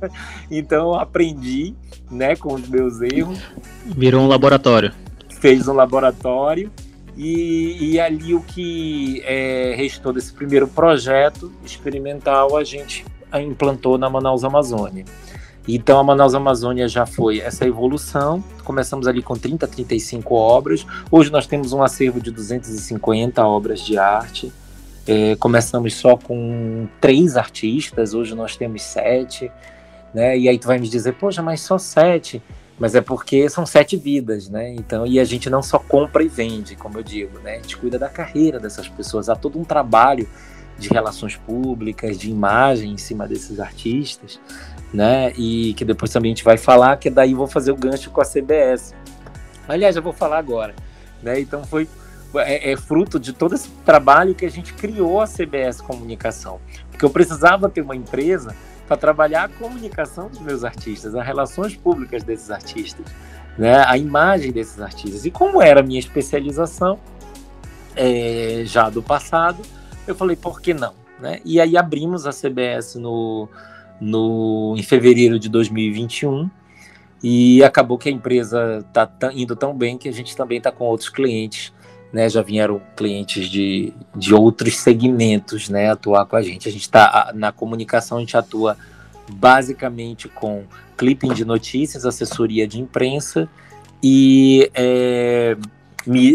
então 0.50 0.88
eu 0.88 0.94
aprendi, 0.94 1.74
né, 2.10 2.34
com 2.34 2.54
os 2.54 2.66
meus 2.68 3.00
erros. 3.00 3.38
Virou 3.84 4.22
um 4.22 4.28
laboratório. 4.28 4.92
Fez 5.40 5.68
um 5.68 5.74
laboratório 5.74 6.70
e, 7.16 7.92
e 7.92 8.00
ali 8.00 8.34
o 8.34 8.40
que 8.40 9.22
é, 9.24 9.74
restou 9.76 10.12
desse 10.12 10.32
primeiro 10.32 10.66
projeto 10.66 11.52
experimental 11.64 12.56
a 12.56 12.64
gente 12.64 13.04
implantou 13.34 13.98
na 13.98 14.08
Manaus 14.08 14.44
Amazônia. 14.44 15.04
Então 15.74 15.98
a 15.98 16.04
Manaus 16.04 16.34
Amazônia 16.34 16.88
já 16.88 17.06
foi 17.06 17.40
essa 17.40 17.66
evolução. 17.66 18.42
Começamos 18.64 19.06
ali 19.06 19.22
com 19.22 19.34
30, 19.34 19.66
35 19.66 20.34
obras. 20.34 20.86
Hoje 21.10 21.30
nós 21.30 21.46
temos 21.46 21.72
um 21.72 21.82
acervo 21.82 22.20
de 22.20 22.30
250 22.30 23.44
obras 23.44 23.80
de 23.80 23.98
arte 23.98 24.52
é, 25.06 25.36
começamos 25.36 25.94
só 25.94 26.16
com 26.16 26.88
três 27.00 27.36
artistas, 27.36 28.12
hoje 28.12 28.34
nós 28.34 28.56
temos 28.56 28.82
sete, 28.82 29.50
né? 30.12 30.36
E 30.36 30.48
aí 30.48 30.58
tu 30.58 30.66
vai 30.66 30.78
me 30.78 30.88
dizer, 30.88 31.12
poxa, 31.12 31.42
mas 31.42 31.60
só 31.60 31.78
sete. 31.78 32.42
Mas 32.78 32.94
é 32.94 33.00
porque 33.00 33.48
são 33.48 33.64
sete 33.64 33.96
vidas, 33.96 34.50
né? 34.50 34.74
Então, 34.74 35.06
e 35.06 35.18
a 35.18 35.24
gente 35.24 35.48
não 35.48 35.62
só 35.62 35.78
compra 35.78 36.22
e 36.22 36.28
vende, 36.28 36.76
como 36.76 36.98
eu 36.98 37.02
digo, 37.02 37.38
né? 37.38 37.52
A 37.52 37.56
gente 37.56 37.76
cuida 37.76 37.98
da 37.98 38.08
carreira 38.08 38.58
dessas 38.58 38.86
pessoas. 38.88 39.30
Há 39.30 39.36
todo 39.36 39.58
um 39.58 39.64
trabalho 39.64 40.28
de 40.78 40.88
relações 40.88 41.36
públicas, 41.36 42.18
de 42.18 42.28
imagem 42.28 42.92
em 42.92 42.98
cima 42.98 43.26
desses 43.26 43.60
artistas, 43.60 44.38
né? 44.92 45.32
E 45.36 45.74
que 45.74 45.84
depois 45.84 46.10
também 46.10 46.32
a 46.32 46.34
gente 46.34 46.44
vai 46.44 46.56
falar, 46.56 46.96
que 46.96 47.10
daí 47.10 47.34
vou 47.34 47.46
fazer 47.46 47.72
o 47.72 47.76
gancho 47.76 48.10
com 48.10 48.20
a 48.20 48.24
CBS. 48.24 48.94
Aliás, 49.68 49.94
já 49.94 50.00
vou 50.00 50.12
falar 50.12 50.38
agora, 50.38 50.74
né? 51.22 51.40
Então 51.40 51.64
foi 51.64 51.88
é, 52.34 52.72
é, 52.72 52.76
fruto 52.76 53.18
de 53.18 53.32
todo 53.32 53.54
esse 53.54 53.68
trabalho 53.84 54.34
que 54.34 54.44
a 54.44 54.50
gente 54.50 54.72
criou 54.74 55.20
a 55.20 55.26
CBS 55.26 55.80
Comunicação. 55.80 56.60
Porque 56.90 57.04
eu 57.04 57.10
precisava 57.10 57.68
ter 57.68 57.80
uma 57.80 57.96
empresa 57.96 58.54
para 58.86 58.96
trabalhar 58.96 59.44
a 59.44 59.48
comunicação 59.48 60.28
dos 60.28 60.40
meus 60.40 60.64
artistas, 60.64 61.14
as 61.14 61.26
relações 61.26 61.76
públicas 61.76 62.22
desses 62.22 62.50
artistas, 62.50 63.04
né, 63.58 63.84
a 63.84 63.98
imagem 63.98 64.52
desses 64.52 64.80
artistas. 64.80 65.24
E 65.24 65.30
como 65.30 65.60
era 65.60 65.80
a 65.80 65.82
minha 65.82 65.98
especialização 65.98 66.98
é, 67.96 68.62
já 68.64 68.88
do 68.88 69.02
passado, 69.02 69.60
eu 70.06 70.14
falei, 70.14 70.36
por 70.36 70.60
que 70.60 70.72
não? 70.72 70.94
Né? 71.18 71.40
E 71.44 71.60
aí 71.60 71.76
abrimos 71.76 72.26
a 72.26 72.30
CBS 72.30 72.94
no, 72.94 73.48
no, 74.00 74.74
em 74.76 74.82
fevereiro 74.82 75.38
de 75.38 75.48
2021 75.48 76.50
e 77.22 77.62
acabou 77.64 77.96
que 77.98 78.08
a 78.08 78.12
empresa 78.12 78.84
está 78.86 79.10
indo 79.32 79.56
tão 79.56 79.74
bem 79.74 79.96
que 79.96 80.08
a 80.08 80.12
gente 80.12 80.36
também 80.36 80.58
está 80.58 80.70
com 80.70 80.84
outros 80.84 81.08
clientes 81.08 81.72
né, 82.12 82.28
já 82.28 82.40
vieram 82.40 82.80
clientes 82.96 83.48
de, 83.48 83.92
de 84.14 84.34
outros 84.34 84.78
segmentos 84.78 85.68
né, 85.68 85.90
atuar 85.90 86.24
com 86.24 86.36
a 86.36 86.42
gente. 86.42 86.68
A 86.68 86.72
gente 86.72 86.82
está 86.82 87.30
na 87.34 87.52
comunicação, 87.52 88.18
a 88.18 88.20
gente 88.20 88.36
atua 88.36 88.76
basicamente 89.28 90.28
com 90.28 90.64
clipping 90.96 91.34
de 91.34 91.44
notícias, 91.44 92.06
assessoria 92.06 92.66
de 92.66 92.80
imprensa 92.80 93.48
e 94.02 94.70
é, 94.72 95.56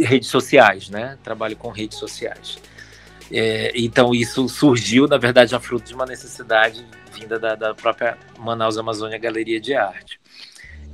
redes 0.04 0.30
sociais, 0.30 0.90
né? 0.90 1.18
Trabalho 1.24 1.56
com 1.56 1.70
redes 1.70 1.98
sociais. 1.98 2.60
É, 3.32 3.72
então 3.76 4.14
isso 4.14 4.48
surgiu, 4.50 5.08
na 5.08 5.18
verdade, 5.18 5.56
a 5.56 5.60
fruto 5.60 5.86
de 5.86 5.94
uma 5.94 6.06
necessidade 6.06 6.86
vinda 7.14 7.40
da, 7.40 7.56
da 7.56 7.74
própria 7.74 8.18
Manaus 8.38 8.78
Amazônia 8.78 9.18
Galeria 9.18 9.60
de 9.60 9.74
Arte. 9.74 10.20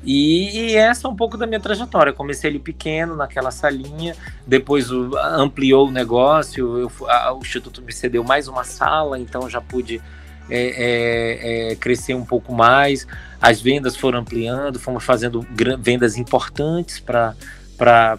E, 0.04 0.72
e, 0.72 0.76
essa 0.76 1.08
é 1.08 1.10
um 1.10 1.16
pouco 1.16 1.38
da 1.38 1.48
minha 1.48 1.60
trajetória. 1.60 2.14
Comecei 2.14 2.50
ali 2.50 2.60
pequeno, 2.60 3.16
naquela 3.16 3.52
salinha, 3.52 4.16
depois 4.46 4.92
o, 4.92 5.18
ampliou 5.18 5.88
o 5.88 5.92
negócio, 5.92 6.78
eu, 6.78 6.92
a, 7.08 7.34
o 7.34 7.40
Instituto 7.40 7.82
me 7.82 7.92
cedeu 7.92 8.24
mais 8.24 8.48
uma 8.48 8.64
sala, 8.64 9.18
então 9.20 9.50
já 9.50 9.60
pude 9.60 10.02
é, 10.50 10.60
é, 10.60 11.72
é, 11.72 11.76
crescer 11.76 12.14
um 12.14 12.26
pouco 12.26 12.54
mais. 12.54 13.08
As 13.42 13.60
vendas 13.60 13.96
foram 13.96 14.20
ampliando, 14.20 14.80
fomos 14.80 15.04
fazendo 15.04 15.46
vendas 15.80 16.18
importantes 16.18 17.00
para 17.00 17.36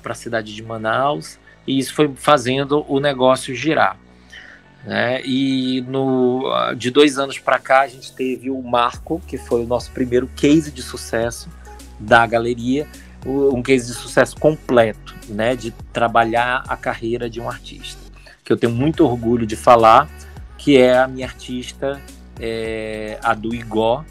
a 0.04 0.14
cidade 0.14 0.54
de 0.54 0.62
Manaus, 0.62 1.38
e 1.66 1.78
isso 1.78 1.94
foi 1.94 2.12
fazendo 2.16 2.84
o 2.88 2.98
negócio 2.98 3.54
girar. 3.54 3.96
Né? 4.89 5.20
E 5.22 5.82
no, 5.82 6.51
de 6.74 6.91
dois 6.91 7.18
anos 7.18 7.39
para 7.39 7.59
cá, 7.59 7.82
a 7.82 7.86
gente 7.86 8.11
teve 8.11 8.51
o 8.51 8.62
Marco, 8.62 9.20
que 9.26 9.36
foi 9.36 9.62
o 9.62 9.66
nosso 9.66 9.91
primeiro 9.93 10.26
case 10.28 10.70
de 10.70 10.80
sucesso 10.80 11.51
da 12.01 12.26
galeria, 12.26 12.86
um 13.26 13.62
case 13.62 13.89
de 13.89 13.93
sucesso 13.93 14.34
completo, 14.41 15.14
né, 15.28 15.55
de 15.55 15.72
trabalhar 15.93 16.64
a 16.66 16.74
carreira 16.74 17.28
de 17.28 17.39
um 17.39 17.51
artista, 17.51 18.01
que 18.43 18.51
eu 18.51 18.57
tenho 18.57 18.72
muito 18.72 19.05
orgulho 19.05 19.47
de 19.47 19.57
falar, 19.57 20.09
que 20.57 20.78
é 20.78 20.97
a 20.97 21.07
minha 21.07 21.26
artista, 21.26 22.01
é, 22.41 23.18
a 23.22 23.34
do 23.34 23.55
Igó, 23.55 24.03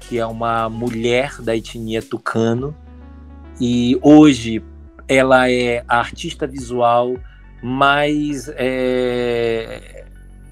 que 0.00 0.18
é 0.18 0.24
uma 0.24 0.70
mulher 0.70 1.34
da 1.42 1.54
etnia 1.54 2.00
tucano, 2.00 2.74
e 3.60 3.98
hoje 4.00 4.64
ela 5.06 5.50
é 5.50 5.84
a 5.86 5.98
artista 5.98 6.46
visual 6.46 7.14
mais 7.62 8.48
é, 8.56 9.93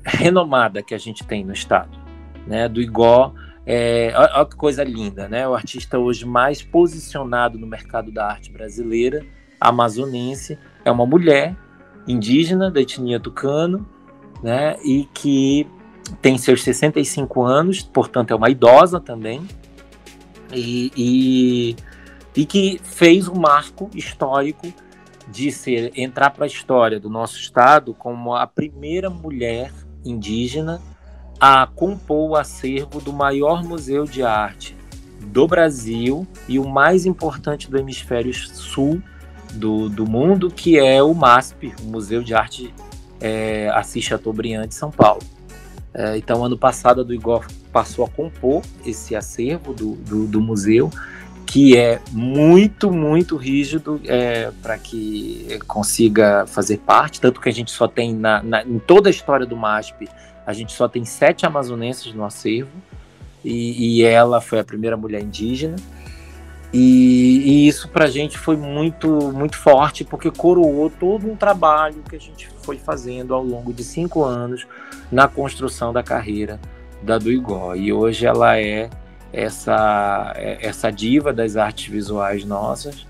renomada 0.05 0.83
que 0.83 0.95
a 0.95 0.99
gente 0.99 1.25
tem 1.25 1.45
no 1.45 1.53
estado, 1.53 1.99
né, 2.47 2.69
do 2.69 2.81
Igó 2.81 3.33
é, 3.65 4.13
olha 4.17 4.45
que 4.45 4.57
coisa 4.57 4.83
linda, 4.83 5.29
né? 5.29 5.47
O 5.47 5.55
artista 5.55 5.99
hoje 5.99 6.27
mais 6.27 6.63
posicionado 6.63 7.59
no 7.59 7.67
mercado 7.67 8.11
da 8.11 8.27
arte 8.27 8.51
brasileira, 8.51 9.25
amazonense, 9.61 10.59
é 10.85 10.91
uma 10.91 11.07
mulher 11.07 11.57
indígena 12.07 12.71
da 12.71 12.81
etnia 12.81 13.21
tucano, 13.21 13.87
né? 14.43 14.77
E 14.85 15.09
que 15.15 15.67
tem 16.21 16.37
seus 16.37 16.63
65 16.65 17.45
anos, 17.45 17.83
portanto 17.83 18.33
é 18.33 18.35
uma 18.35 18.51
idosa 18.51 18.99
também, 18.99 19.47
e, 20.53 20.91
e, 20.97 21.77
e 22.35 22.45
que 22.45 22.81
fez 22.83 23.29
um 23.29 23.37
marco 23.37 23.89
histórico 23.95 24.73
de 25.29 25.53
ser 25.53 25.93
entrar 25.95 26.31
para 26.31 26.45
a 26.45 26.49
história 26.49 26.99
do 26.99 27.09
nosso 27.09 27.39
estado 27.39 27.95
como 27.95 28.35
a 28.35 28.45
primeira 28.45 29.09
mulher 29.09 29.71
indígena 30.05 30.81
a 31.41 31.67
compor 31.67 32.31
o 32.31 32.37
acervo 32.37 33.01
do 33.01 33.13
maior 33.13 33.65
museu 33.65 34.05
de 34.05 34.23
arte 34.23 34.77
do 35.21 35.47
Brasil 35.47 36.27
e 36.49 36.59
o 36.59 36.69
mais 36.69 37.07
importante 37.07 37.71
do 37.71 37.79
hemisfério 37.79 38.33
sul 38.35 39.03
do, 39.53 39.89
do 39.89 40.09
mundo, 40.09 40.51
que 40.51 40.79
é 40.79 41.03
o 41.03 41.15
MASP, 41.15 41.75
o 41.83 41.87
Museu 41.87 42.23
de 42.23 42.35
Arte 42.35 42.73
é, 43.21 43.69
Assis 43.71 44.05
Chateaubriand 44.05 44.67
de 44.67 44.75
São 44.75 44.91
Paulo. 44.91 45.23
É, 45.95 46.17
então, 46.17 46.45
ano 46.45 46.57
passado, 46.57 47.03
a 47.03 47.05
do 47.05 47.13
Igor 47.13 47.47
passou 47.71 48.05
a 48.05 48.09
compor 48.09 48.63
esse 48.85 49.15
acervo 49.15 49.73
do, 49.73 49.95
do, 49.97 50.27
do 50.27 50.41
museu, 50.41 50.91
que 51.53 51.77
é 51.77 52.01
muito, 52.11 52.91
muito 52.91 53.37
rígido 53.37 54.01
é, 54.07 54.51
para 54.63 54.79
que 54.79 55.59
consiga 55.67 56.47
fazer 56.47 56.79
parte, 56.79 57.21
tanto 57.21 57.43
que 57.43 57.49
a 57.51 57.53
gente 57.53 57.71
só 57.71 57.87
tem, 57.87 58.15
na, 58.15 58.43
na, 58.43 58.63
em 58.63 58.79
toda 58.79 59.11
a 59.11 59.13
história 59.13 59.45
do 59.45 59.55
MASP, 59.55 60.09
a 60.47 60.55
gente 60.55 60.73
só 60.73 60.89
tem 60.89 61.05
sete 61.05 61.45
amazonenses 61.45 62.15
no 62.15 62.25
acervo, 62.25 62.71
e, 63.45 63.99
e 63.99 64.03
ela 64.03 64.41
foi 64.41 64.61
a 64.61 64.65
primeira 64.65 64.97
mulher 64.97 65.21
indígena. 65.21 65.77
E, 66.73 67.43
e 67.45 67.69
isso 67.69 67.87
para 67.91 68.07
a 68.07 68.11
gente 68.11 68.39
foi 68.39 68.57
muito, 68.57 69.31
muito 69.31 69.59
forte, 69.59 70.05
porque 70.05 70.31
coroou 70.31 70.89
todo 70.89 71.31
um 71.31 71.37
trabalho 71.37 72.03
que 72.09 72.17
a 72.17 72.19
gente 72.19 72.49
foi 72.63 72.79
fazendo 72.79 73.35
ao 73.35 73.45
longo 73.45 73.75
de 73.75 73.85
cinco 73.85 74.25
anos 74.25 74.67
na 75.11 75.29
construção 75.29 75.93
da 75.93 76.03
carreira 76.03 76.59
da 77.03 77.19
do 77.19 77.31
Igor. 77.31 77.77
E 77.77 77.93
hoje 77.93 78.25
ela 78.25 78.59
é 78.59 78.89
essa, 79.33 80.33
essa 80.37 80.91
diva 80.91 81.33
das 81.33 81.57
artes 81.57 81.91
visuais 81.91 82.45
nossas 82.45 83.07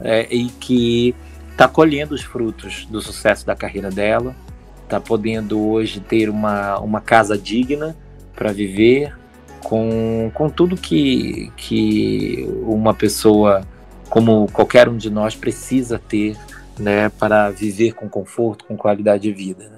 é, 0.00 0.26
e 0.34 0.48
que 0.48 1.14
está 1.50 1.68
colhendo 1.68 2.14
os 2.14 2.22
frutos 2.22 2.86
do 2.86 3.00
sucesso 3.00 3.46
da 3.46 3.54
carreira 3.54 3.90
dela, 3.90 4.34
está 4.82 5.00
podendo 5.00 5.60
hoje 5.60 6.00
ter 6.00 6.28
uma, 6.28 6.78
uma 6.78 7.00
casa 7.00 7.38
digna 7.38 7.96
para 8.34 8.52
viver, 8.52 9.16
com, 9.62 10.30
com 10.34 10.50
tudo 10.50 10.76
que, 10.76 11.50
que 11.56 12.46
uma 12.62 12.92
pessoa 12.92 13.66
como 14.10 14.46
qualquer 14.52 14.88
um 14.88 14.96
de 14.96 15.10
nós 15.10 15.34
precisa 15.34 15.98
ter 15.98 16.36
né, 16.78 17.08
para 17.08 17.50
viver 17.50 17.94
com 17.94 18.08
conforto, 18.08 18.64
com 18.64 18.76
qualidade 18.76 19.22
de 19.22 19.32
vida. 19.32 19.73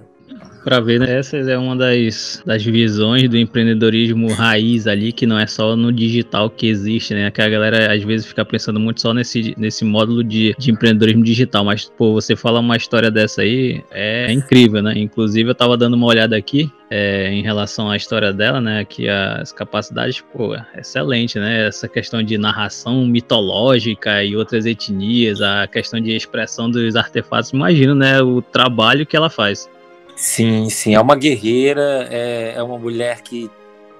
Para 0.67 0.81
ver, 0.81 0.99
né? 0.99 1.21
Essa 1.21 1.37
é 1.37 1.57
uma 1.57 1.77
das, 1.77 2.43
das 2.45 2.65
visões 2.65 3.29
do 3.29 3.39
empreendedorismo 3.39 4.33
raiz 4.33 4.89
ali, 4.89 5.13
que 5.13 5.25
não 5.25 5.39
é 5.39 5.47
só 5.47 5.77
no 5.77 5.93
digital 5.93 6.51
que 6.51 6.67
existe, 6.67 7.15
né? 7.15 7.31
Que 7.31 7.41
a 7.41 7.49
galera 7.49 7.95
às 7.95 8.03
vezes 8.03 8.27
fica 8.27 8.45
pensando 8.45 8.81
muito 8.81 9.01
só 9.01 9.15
nesse, 9.15 9.55
nesse 9.57 9.85
módulo 9.85 10.25
de, 10.25 10.57
de 10.59 10.73
empreendedorismo 10.73 11.23
digital, 11.23 11.65
mas, 11.65 11.85
pô, 11.85 12.15
você 12.15 12.35
fala 12.35 12.59
uma 12.59 12.77
história 12.77 13.13
dessa 13.13 13.43
aí, 13.43 13.81
é 13.93 14.33
incrível, 14.33 14.83
né? 14.83 14.95
Inclusive, 14.97 15.49
eu 15.49 15.55
tava 15.55 15.77
dando 15.77 15.95
uma 15.95 16.07
olhada 16.07 16.37
aqui, 16.37 16.69
é, 16.91 17.31
em 17.31 17.43
relação 17.43 17.89
à 17.89 17.97
história 17.97 18.33
dela, 18.33 18.61
né? 18.61 18.85
Que 18.85 19.09
as 19.09 19.53
capacidades, 19.53 20.21
pô, 20.33 20.57
excelente, 20.77 21.39
né? 21.39 21.69
Essa 21.69 21.87
questão 21.87 22.25
de 22.25 22.37
narração 22.37 23.07
mitológica 23.07 24.25
e 24.25 24.35
outras 24.35 24.67
etnias, 24.67 25.41
a 25.41 25.69
questão 25.69 26.01
de 26.01 26.11
expressão 26.11 26.69
dos 26.69 26.97
artefatos, 26.97 27.51
imagina, 27.51 27.95
né? 27.95 28.21
O 28.21 28.43
trabalho 28.43 29.07
que 29.07 29.17
ela 29.17 29.31
faz. 29.31 29.69
Sim, 30.17 30.71
sim. 30.71 30.95
É 30.95 31.01
uma 31.01 31.15
guerreira, 31.15 32.09
é, 32.11 32.55
é 32.57 32.63
uma 32.63 32.79
mulher 32.79 33.21
que 33.21 33.51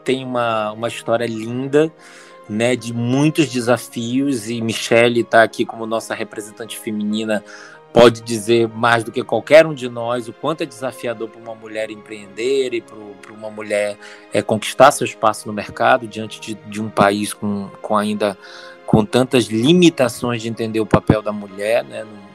tem 0.03 0.25
uma, 0.25 0.73
uma 0.73 0.89
história 0.89 1.27
linda, 1.27 1.93
né, 2.49 2.75
de 2.75 2.95
muitos 2.95 3.49
desafios 3.49 4.49
e 4.49 4.61
Michelle 4.63 5.21
está 5.21 5.43
aqui 5.43 5.67
como 5.67 5.85
nossa 5.85 6.15
representante 6.15 6.79
feminina 6.79 7.45
pode 7.93 8.21
dizer 8.21 8.69
mais 8.69 9.03
do 9.03 9.11
que 9.11 9.25
qualquer 9.25 9.67
um 9.67 9.75
de 9.75 9.89
nós 9.89 10.29
o 10.29 10.33
quanto 10.33 10.61
é 10.61 10.67
desafiador 10.67 11.29
para 11.29 11.41
uma 11.41 11.55
mulher 11.55 11.91
empreender 11.91 12.75
e 12.75 12.81
para 12.81 13.33
uma 13.33 13.51
mulher 13.51 13.99
é, 14.33 14.41
conquistar 14.43 14.93
seu 14.93 15.05
espaço 15.05 15.49
no 15.49 15.53
mercado 15.53 16.07
diante 16.07 16.41
de, 16.41 16.55
de 16.55 16.81
um 16.81 16.89
país 16.89 17.35
com, 17.35 17.69
com 17.83 17.97
ainda 17.97 18.39
com 18.87 19.05
tantas 19.05 19.47
limitações 19.47 20.41
de 20.41 20.49
entender 20.49 20.79
o 20.79 20.87
papel 20.87 21.21
da 21.21 21.33
mulher 21.33 21.83
né, 21.85 22.05
no, 22.05 22.26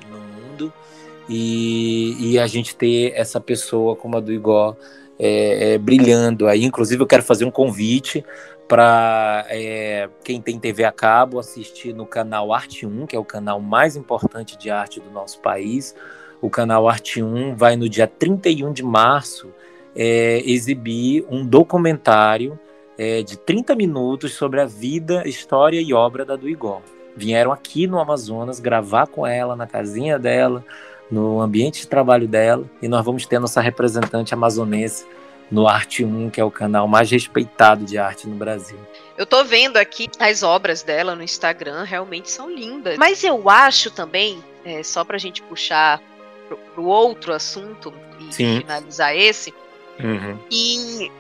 e, 1.32 2.34
e 2.34 2.40
a 2.40 2.46
gente 2.46 2.76
ter 2.76 3.14
essa 3.16 3.40
pessoa 3.40 3.96
como 3.96 4.18
a 4.18 4.20
do 4.20 4.34
Igor 4.34 4.76
é, 5.18 5.74
é, 5.74 5.78
brilhando 5.78 6.46
aí. 6.46 6.66
Inclusive, 6.66 7.02
eu 7.02 7.08
quero 7.08 7.24
fazer 7.24 7.46
um 7.46 7.52
convite 7.52 8.26
para 8.68 9.46
é, 9.50 10.10
quem 10.26 10.42
tem 10.42 10.60
TV 10.60 10.84
a 10.84 10.92
cabo 10.92 11.40
assistir 11.40 11.94
no 11.94 12.06
canal 12.06 12.54
Arte 12.54 12.86
1, 12.86 13.06
que 13.06 13.16
é 13.16 13.20
o 13.20 13.24
canal 13.24 13.62
mais 13.62 13.96
importante 13.96 14.58
de 14.58 14.70
arte 14.70 15.00
do 15.00 15.10
nosso 15.10 15.40
país. 15.40 15.96
O 16.42 16.50
canal 16.50 16.90
Arte 16.90 17.24
1 17.24 17.56
vai 17.56 17.78
no 17.78 17.88
dia 17.88 18.08
31 18.08 18.74
de 18.74 18.84
março 18.84 19.54
é, 19.96 20.42
exibir 20.46 21.26
um 21.30 21.46
documentário 21.46 22.60
é, 22.98 23.24
de 23.24 23.38
30 23.38 23.74
minutos 23.74 24.34
sobre 24.34 24.60
a 24.60 24.66
vida, 24.66 25.26
história 25.26 25.80
e 25.80 25.94
obra 25.94 26.26
da 26.26 26.36
do 26.36 26.50
Igor. 26.50 26.82
Vieram 27.16 27.54
aqui 27.54 27.88
no 27.88 28.00
Amazonas 28.00 28.60
gravar 28.60 29.08
com 29.08 29.26
ela 29.26 29.56
na 29.56 29.68
casinha 29.68 30.18
dela, 30.18 30.64
no 31.12 31.42
ambiente 31.42 31.82
de 31.82 31.88
trabalho 31.88 32.28
dela 32.28 32.64
e 32.82 32.88
nós 32.88 33.04
vamos 33.04 33.26
ter 33.26 33.38
nossa 33.38 33.60
representante 33.60 34.34
amazonense 34.34 35.06
no 35.52 35.68
Arte 35.68 36.06
1, 36.06 36.30
que 36.30 36.40
é 36.40 36.44
o 36.44 36.50
canal 36.50 36.88
mais 36.88 37.12
respeitado 37.12 37.84
de 37.84 37.98
arte 37.98 38.28
no 38.28 38.36
Brasil. 38.36 38.80
Eu 39.18 39.26
tô 39.26 39.44
vendo 39.44 39.76
aqui 39.76 40.10
as 40.18 40.42
obras 40.44 40.82
dela 40.82 41.14
no 41.14 41.22
Instagram, 41.22 41.84
realmente 41.84 42.32
são 42.32 42.50
lindas. 42.50 42.98
Mas 42.98 43.22
eu 43.24 43.50
acho 43.50 43.92
também, 43.92 44.42
é, 44.64 44.82
só 44.82 45.04
pra 45.04 45.18
gente 45.18 45.42
puxar 45.44 46.02
pro, 46.48 46.58
pro 46.74 46.86
outro 46.86 47.34
assunto 47.34 47.94
e 48.20 48.34
Sim. 48.34 48.62
finalizar 48.62 49.14
esse, 49.14 49.54
uhum. 50.00 50.40
e, 50.50 51.12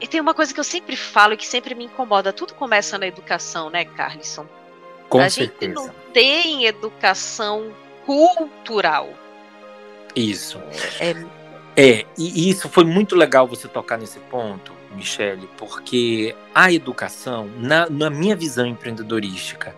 e 0.00 0.06
tem 0.06 0.20
uma 0.20 0.34
coisa 0.34 0.54
que 0.54 0.60
eu 0.60 0.64
sempre 0.64 0.94
falo 0.94 1.34
e 1.34 1.36
que 1.36 1.46
sempre 1.46 1.74
me 1.74 1.86
incomoda, 1.86 2.32
tudo 2.32 2.54
começa 2.54 2.96
na 2.96 3.08
educação, 3.08 3.70
né, 3.70 3.84
Carlisson? 3.84 4.46
Com 5.08 5.18
a 5.18 5.28
certeza. 5.28 5.72
gente 5.72 5.74
não 5.74 5.92
tem 6.12 6.66
educação 6.66 7.72
cultural. 8.08 9.10
Isso. 10.16 10.58
É, 10.98 11.10
é, 11.76 12.06
e 12.16 12.48
isso 12.48 12.66
foi 12.70 12.84
muito 12.84 13.14
legal 13.14 13.46
você 13.46 13.68
tocar 13.68 13.98
nesse 13.98 14.18
ponto, 14.18 14.72
Michele, 14.96 15.46
porque 15.58 16.34
a 16.54 16.72
educação, 16.72 17.50
na, 17.58 17.86
na 17.90 18.08
minha 18.08 18.34
visão 18.34 18.64
empreendedorística, 18.64 19.76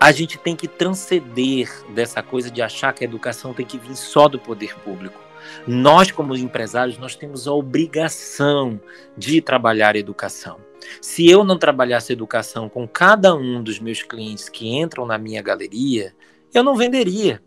a 0.00 0.10
gente 0.10 0.38
tem 0.38 0.56
que 0.56 0.66
transcender 0.66 1.70
dessa 1.90 2.22
coisa 2.22 2.50
de 2.50 2.62
achar 2.62 2.94
que 2.94 3.04
a 3.04 3.06
educação 3.06 3.52
tem 3.52 3.66
que 3.66 3.76
vir 3.76 3.94
só 3.94 4.26
do 4.26 4.38
poder 4.38 4.74
público. 4.76 5.20
Nós, 5.66 6.10
como 6.10 6.34
empresários, 6.34 6.96
nós 6.96 7.14
temos 7.14 7.46
a 7.46 7.52
obrigação 7.52 8.80
de 9.18 9.42
trabalhar 9.42 9.96
a 9.96 9.98
educação. 9.98 10.58
Se 11.02 11.28
eu 11.28 11.44
não 11.44 11.58
trabalhasse 11.58 12.10
educação 12.10 12.70
com 12.70 12.88
cada 12.88 13.34
um 13.34 13.62
dos 13.62 13.78
meus 13.78 14.02
clientes 14.02 14.48
que 14.48 14.66
entram 14.66 15.04
na 15.04 15.18
minha 15.18 15.42
galeria, 15.42 16.14
eu 16.54 16.64
não 16.64 16.74
venderia 16.74 17.42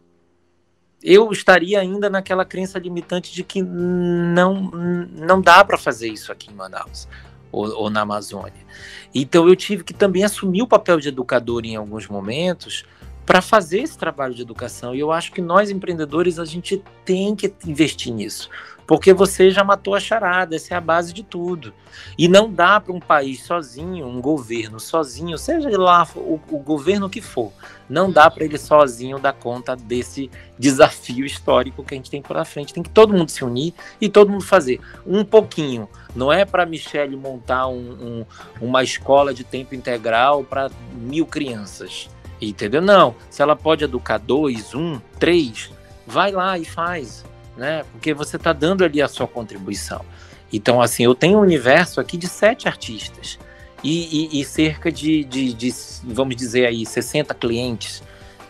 eu 1.02 1.32
estaria 1.32 1.80
ainda 1.80 2.10
naquela 2.10 2.44
crença 2.44 2.78
limitante 2.78 3.34
de 3.34 3.44
que 3.44 3.62
não, 3.62 4.70
não 5.16 5.42
dá 5.42 5.64
para 5.64 5.78
fazer 5.78 6.10
isso 6.10 6.32
aqui 6.32 6.52
em 6.52 6.54
Manaus 6.54 7.08
ou, 7.52 7.68
ou, 7.74 7.90
na 7.90 8.02
Amazônia. 8.02 8.66
Então 9.14 9.48
eu 9.48 9.56
tive 9.56 9.84
que 9.84 9.94
também 9.94 10.24
assumir 10.24 10.62
o 10.62 10.68
papel 10.68 11.00
de 11.00 11.08
educador 11.08 11.66
em 11.66 11.76
alguns 11.76 12.08
momentos 12.08 12.84
para 13.26 13.42
fazer 13.42 13.82
esse 13.82 13.98
trabalho 13.98 14.34
de 14.34 14.42
educação. 14.42 14.94
E 14.94 15.00
eu 15.00 15.12
acho 15.12 15.32
que 15.32 15.42
nós 15.42 15.70
empreendedores 15.70 16.40
a 16.40 16.46
gente 16.46 16.84
tem 17.06 17.36
que 17.36 17.54
investir 17.66 18.14
nisso, 18.14 18.50
porque 18.90 19.14
você 19.14 19.52
já 19.52 19.64
matou 19.64 19.94
a 19.94 20.00
charada, 20.00 20.56
essa 20.56 20.74
é 20.74 20.78
a 20.78 20.82
base 20.82 21.14
de 21.14 21.22
tudo. 21.22 21.72
E 22.18 22.28
não 22.28 22.52
dá 22.52 22.80
para 22.80 22.92
um 22.92 23.00
país 23.00 23.44
sozinho, 23.44 24.08
um 24.08 24.20
governo 24.20 24.80
sozinho, 24.80 25.38
seja 25.38 25.70
lá 25.78 26.08
o, 26.16 26.42
o 26.50 26.58
governo 26.58 27.08
que 27.08 27.22
for, 27.22 27.54
não 27.88 28.12
dá 28.12 28.32
para 28.32 28.46
ele 28.46 28.58
sozinho 28.58 29.20
dar 29.20 29.34
conta 29.34 29.76
desse 29.76 30.32
desafio 30.58 31.24
histórico 31.24 31.84
que 31.84 31.94
a 31.94 31.98
gente 31.98 32.10
tem 32.10 32.20
pela 32.20 32.44
frente. 32.44 32.74
Tem 32.74 32.82
que 32.82 32.90
todo 32.90 33.14
mundo 33.14 33.30
se 33.30 33.46
unir 33.46 33.76
e 34.02 34.10
todo 34.10 34.32
mundo 34.32 34.44
fazer 34.44 34.82
um 35.06 35.24
pouquinho. 35.24 35.88
Não 36.16 36.34
é 36.34 36.44
para 36.44 36.66
Michelle 36.66 37.16
montar 37.16 37.68
um, 37.68 37.76
um, 37.76 38.26
uma 38.60 38.82
escola 38.82 39.36
de 39.36 39.44
tempo 39.44 39.76
integral 39.76 40.44
para 40.44 40.72
mil 40.96 41.28
crianças, 41.28 42.10
entendeu? 42.42 42.82
Não. 42.82 43.16
Se 43.30 43.44
ela 43.44 43.56
pode 43.56 43.84
educar 43.84 44.18
dois, 44.18 44.74
um, 44.74 45.00
três, 45.20 45.70
vai 46.08 46.32
lá 46.32 46.58
e 46.58 46.66
faz 46.66 47.24
né? 47.60 47.84
Porque 47.92 48.14
você 48.14 48.38
está 48.38 48.54
dando 48.54 48.84
ali 48.84 49.02
a 49.02 49.08
sua 49.08 49.28
contribuição. 49.28 50.04
Então, 50.52 50.82
assim, 50.82 51.04
eu 51.04 51.14
tenho 51.14 51.38
um 51.38 51.42
universo 51.42 52.00
aqui 52.00 52.18
de 52.18 52.28
sete 52.28 52.68
artistas 52.68 53.38
e, 53.84 54.38
e, 54.38 54.42
e 54.42 54.46
cerca 54.46 54.92
de, 54.92 55.24
de, 55.26 55.54
de, 55.54 55.74
vamos 56.06 56.36
dizer 56.36 56.66
aí, 56.66 56.86
60 56.86 57.34
clientes, 57.36 58.02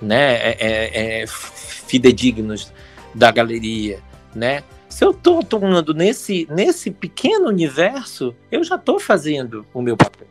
né? 0.02 0.36
É, 0.36 0.58
é, 0.60 1.22
é, 1.24 1.28
fidedignos 1.28 2.72
da 3.14 3.32
galeria, 3.32 4.00
né? 4.34 4.64
Se 4.88 5.04
eu 5.04 5.12
estou 5.12 5.40
atuando 5.40 5.94
nesse, 5.94 6.48
nesse 6.50 6.90
pequeno 6.92 7.48
universo, 7.48 8.36
eu 8.52 8.64
já 8.64 8.76
estou 8.76 9.00
fazendo 9.00 9.66
o 9.74 9.82
meu 9.82 9.98
papel. 9.98 10.28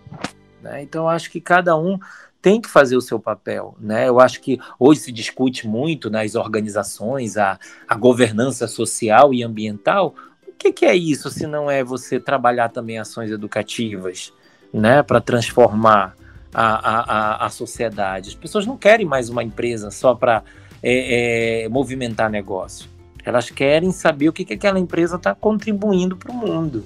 Né? 0.60 0.82
Então, 0.82 1.08
acho 1.08 1.30
que 1.30 1.40
cada 1.40 1.76
um 1.76 1.98
tem 2.40 2.60
que 2.60 2.68
fazer 2.68 2.96
o 2.96 3.00
seu 3.00 3.18
papel. 3.18 3.76
Né? 3.80 4.08
Eu 4.08 4.20
acho 4.20 4.40
que 4.40 4.58
hoje 4.78 5.00
se 5.00 5.12
discute 5.12 5.66
muito 5.66 6.08
nas 6.08 6.34
organizações 6.34 7.36
a, 7.36 7.58
a 7.86 7.94
governança 7.94 8.66
social 8.68 9.34
e 9.34 9.42
ambiental. 9.42 10.14
que, 10.58 10.72
que 10.72 10.86
é 10.86 10.94
isso 10.94 11.30
se 11.30 11.46
não 11.46 11.70
é 11.70 11.82
você 11.82 12.20
trabalhar 12.20 12.68
também 12.68 12.98
ações 12.98 13.30
educativas, 13.30 14.32
né, 14.72 15.02
para 15.02 15.20
transformar 15.20 16.14
a, 16.52 17.42
a, 17.42 17.46
a, 17.46 17.50
sociedade? 17.50 18.30
As 18.30 18.34
pessoas 18.34 18.66
não 18.66 18.76
querem 18.76 19.06
mais 19.06 19.28
uma 19.28 19.42
empresa 19.42 19.90
só 19.90 20.14
para 20.14 20.42
é, 20.82 21.64
é, 21.64 21.68
movimentar 21.68 22.30
negócio. 22.30 22.88
Elas 23.24 23.50
querem 23.50 23.90
saber 23.90 24.28
o 24.28 24.32
que, 24.32 24.44
que 24.44 24.54
aquela 24.54 24.78
empresa 24.78 25.16
está 25.16 25.34
contribuindo 25.34 26.16
para 26.16 26.30
o 26.30 26.34
mundo. 26.34 26.84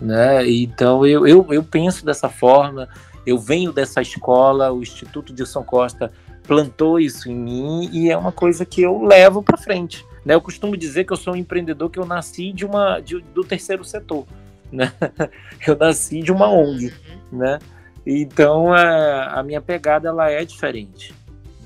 Né? 0.00 0.48
Então 0.48 1.06
eu, 1.06 1.26
eu, 1.26 1.46
eu 1.50 1.62
penso 1.62 2.04
dessa 2.04 2.28
forma, 2.28 2.88
eu 3.26 3.38
venho 3.38 3.72
dessa 3.72 4.00
escola, 4.00 4.72
o 4.72 4.80
Instituto 4.80 5.32
Dilson 5.32 5.64
Costa 5.64 6.12
plantou 6.46 7.00
isso 7.00 7.28
em 7.28 7.34
mim 7.34 7.90
e 7.92 8.10
é 8.10 8.16
uma 8.16 8.30
coisa 8.30 8.64
que 8.64 8.80
eu 8.80 9.02
levo 9.02 9.42
para 9.42 9.56
frente. 9.56 10.06
Né? 10.24 10.34
Eu 10.34 10.40
costumo 10.40 10.76
dizer 10.76 11.04
que 11.04 11.12
eu 11.12 11.16
sou 11.16 11.34
um 11.34 11.36
empreendedor 11.36 11.90
que 11.90 11.98
eu 11.98 12.06
nasci 12.06 12.52
de 12.52 12.64
uma 12.64 13.00
de, 13.00 13.20
do 13.34 13.42
terceiro 13.42 13.84
setor, 13.84 14.24
né? 14.70 14.92
Eu 15.66 15.76
nasci 15.76 16.20
de 16.20 16.30
uma 16.30 16.48
ONG, 16.48 16.92
uhum. 17.32 17.38
né? 17.38 17.58
Então 18.04 18.72
a, 18.72 19.40
a 19.40 19.42
minha 19.42 19.60
pegada 19.60 20.08
ela 20.08 20.30
é 20.30 20.44
diferente, 20.44 21.14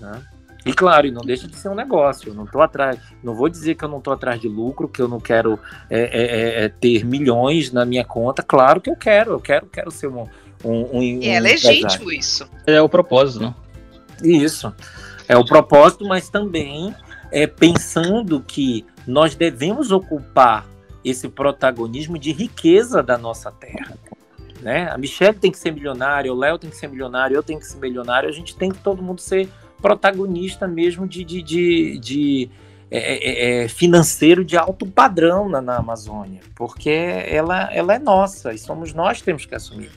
né? 0.01 0.23
E 0.65 0.75
claro, 0.75 1.07
e 1.07 1.11
não 1.11 1.23
deixa 1.23 1.49
de 1.49 1.57
ser 1.57 1.69
um 1.71 1.75
negócio. 1.75 2.29
Eu 2.29 2.35
não 2.35 2.47
tô 2.47 2.61
atrás, 2.61 2.99
não 3.23 3.35
vou 3.35 3.49
dizer 3.49 3.75
que 3.75 3.85
eu 3.85 3.89
não 3.89 3.99
estou 3.99 4.13
atrás 4.13 4.41
de 4.41 4.49
lucro, 4.49 4.89
que 4.89 5.01
eu 5.01 5.09
não 5.09 5.19
quero 5.19 5.59
é, 5.89 6.01
é, 6.01 6.23
é, 6.23 6.65
é, 6.65 6.69
ter 6.69 7.05
milhões 7.05 7.73
na 7.73 7.85
minha 7.85 8.05
conta. 8.05 8.43
Claro 8.43 8.81
que 8.81 8.91
eu 8.91 8.97
quero, 8.97 9.33
eu 9.33 9.41
quero, 9.41 9.67
quero 9.67 9.91
ser 9.91 10.09
um, 10.09 10.27
um, 10.65 10.99
um 10.99 11.03
e 11.03 11.29
é 11.29 11.41
legítimo 11.41 12.13
isso. 12.13 12.49
É 12.67 12.81
o 12.81 12.89
propósito, 12.89 13.43
não? 13.43 13.55
Isso. 14.23 14.73
É 15.29 15.37
o 15.37 15.45
propósito, 15.45 16.05
mas 16.07 16.29
também 16.29 16.95
é, 17.31 17.47
pensando 17.47 18.41
que 18.41 18.85
nós 19.07 19.35
devemos 19.35 19.91
ocupar 19.91 20.67
esse 21.05 21.29
protagonismo 21.29 22.19
de 22.19 22.33
riqueza 22.33 23.03
da 23.03 23.17
nossa 23.17 23.51
terra. 23.51 23.97
Né? 24.61 24.91
A 24.91 24.99
Michelle 24.99 25.39
tem 25.39 25.51
que 25.51 25.59
ser 25.59 25.73
milionária, 25.73 26.33
o 26.33 26.37
Léo 26.37 26.59
tem 26.59 26.69
que 26.69 26.77
ser 26.77 26.89
milionário, 26.89 27.35
eu 27.35 27.43
tenho 27.43 27.59
que 27.59 27.67
ser 27.67 27.79
milionário, 27.79 28.29
a 28.29 28.33
gente 28.33 28.55
tem 28.55 28.71
que 28.71 28.79
todo 28.79 29.03
mundo 29.03 29.21
ser 29.21 29.49
protagonista 29.81 30.69
mesmo 30.69 31.09
de, 31.09 31.25
de, 31.25 31.43
de, 31.43 31.99
de 31.99 32.51
é, 32.91 32.99
é, 32.99 33.65
é 33.65 33.69
financeiro 33.69 34.45
de 34.45 34.59
alto 34.59 34.85
padrão 34.87 35.49
na, 35.49 35.63
na, 35.63 35.77
Amazônia, 35.77 36.41
porque 36.55 36.91
ela, 36.91 37.73
ela 37.73 37.95
é 37.95 37.99
nossa 37.99 38.53
e 38.53 38.59
somos 38.59 38.93
nós 38.93 39.19
que 39.19 39.25
temos 39.25 39.47
que 39.47 39.55
assumir 39.55 39.91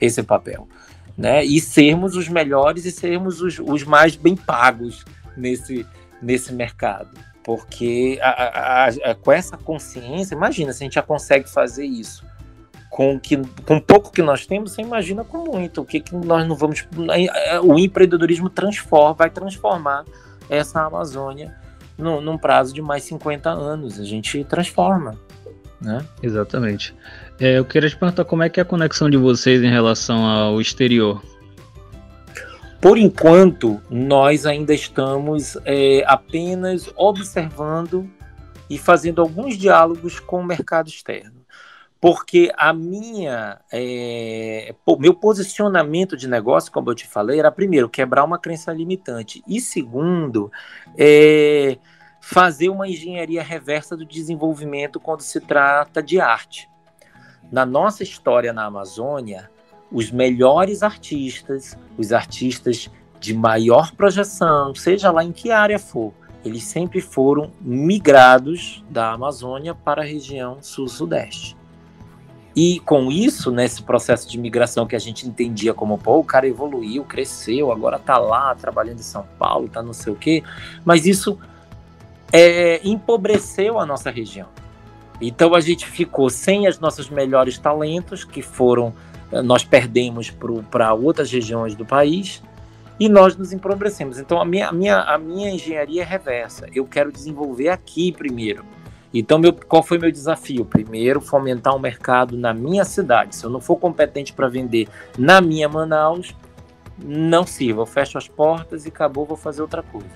esse 0.00 0.22
papel. 0.22 0.68
Né? 1.16 1.44
E 1.44 1.60
sermos 1.60 2.16
os 2.16 2.28
melhores 2.28 2.84
e 2.84 2.92
sermos 2.92 3.40
os, 3.40 3.58
os 3.58 3.82
mais 3.82 4.14
bem 4.14 4.36
pagos 4.36 5.04
nesse, 5.36 5.86
nesse 6.22 6.52
mercado. 6.52 7.10
Porque 7.42 8.18
a, 8.22 8.28
a, 8.28 8.88
a, 8.88 9.14
com 9.14 9.32
essa 9.32 9.56
consciência, 9.56 10.34
imagina 10.34 10.72
se 10.72 10.82
a 10.82 10.84
gente 10.84 10.94
já 10.94 11.02
consegue 11.02 11.48
fazer 11.48 11.84
isso 11.84 12.24
com 12.90 13.18
que 13.18 13.36
com 13.66 13.80
pouco 13.80 14.10
que 14.10 14.22
nós 14.22 14.46
temos, 14.46 14.72
você 14.72 14.82
imagina 14.82 15.24
com 15.24 15.38
muito. 15.44 15.82
O 15.82 15.84
que, 15.84 16.00
que 16.00 16.14
nós 16.14 16.46
não 16.46 16.56
vamos. 16.56 16.86
O 17.62 17.78
empreendedorismo 17.78 18.48
transforma, 18.48 19.14
vai 19.14 19.30
transformar 19.30 20.04
essa 20.48 20.82
Amazônia 20.82 21.54
no, 21.96 22.20
num 22.20 22.38
prazo 22.38 22.72
de 22.72 22.80
mais 22.82 23.04
50 23.04 23.50
anos. 23.50 24.00
A 24.00 24.04
gente 24.04 24.42
transforma. 24.44 25.18
Né? 25.80 26.04
Exatamente. 26.22 26.94
É, 27.40 27.58
eu 27.58 27.64
queria 27.64 27.88
te 27.88 27.96
perguntar 27.96 28.24
como 28.24 28.42
é 28.42 28.48
que 28.48 28.58
é 28.58 28.62
a 28.62 28.66
conexão 28.66 29.08
de 29.08 29.16
vocês 29.16 29.62
em 29.62 29.70
relação 29.70 30.26
ao 30.26 30.60
exterior. 30.60 31.22
Por 32.80 32.98
enquanto, 32.98 33.80
nós 33.88 34.44
ainda 34.44 34.74
estamos 34.74 35.56
é, 35.64 36.02
apenas 36.06 36.90
observando 36.96 38.08
e 38.68 38.76
fazendo 38.76 39.20
alguns 39.20 39.56
diálogos 39.56 40.18
com 40.18 40.40
o 40.40 40.44
mercado 40.44 40.88
externo. 40.88 41.38
Porque 42.00 42.52
a 42.56 42.72
minha, 42.72 43.60
é, 43.72 44.74
meu 44.98 45.14
posicionamento 45.14 46.16
de 46.16 46.28
negócio, 46.28 46.70
como 46.70 46.90
eu 46.90 46.94
te 46.94 47.06
falei, 47.06 47.40
era 47.40 47.50
primeiro 47.50 47.88
quebrar 47.88 48.24
uma 48.24 48.38
crença 48.38 48.72
limitante 48.72 49.42
e 49.46 49.60
segundo, 49.60 50.50
é, 50.96 51.76
fazer 52.20 52.68
uma 52.68 52.88
engenharia 52.88 53.42
reversa 53.42 53.96
do 53.96 54.04
desenvolvimento 54.04 55.00
quando 55.00 55.22
se 55.22 55.40
trata 55.40 56.00
de 56.00 56.20
arte. 56.20 56.68
Na 57.50 57.64
nossa 57.64 58.02
história 58.02 58.52
na 58.52 58.64
Amazônia, 58.64 59.50
os 59.90 60.10
melhores 60.10 60.82
artistas, 60.82 61.76
os 61.96 62.12
artistas 62.12 62.90
de 63.18 63.34
maior 63.34 63.92
projeção, 63.92 64.74
seja 64.74 65.10
lá 65.10 65.24
em 65.24 65.32
que 65.32 65.50
área 65.50 65.78
for, 65.78 66.12
eles 66.44 66.64
sempre 66.64 67.00
foram 67.00 67.50
migrados 67.60 68.84
da 68.88 69.12
Amazônia 69.12 69.74
para 69.74 70.02
a 70.02 70.04
região 70.04 70.58
sul-sudeste. 70.60 71.56
E 72.54 72.80
com 72.80 73.10
isso, 73.10 73.50
nesse 73.50 73.82
processo 73.82 74.28
de 74.28 74.38
migração 74.38 74.86
que 74.86 74.96
a 74.96 74.98
gente 74.98 75.28
entendia 75.28 75.72
como, 75.72 75.96
pô, 75.96 76.18
o 76.18 76.24
cara 76.24 76.46
evoluiu, 76.46 77.04
cresceu, 77.04 77.70
agora 77.70 77.98
tá 77.98 78.18
lá 78.18 78.54
trabalhando 78.54 78.98
em 78.98 79.02
São 79.02 79.24
Paulo, 79.38 79.68
tá 79.68 79.82
não 79.82 79.92
sei 79.92 80.12
o 80.12 80.16
quê, 80.16 80.42
mas 80.84 81.06
isso 81.06 81.38
é, 82.32 82.80
empobreceu 82.82 83.78
a 83.78 83.86
nossa 83.86 84.10
região. 84.10 84.48
Então 85.20 85.54
a 85.54 85.60
gente 85.60 85.86
ficou 85.86 86.30
sem 86.30 86.68
os 86.68 86.78
nossos 86.78 87.10
melhores 87.10 87.58
talentos, 87.58 88.24
que 88.24 88.42
foram 88.42 88.92
eh, 89.32 89.42
nós 89.42 89.64
perdemos 89.64 90.32
para 90.70 90.92
outras 90.94 91.30
regiões 91.30 91.74
do 91.74 91.84
país 91.84 92.42
e 93.00 93.08
nós 93.08 93.36
nos 93.36 93.52
empobrecemos. 93.52 94.18
Então 94.18 94.40
a 94.40 94.44
minha, 94.44 94.68
a, 94.68 94.72
minha, 94.72 95.00
a 95.00 95.18
minha 95.18 95.50
engenharia 95.50 96.02
é 96.02 96.04
reversa. 96.04 96.66
Eu 96.74 96.84
quero 96.84 97.12
desenvolver 97.12 97.68
aqui 97.68 98.12
primeiro. 98.12 98.64
Então, 99.12 99.38
meu, 99.38 99.54
qual 99.54 99.82
foi 99.82 99.96
meu 99.98 100.12
desafio? 100.12 100.64
Primeiro, 100.64 101.20
fomentar 101.20 101.72
o 101.72 101.78
um 101.78 101.80
mercado 101.80 102.36
na 102.36 102.52
minha 102.52 102.84
cidade. 102.84 103.36
Se 103.36 103.44
eu 103.44 103.50
não 103.50 103.60
for 103.60 103.76
competente 103.76 104.34
para 104.34 104.48
vender 104.48 104.86
na 105.16 105.40
minha 105.40 105.68
Manaus, 105.68 106.34
não 107.02 107.46
sirva. 107.46 107.82
Eu 107.82 107.86
fecho 107.86 108.18
as 108.18 108.28
portas 108.28 108.84
e 108.84 108.88
acabou, 108.88 109.24
vou 109.24 109.36
fazer 109.36 109.62
outra 109.62 109.82
coisa. 109.82 110.06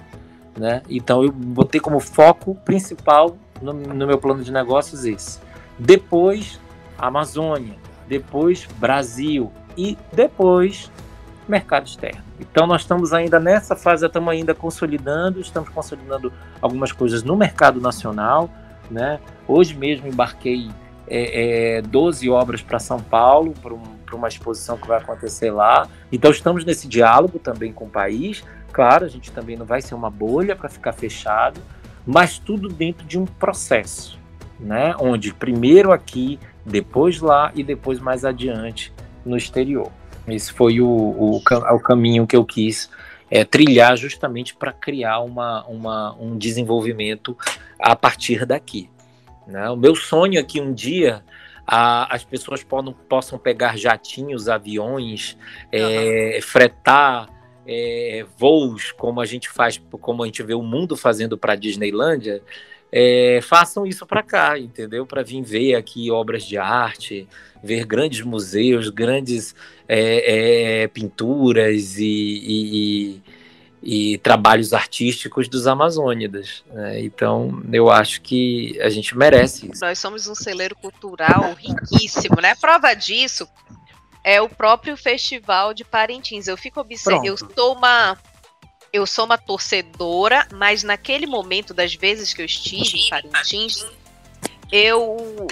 Né? 0.58 0.82
Então, 0.90 1.24
eu 1.24 1.32
botei 1.32 1.80
como 1.80 1.98
foco 2.00 2.54
principal 2.66 3.38
no, 3.62 3.72
no 3.72 4.06
meu 4.06 4.18
plano 4.18 4.42
de 4.42 4.52
negócios 4.52 5.04
esse. 5.04 5.40
Depois, 5.78 6.60
Amazônia 6.98 7.82
depois 8.12 8.66
Brasil 8.78 9.50
e 9.76 9.96
depois 10.12 10.90
mercado 11.48 11.86
externo. 11.86 12.22
Então 12.38 12.66
nós 12.66 12.82
estamos 12.82 13.12
ainda 13.12 13.40
nessa 13.40 13.74
fase, 13.74 14.04
estamos 14.04 14.30
ainda 14.30 14.54
consolidando, 14.54 15.40
estamos 15.40 15.70
consolidando 15.70 16.32
algumas 16.60 16.92
coisas 16.92 17.22
no 17.22 17.36
mercado 17.36 17.80
nacional. 17.80 18.50
Né? 18.90 19.18
Hoje 19.48 19.74
mesmo 19.74 20.06
embarquei 20.08 20.70
é, 21.06 21.78
é, 21.78 21.82
12 21.82 22.28
obras 22.28 22.62
para 22.62 22.78
São 22.78 23.00
Paulo, 23.00 23.54
para 23.62 23.72
um, 23.72 23.82
uma 24.12 24.28
exposição 24.28 24.76
que 24.76 24.86
vai 24.86 24.98
acontecer 24.98 25.50
lá. 25.50 25.88
Então 26.10 26.30
estamos 26.30 26.64
nesse 26.64 26.86
diálogo 26.86 27.38
também 27.38 27.72
com 27.72 27.86
o 27.86 27.90
país. 27.90 28.44
Claro, 28.72 29.04
a 29.04 29.08
gente 29.08 29.32
também 29.32 29.56
não 29.56 29.66
vai 29.66 29.80
ser 29.82 29.94
uma 29.94 30.10
bolha 30.10 30.54
para 30.54 30.68
ficar 30.68 30.92
fechado, 30.92 31.60
mas 32.06 32.38
tudo 32.38 32.68
dentro 32.68 33.06
de 33.06 33.18
um 33.18 33.24
processo, 33.24 34.18
né? 34.58 34.94
Onde 34.98 35.32
primeiro 35.32 35.92
aqui 35.92 36.38
depois 36.64 37.20
lá 37.20 37.50
e 37.54 37.62
depois 37.62 37.98
mais 37.98 38.24
adiante 38.24 38.92
no 39.24 39.36
exterior. 39.36 39.90
Esse 40.26 40.52
foi 40.52 40.80
o, 40.80 40.86
o, 40.88 41.36
o 41.36 41.80
caminho 41.80 42.26
que 42.26 42.36
eu 42.36 42.44
quis 42.44 42.88
é, 43.30 43.44
trilhar 43.44 43.96
justamente 43.96 44.54
para 44.54 44.72
criar 44.72 45.20
uma, 45.20 45.64
uma, 45.66 46.14
um 46.20 46.36
desenvolvimento 46.36 47.36
a 47.78 47.96
partir 47.96 48.44
daqui. 48.46 48.88
Né? 49.46 49.68
O 49.70 49.76
meu 49.76 49.94
sonho 49.94 50.38
é 50.38 50.42
que 50.42 50.60
um 50.60 50.72
dia 50.72 51.24
a, 51.66 52.14
as 52.14 52.24
pessoas 52.24 52.62
podam, 52.62 52.92
possam 52.92 53.38
pegar 53.38 53.76
jatinhos, 53.76 54.48
aviões, 54.48 55.36
é, 55.72 56.38
fretar 56.42 57.28
é, 57.66 58.24
voos, 58.36 58.92
como 58.92 59.20
a 59.20 59.26
gente 59.26 59.48
faz, 59.48 59.80
como 60.00 60.22
a 60.22 60.26
gente 60.26 60.42
vê 60.42 60.54
o 60.54 60.62
mundo 60.62 60.96
fazendo 60.96 61.38
para 61.38 61.52
a 61.52 61.56
Disneylândia, 61.56 62.42
é, 62.90 63.40
façam 63.42 63.86
isso 63.86 64.04
para 64.04 64.22
cá, 64.22 64.58
entendeu? 64.58 65.06
Para 65.06 65.22
vir 65.22 65.42
ver 65.42 65.76
aqui 65.76 66.10
obras 66.10 66.44
de 66.44 66.58
arte, 66.58 67.26
ver 67.64 67.86
grandes 67.86 68.20
museus, 68.20 68.90
grandes 68.90 69.54
é, 69.88 70.82
é, 70.82 70.88
pinturas 70.88 71.96
e, 71.96 72.04
e, 72.04 73.22
e, 73.82 74.18
trabalhos 74.18 74.74
artísticos 74.74 75.48
dos 75.48 75.66
Amazônidas. 75.66 76.62
Né? 76.70 77.00
Então, 77.00 77.62
eu 77.72 77.90
acho 77.90 78.20
que 78.20 78.78
a 78.82 78.90
gente 78.90 79.16
merece 79.16 79.70
isso. 79.70 79.82
Nós 79.82 79.98
somos 79.98 80.26
um 80.26 80.34
celeiro 80.34 80.76
cultural 80.76 81.54
riquíssimo, 81.54 82.36
né? 82.42 82.54
Prova 82.56 82.92
disso 82.92 83.48
é 84.24 84.40
o 84.40 84.48
próprio 84.48 84.96
Festival 84.96 85.74
de 85.74 85.84
Parintins. 85.84 86.46
Eu 86.46 86.56
fico 86.56 86.80
observando, 86.80 87.26
eu 87.26 87.36
sou 87.36 87.74
uma 87.74 88.16
eu 88.92 89.06
sou 89.06 89.24
uma 89.24 89.38
torcedora, 89.38 90.46
mas 90.52 90.82
naquele 90.82 91.26
momento 91.26 91.72
das 91.72 91.94
vezes 91.94 92.34
que 92.34 92.42
eu 92.42 92.46
estive 92.46 92.98
em 92.98 93.08
Parintins, 93.08 93.86
eu 94.70 95.46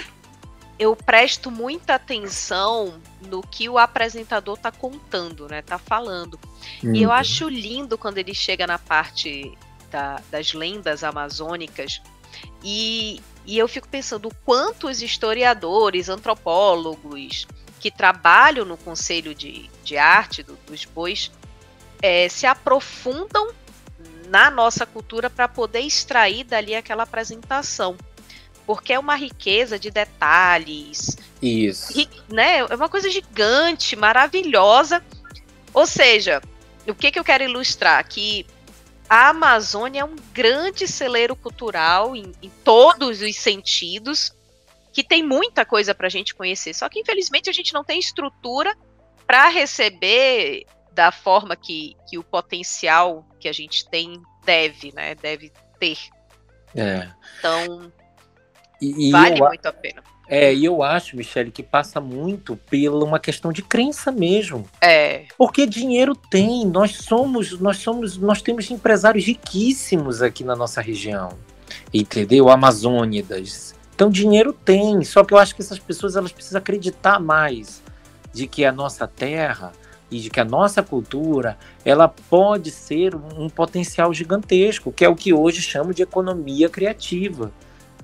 eu 0.77 0.95
presto 0.95 1.51
muita 1.51 1.95
atenção 1.95 2.99
no 3.27 3.41
que 3.41 3.69
o 3.69 3.77
apresentador 3.77 4.57
tá 4.57 4.71
contando, 4.71 5.47
né? 5.47 5.61
Tá 5.61 5.77
falando. 5.77 6.39
Uhum. 6.83 6.95
E 6.95 7.03
eu 7.03 7.09
uhum. 7.09 7.15
acho 7.15 7.49
lindo 7.49 7.97
quando 7.97 8.17
ele 8.17 8.33
chega 8.33 8.65
na 8.65 8.79
parte 8.79 9.55
da, 9.91 10.21
das 10.31 10.53
lendas 10.53 11.03
amazônicas 11.03 12.01
e 12.63 13.21
E 13.45 13.57
eu 13.57 13.67
fico 13.67 13.87
pensando 13.87 14.27
o 14.27 14.35
quanto 14.45 14.87
os 14.87 15.01
historiadores, 15.01 16.09
antropólogos 16.09 17.47
que 17.81 17.89
trabalham 17.89 18.63
no 18.63 18.77
Conselho 18.77 19.33
de, 19.33 19.67
de 19.83 19.97
Arte 19.97 20.43
do, 20.43 20.55
dos 20.67 20.85
Bois 20.85 21.31
é, 21.99 22.29
se 22.29 22.45
aprofundam 22.45 23.51
na 24.29 24.51
nossa 24.51 24.85
cultura 24.85 25.31
para 25.31 25.47
poder 25.47 25.79
extrair 25.79 26.43
dali 26.43 26.75
aquela 26.75 27.03
apresentação. 27.03 27.97
Porque 28.67 28.93
é 28.93 28.99
uma 28.99 29.15
riqueza 29.15 29.79
de 29.79 29.89
detalhes. 29.89 31.17
Isso. 31.41 31.91
ri- 31.91 32.07
né? 32.29 32.59
É 32.59 32.75
uma 32.75 32.87
coisa 32.87 33.09
gigante, 33.09 33.95
maravilhosa. 33.95 35.03
Ou 35.73 35.87
seja, 35.87 36.39
o 36.87 36.93
que, 36.93 37.11
que 37.11 37.17
eu 37.19 37.23
quero 37.23 37.43
ilustrar? 37.43 38.07
Que 38.07 38.45
a 39.09 39.29
Amazônia 39.29 40.01
é 40.01 40.05
um 40.05 40.15
grande 40.31 40.87
celeiro 40.87 41.35
cultural 41.35 42.15
em, 42.15 42.31
em 42.43 42.49
todos 42.63 43.21
os 43.21 43.35
sentidos, 43.35 44.31
que 44.91 45.03
tem 45.03 45.23
muita 45.23 45.65
coisa 45.65 45.95
para 45.95 46.07
a 46.07 46.09
gente 46.09 46.35
conhecer. 46.35 46.73
Só 46.73 46.89
que, 46.89 46.99
infelizmente, 46.99 47.49
a 47.49 47.53
gente 47.53 47.73
não 47.73 47.83
tem 47.83 47.99
estrutura 47.99 48.75
para 49.25 49.47
receber 49.49 50.65
da 50.93 51.11
forma 51.11 51.55
que, 51.55 51.95
que 52.09 52.17
o 52.17 52.23
potencial 52.23 53.25
que 53.39 53.47
a 53.47 53.53
gente 53.53 53.87
tem 53.89 54.21
deve, 54.45 54.91
né? 54.93 55.15
Deve 55.15 55.51
ter. 55.79 55.97
É. 56.75 57.09
Então, 57.39 57.91
E, 58.81 59.11
vale 59.11 59.39
eu, 59.39 59.47
muito 59.47 59.65
a 59.65 59.71
pena. 59.73 60.03
é, 60.27 60.53
e 60.53 60.65
eu 60.65 60.83
acho, 60.83 61.15
Michele, 61.15 61.51
que 61.51 61.63
passa 61.63 62.01
muito 62.01 62.55
pela 62.69 63.05
uma 63.05 63.19
questão 63.19 63.51
de 63.53 63.61
crença 63.61 64.11
mesmo. 64.11 64.67
É, 64.81 65.25
Porque 65.37 65.65
dinheiro 65.65 66.15
tem, 66.15 66.65
nós 66.65 66.97
somos, 66.97 67.57
nós 67.59 67.77
somos, 67.77 68.17
nós 68.17 68.41
temos 68.41 68.69
empresários 68.69 69.25
riquíssimos 69.25 70.21
aqui 70.21 70.43
na 70.43 70.55
nossa 70.55 70.81
região, 70.81 71.37
entendeu? 71.93 72.49
Amazônidas. 72.49 73.73
Então 74.01 74.09
dinheiro 74.09 74.51
tem, 74.51 75.03
só 75.03 75.23
que 75.23 75.31
eu 75.31 75.37
acho 75.37 75.53
que 75.53 75.61
essas 75.61 75.77
pessoas 75.77 76.15
elas 76.15 76.31
precisam 76.31 76.57
acreditar 76.57 77.19
mais 77.19 77.83
de 78.33 78.47
que 78.47 78.65
a 78.65 78.71
nossa 78.71 79.05
terra 79.05 79.73
e 80.09 80.19
de 80.19 80.27
que 80.31 80.39
a 80.39 80.43
nossa 80.43 80.81
cultura 80.81 81.55
ela 81.85 82.07
pode 82.07 82.71
ser 82.71 83.13
um, 83.13 83.43
um 83.43 83.47
potencial 83.47 84.11
gigantesco, 84.11 84.91
que 84.91 85.05
é 85.05 85.07
o 85.07 85.15
que 85.15 85.31
hoje 85.31 85.61
chamo 85.61 85.93
de 85.93 86.01
economia 86.01 86.67
criativa, 86.67 87.51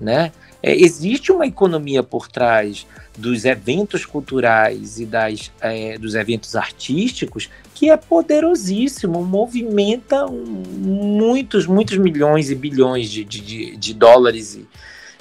né? 0.00 0.30
É, 0.62 0.72
existe 0.72 1.32
uma 1.32 1.46
economia 1.46 2.04
por 2.04 2.28
trás 2.28 2.86
dos 3.16 3.44
eventos 3.44 4.06
culturais 4.06 5.00
e 5.00 5.04
das, 5.04 5.50
é, 5.60 5.98
dos 5.98 6.14
eventos 6.14 6.54
artísticos 6.54 7.50
que 7.74 7.90
é 7.90 7.96
poderosíssimo, 7.96 9.24
movimenta 9.24 10.28
muitos, 10.28 11.66
muitos 11.66 11.96
milhões 11.96 12.50
e 12.50 12.54
bilhões 12.54 13.10
de, 13.10 13.24
de, 13.24 13.40
de- 13.40 13.76
de 13.76 13.94
dólares 13.94 14.54
e- 14.54 14.66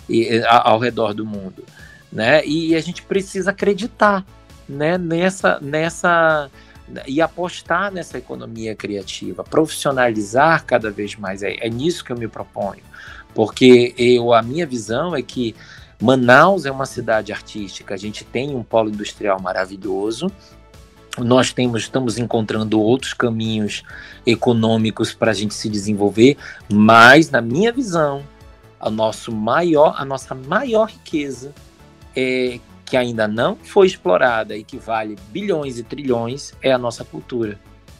e, 0.09 0.39
a- 0.43 0.69
ao 0.69 0.79
redor 0.79 1.13
do 1.13 1.25
mundo, 1.25 1.63
né? 2.11 2.45
E 2.45 2.75
a 2.75 2.79
gente 2.79 3.01
precisa 3.03 3.51
acreditar, 3.51 4.25
né? 4.67 4.97
Nessa, 4.97 5.59
nessa 5.61 6.49
e 7.05 7.21
apostar 7.21 7.91
nessa 7.91 8.17
economia 8.17 8.75
criativa, 8.75 9.43
profissionalizar 9.43 10.63
cada 10.65 10.89
vez 10.89 11.15
mais. 11.15 11.43
É, 11.43 11.55
é 11.59 11.69
nisso 11.69 12.03
que 12.03 12.11
eu 12.11 12.17
me 12.17 12.27
proponho, 12.27 12.81
porque 13.35 13.93
eu 13.97 14.33
a 14.33 14.41
minha 14.41 14.65
visão 14.65 15.15
é 15.15 15.21
que 15.21 15.53
Manaus 16.01 16.65
é 16.65 16.71
uma 16.71 16.85
cidade 16.85 17.31
artística. 17.31 17.93
A 17.93 17.97
gente 17.97 18.23
tem 18.23 18.55
um 18.55 18.63
polo 18.63 18.89
industrial 18.89 19.41
maravilhoso. 19.41 20.31
Nós 21.17 21.51
temos, 21.51 21.81
estamos 21.81 22.19
encontrando 22.19 22.79
outros 22.79 23.13
caminhos 23.13 23.83
econômicos 24.23 25.11
para 25.13 25.31
a 25.31 25.33
gente 25.33 25.55
se 25.55 25.67
desenvolver, 25.67 26.37
mas 26.71 27.31
na 27.31 27.41
minha 27.41 27.71
visão, 27.71 28.21
a, 28.79 28.89
nosso 28.89 29.31
maior, 29.31 29.95
a 29.97 30.05
nossa 30.05 30.35
maior 30.35 30.89
riqueza 30.89 31.53
é, 32.15 32.59
que 32.85 32.95
ainda 32.95 33.27
não 33.27 33.55
foi 33.55 33.87
explorada 33.87 34.55
e 34.55 34.63
que 34.63 34.77
vale 34.77 35.17
bilhões 35.29 35.77
e 35.77 35.83
trilhões 35.83 36.53
é 36.61 36.71
a 36.71 36.77
nossa 36.77 37.03
cultura. 37.03 37.59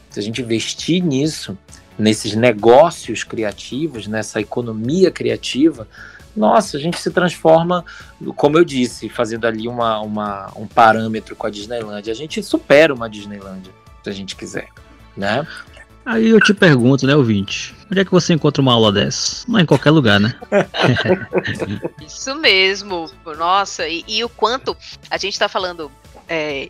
Se 0.09 0.19
a 0.19 0.23
gente 0.23 0.41
investir 0.41 1.03
nisso, 1.03 1.57
nesses 1.97 2.34
negócios 2.36 3.23
criativos, 3.23 4.07
nessa 4.07 4.39
economia 4.39 5.11
criativa, 5.11 5.88
nossa, 6.36 6.78
a 6.78 6.80
gente 6.80 6.99
se 6.99 7.09
transforma, 7.09 7.84
como 8.36 8.57
eu 8.57 8.63
disse, 8.63 9.09
fazendo 9.09 9.45
ali 9.45 9.67
uma, 9.67 9.99
uma, 9.99 10.51
um 10.55 10.67
parâmetro 10.67 11.36
com 11.36 11.47
a 11.47 11.49
Disneylandia, 11.49 12.13
a 12.13 12.15
gente 12.15 12.41
supera 12.43 12.93
uma 12.93 13.09
Disneylandia, 13.09 13.73
se 14.03 14.09
a 14.09 14.13
gente 14.13 14.36
quiser, 14.36 14.69
né? 15.15 15.45
Aí 16.05 16.30
eu 16.30 16.39
te 16.39 16.53
pergunto, 16.53 17.05
né, 17.05 17.15
ouvinte? 17.15 17.75
Onde 17.89 18.01
é 18.01 18.05
que 18.05 18.11
você 18.11 18.33
encontra 18.33 18.61
uma 18.61 18.73
aula 18.73 18.91
dessa? 18.91 19.45
Não 19.47 19.59
é 19.59 19.61
em 19.61 19.65
qualquer 19.65 19.91
lugar, 19.91 20.19
né? 20.19 20.35
Isso 22.05 22.35
mesmo. 22.35 23.09
Nossa, 23.38 23.88
e, 23.88 24.03
e 24.07 24.23
o 24.23 24.29
quanto 24.29 24.75
a 25.09 25.17
gente 25.17 25.33
está 25.33 25.47
falando 25.47 25.89
é, 26.27 26.69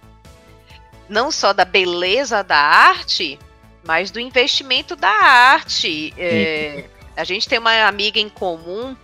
não 1.09 1.31
só 1.31 1.53
da 1.53 1.65
beleza 1.65 2.43
da 2.43 2.57
arte, 2.57 3.39
mas 3.83 4.11
do 4.11 4.19
investimento 4.19 4.95
da 4.95 5.09
arte. 5.09 6.13
É, 6.17 6.85
a 7.15 7.23
gente 7.23 7.49
tem 7.49 7.57
uma 7.57 7.87
amiga 7.87 8.19
em 8.19 8.29
comum 8.29 8.95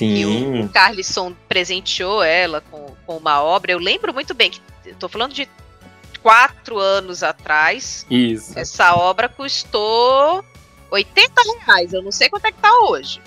e 0.00 0.24
o 0.24 0.28
Sim, 0.28 0.68
Carlisson 0.72 1.34
presenteou 1.48 2.22
ela 2.22 2.60
com, 2.70 2.94
com 3.06 3.16
uma 3.18 3.42
obra. 3.42 3.72
Eu 3.72 3.78
lembro 3.78 4.12
muito 4.12 4.34
bem 4.34 4.50
que 4.50 4.60
estou 4.86 5.08
falando 5.08 5.32
de 5.32 5.48
quatro 6.22 6.78
anos 6.78 7.22
atrás. 7.22 8.06
isso. 8.10 8.58
Essa 8.58 8.94
obra 8.94 9.28
custou 9.28 10.44
80 10.92 11.32
reais. 11.66 11.92
Eu 11.92 12.02
não 12.02 12.12
sei 12.12 12.28
quanto 12.28 12.44
é 12.46 12.52
que 12.52 12.58
tá 12.58 12.70
hoje. 12.84 13.20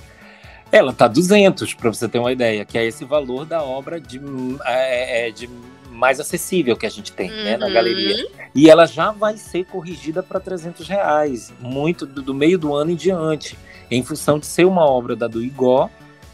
Ela 0.71 0.93
tá 0.93 1.07
200, 1.07 1.73
para 1.73 1.93
você 1.93 2.07
ter 2.07 2.19
uma 2.19 2.31
ideia, 2.31 2.65
que 2.65 2.77
é 2.77 2.85
esse 2.85 3.05
valor 3.05 3.45
da 3.45 3.63
obra 3.63 3.99
de, 3.99 4.19
é, 4.65 5.27
é, 5.27 5.31
de 5.31 5.49
mais 5.89 6.19
acessível 6.19 6.75
que 6.75 6.85
a 6.85 6.89
gente 6.89 7.11
tem 7.11 7.29
né, 7.29 7.55
na 7.57 7.67
Uhum. 7.67 7.73
galeria. 7.73 8.27
E 8.53 8.69
ela 8.69 8.85
já 8.85 9.11
vai 9.11 9.37
ser 9.37 9.65
corrigida 9.65 10.21
para 10.21 10.39
300 10.39 10.87
reais, 10.87 11.53
muito 11.59 12.05
do, 12.05 12.21
do 12.21 12.33
meio 12.33 12.57
do 12.57 12.73
ano 12.73 12.91
em 12.91 12.95
diante, 12.95 13.57
em 13.89 14.03
função 14.03 14.39
de 14.39 14.45
ser 14.45 14.65
uma 14.65 14.85
obra 14.85 15.15
da 15.15 15.27
do 15.27 15.41
Igó, 15.43 15.89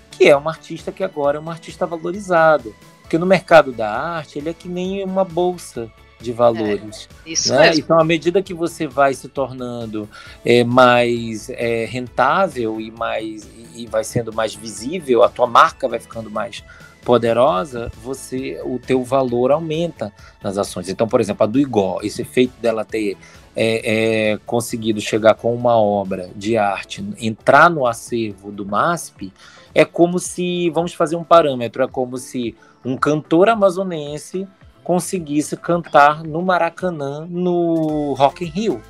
que 0.09 0.27
é 0.27 0.35
uma 0.35 0.51
artista 0.51 0.91
que 0.91 1.03
agora 1.03 1.37
é 1.37 1.39
uma 1.39 1.51
artista 1.51 1.85
valorizada. 1.85 2.71
Porque 3.01 3.17
no 3.17 3.25
mercado 3.25 3.71
da 3.71 3.91
arte, 3.91 4.39
ele 4.39 4.49
é 4.49 4.53
que 4.53 4.67
nem 4.69 5.03
uma 5.03 5.25
bolsa 5.25 5.91
de 6.21 6.31
valores. 6.31 7.09
Isso 7.25 7.53
né? 7.53 7.73
Então, 7.75 7.99
à 7.99 8.03
medida 8.03 8.41
que 8.41 8.53
você 8.53 8.87
vai 8.87 9.13
se 9.13 9.27
tornando 9.27 10.07
é, 10.45 10.63
mais 10.63 11.49
é, 11.49 11.85
rentável 11.85 12.79
e 12.79 12.91
mais 12.91 13.49
e 13.75 13.85
vai 13.87 14.03
sendo 14.03 14.31
mais 14.33 14.53
visível, 14.53 15.23
a 15.23 15.29
tua 15.29 15.47
marca 15.47 15.87
vai 15.87 15.99
ficando 15.99 16.29
mais 16.29 16.63
poderosa, 17.03 17.91
você 18.03 18.61
o 18.63 18.77
teu 18.77 19.03
valor 19.03 19.51
aumenta 19.51 20.13
nas 20.43 20.57
ações. 20.57 20.87
Então, 20.87 21.07
por 21.07 21.19
exemplo, 21.19 21.43
a 21.43 21.47
do 21.47 21.59
Igó, 21.59 21.99
esse 22.03 22.21
efeito 22.21 22.53
dela 22.61 22.85
ter 22.85 23.17
é, 23.55 24.31
é, 24.33 24.37
conseguido 24.45 25.01
chegar 25.01 25.33
com 25.35 25.53
uma 25.53 25.75
obra 25.75 26.29
de 26.35 26.57
arte, 26.57 27.03
entrar 27.19 27.69
no 27.69 27.85
acervo 27.85 28.51
do 28.51 28.65
MASP, 28.65 29.33
é 29.73 29.83
como 29.83 30.19
se, 30.19 30.69
vamos 30.69 30.93
fazer 30.93 31.15
um 31.15 31.23
parâmetro, 31.23 31.83
é 31.83 31.87
como 31.87 32.17
se 32.17 32.55
um 32.83 32.95
cantor 32.95 33.49
amazonense 33.49 34.47
conseguisse 34.83 35.55
cantar 35.55 36.23
no 36.23 36.41
Maracanã, 36.41 37.25
no 37.29 38.13
Rock 38.13 38.43
in 38.43 38.47
Rio, 38.47 38.81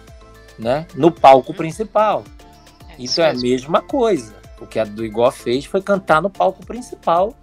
né? 0.58 0.88
No 0.96 1.12
palco 1.12 1.54
principal. 1.54 2.24
Então 2.98 3.24
é 3.26 3.32
a 3.32 3.34
mesma 3.34 3.82
coisa. 3.82 4.36
O 4.60 4.68
que 4.68 4.80
a 4.80 4.84
do 4.84 5.04
Igó 5.04 5.30
fez 5.32 5.66
foi 5.66 5.82
cantar 5.82 6.22
no 6.22 6.30
palco 6.30 6.66
principal 6.66 7.34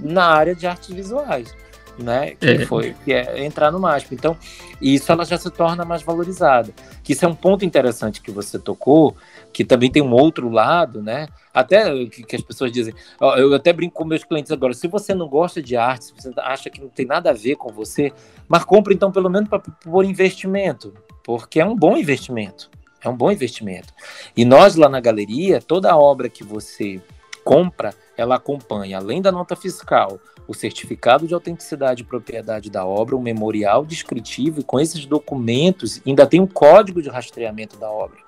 na 0.00 0.24
área 0.24 0.54
de 0.54 0.66
artes 0.66 0.88
visuais, 0.88 1.54
né? 1.98 2.34
Que 2.34 2.46
É. 2.48 2.66
foi 2.66 2.94
que 3.04 3.12
é 3.12 3.44
entrar 3.44 3.70
no 3.70 3.78
MASP. 3.78 4.14
Então, 4.14 4.36
isso 4.80 5.10
ela 5.12 5.24
já 5.24 5.36
se 5.36 5.50
torna 5.50 5.84
mais 5.84 6.02
valorizada. 6.02 6.72
Que 7.02 7.12
isso 7.12 7.24
é 7.24 7.28
um 7.28 7.34
ponto 7.34 7.64
interessante 7.64 8.20
que 8.20 8.30
você 8.30 8.58
tocou, 8.58 9.16
que 9.52 9.64
também 9.64 9.90
tem 9.90 10.02
um 10.02 10.12
outro 10.12 10.48
lado, 10.48 11.02
né? 11.02 11.28
Até 11.52 12.06
que, 12.06 12.34
as 12.34 12.42
pessoas 12.42 12.72
dizem, 12.72 12.94
eu 13.20 13.54
até 13.54 13.72
brinco 13.72 13.94
com 13.94 14.04
meus 14.04 14.24
clientes 14.24 14.50
agora, 14.50 14.72
se 14.72 14.88
você 14.88 15.14
não 15.14 15.28
gosta 15.28 15.62
de 15.62 15.76
arte, 15.76 16.06
se 16.06 16.14
você 16.16 16.32
acha 16.38 16.70
que 16.70 16.80
não 16.80 16.88
tem 16.88 17.04
nada 17.04 17.30
a 17.30 17.34
ver 17.34 17.56
com 17.56 17.70
você, 17.70 18.12
mas 18.48 18.64
compre 18.64 18.94
então 18.94 19.12
pelo 19.12 19.28
menos 19.28 19.48
para 19.48 19.58
por 19.58 20.04
investimento, 20.04 20.94
porque 21.22 21.60
é 21.60 21.64
um 21.64 21.76
bom 21.76 21.96
investimento. 21.96 22.70
É 23.04 23.08
um 23.08 23.16
bom 23.16 23.32
investimento. 23.32 23.92
E 24.36 24.44
nós 24.44 24.76
lá 24.76 24.88
na 24.88 25.00
galeria, 25.00 25.60
toda 25.60 25.96
obra 25.96 26.28
que 26.28 26.44
você 26.44 27.00
compra, 27.44 27.94
ela 28.16 28.36
acompanha, 28.36 28.98
além 28.98 29.20
da 29.22 29.32
nota 29.32 29.56
fiscal, 29.56 30.18
o 30.46 30.54
certificado 30.54 31.26
de 31.26 31.34
autenticidade 31.34 32.02
e 32.02 32.04
propriedade 32.06 32.70
da 32.70 32.84
obra, 32.84 33.16
um 33.16 33.20
memorial 33.22 33.84
descritivo, 33.84 34.60
e 34.60 34.64
com 34.64 34.78
esses 34.80 35.06
documentos 35.06 36.00
ainda 36.06 36.26
tem 36.26 36.40
um 36.40 36.46
código 36.46 37.00
de 37.02 37.08
rastreamento 37.08 37.76
da 37.78 37.90
obra. 37.90 38.18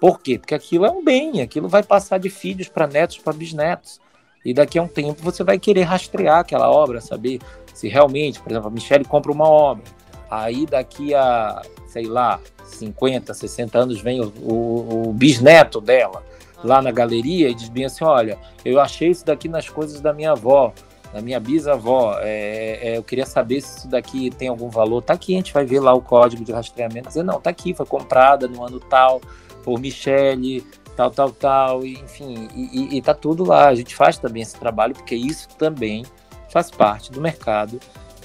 Por 0.00 0.20
quê? 0.20 0.38
Porque 0.38 0.54
aquilo 0.54 0.84
é 0.84 0.90
um 0.90 1.02
bem, 1.02 1.40
aquilo 1.40 1.68
vai 1.68 1.82
passar 1.82 2.18
de 2.18 2.28
filhos 2.28 2.68
para 2.68 2.86
netos, 2.86 3.18
para 3.18 3.32
bisnetos. 3.32 4.00
E 4.44 4.52
daqui 4.52 4.78
a 4.78 4.82
um 4.82 4.88
tempo 4.88 5.22
você 5.22 5.42
vai 5.42 5.58
querer 5.58 5.82
rastrear 5.84 6.40
aquela 6.40 6.70
obra, 6.70 7.00
saber 7.00 7.40
se 7.72 7.88
realmente, 7.88 8.38
por 8.40 8.52
exemplo, 8.52 8.68
a 8.68 8.70
Michelle 8.70 9.04
compra 9.04 9.32
uma 9.32 9.48
obra, 9.48 9.84
aí 10.30 10.66
daqui 10.66 11.14
a, 11.14 11.62
sei 11.86 12.04
lá, 12.04 12.38
50, 12.66 13.32
60 13.32 13.78
anos 13.78 14.00
vem 14.02 14.20
o, 14.20 14.26
o- 14.42 15.08
o 15.08 15.12
bisneto 15.14 15.80
dela 15.80 16.22
lá 16.64 16.82
na 16.82 16.90
galeria 16.90 17.48
e 17.48 17.54
diz 17.54 17.68
bem 17.68 17.84
assim: 17.84 18.04
olha, 18.04 18.38
eu 18.64 18.80
achei 18.80 19.10
isso 19.10 19.24
daqui 19.24 19.48
nas 19.48 19.68
coisas 19.68 20.00
da 20.00 20.12
minha 20.12 20.32
avó, 20.32 20.72
da 21.12 21.20
minha 21.20 21.38
bisavó, 21.38 22.18
é, 22.20 22.80
é, 22.82 22.98
eu 22.98 23.02
queria 23.04 23.26
saber 23.26 23.60
se 23.60 23.78
isso 23.78 23.88
daqui 23.88 24.30
tem 24.30 24.48
algum 24.48 24.68
valor. 24.68 25.00
Tá 25.02 25.12
aqui, 25.14 25.34
a 25.34 25.36
gente 25.36 25.52
vai 25.52 25.64
ver 25.64 25.80
lá 25.80 25.94
o 25.94 26.00
código 26.00 26.44
de 26.44 26.50
rastreamento, 26.50 27.08
dizer, 27.08 27.22
não, 27.22 27.40
tá 27.40 27.50
aqui, 27.50 27.72
foi 27.72 27.86
comprada 27.86 28.48
no 28.48 28.64
ano 28.64 28.80
tal, 28.80 29.20
por 29.62 29.78
Michele, 29.78 30.66
tal, 30.96 31.10
tal, 31.10 31.30
tal, 31.30 31.86
enfim, 31.86 32.48
e, 32.54 32.96
e, 32.96 32.96
e 32.96 33.02
tá 33.02 33.14
tudo 33.14 33.44
lá. 33.44 33.68
A 33.68 33.74
gente 33.74 33.94
faz 33.94 34.18
também 34.18 34.42
esse 34.42 34.56
trabalho, 34.56 34.94
porque 34.94 35.14
isso 35.14 35.48
também 35.56 36.04
faz 36.48 36.70
parte 36.70 37.12
do 37.12 37.20
mercado 37.20 37.78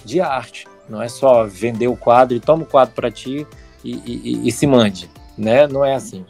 de 0.04 0.20
arte. 0.20 0.68
Não 0.88 1.02
é 1.02 1.08
só 1.08 1.46
vender 1.46 1.88
o 1.88 1.96
quadro 1.96 2.36
e 2.36 2.40
toma 2.40 2.64
o 2.64 2.66
quadro 2.66 2.96
para 2.96 3.12
ti 3.12 3.46
e, 3.84 3.92
e, 4.06 4.48
e, 4.48 4.52
se 4.52 4.66
mande, 4.66 5.10
né? 5.38 5.68
Não 5.68 5.86
é 5.86 5.94
assim. 5.94 6.26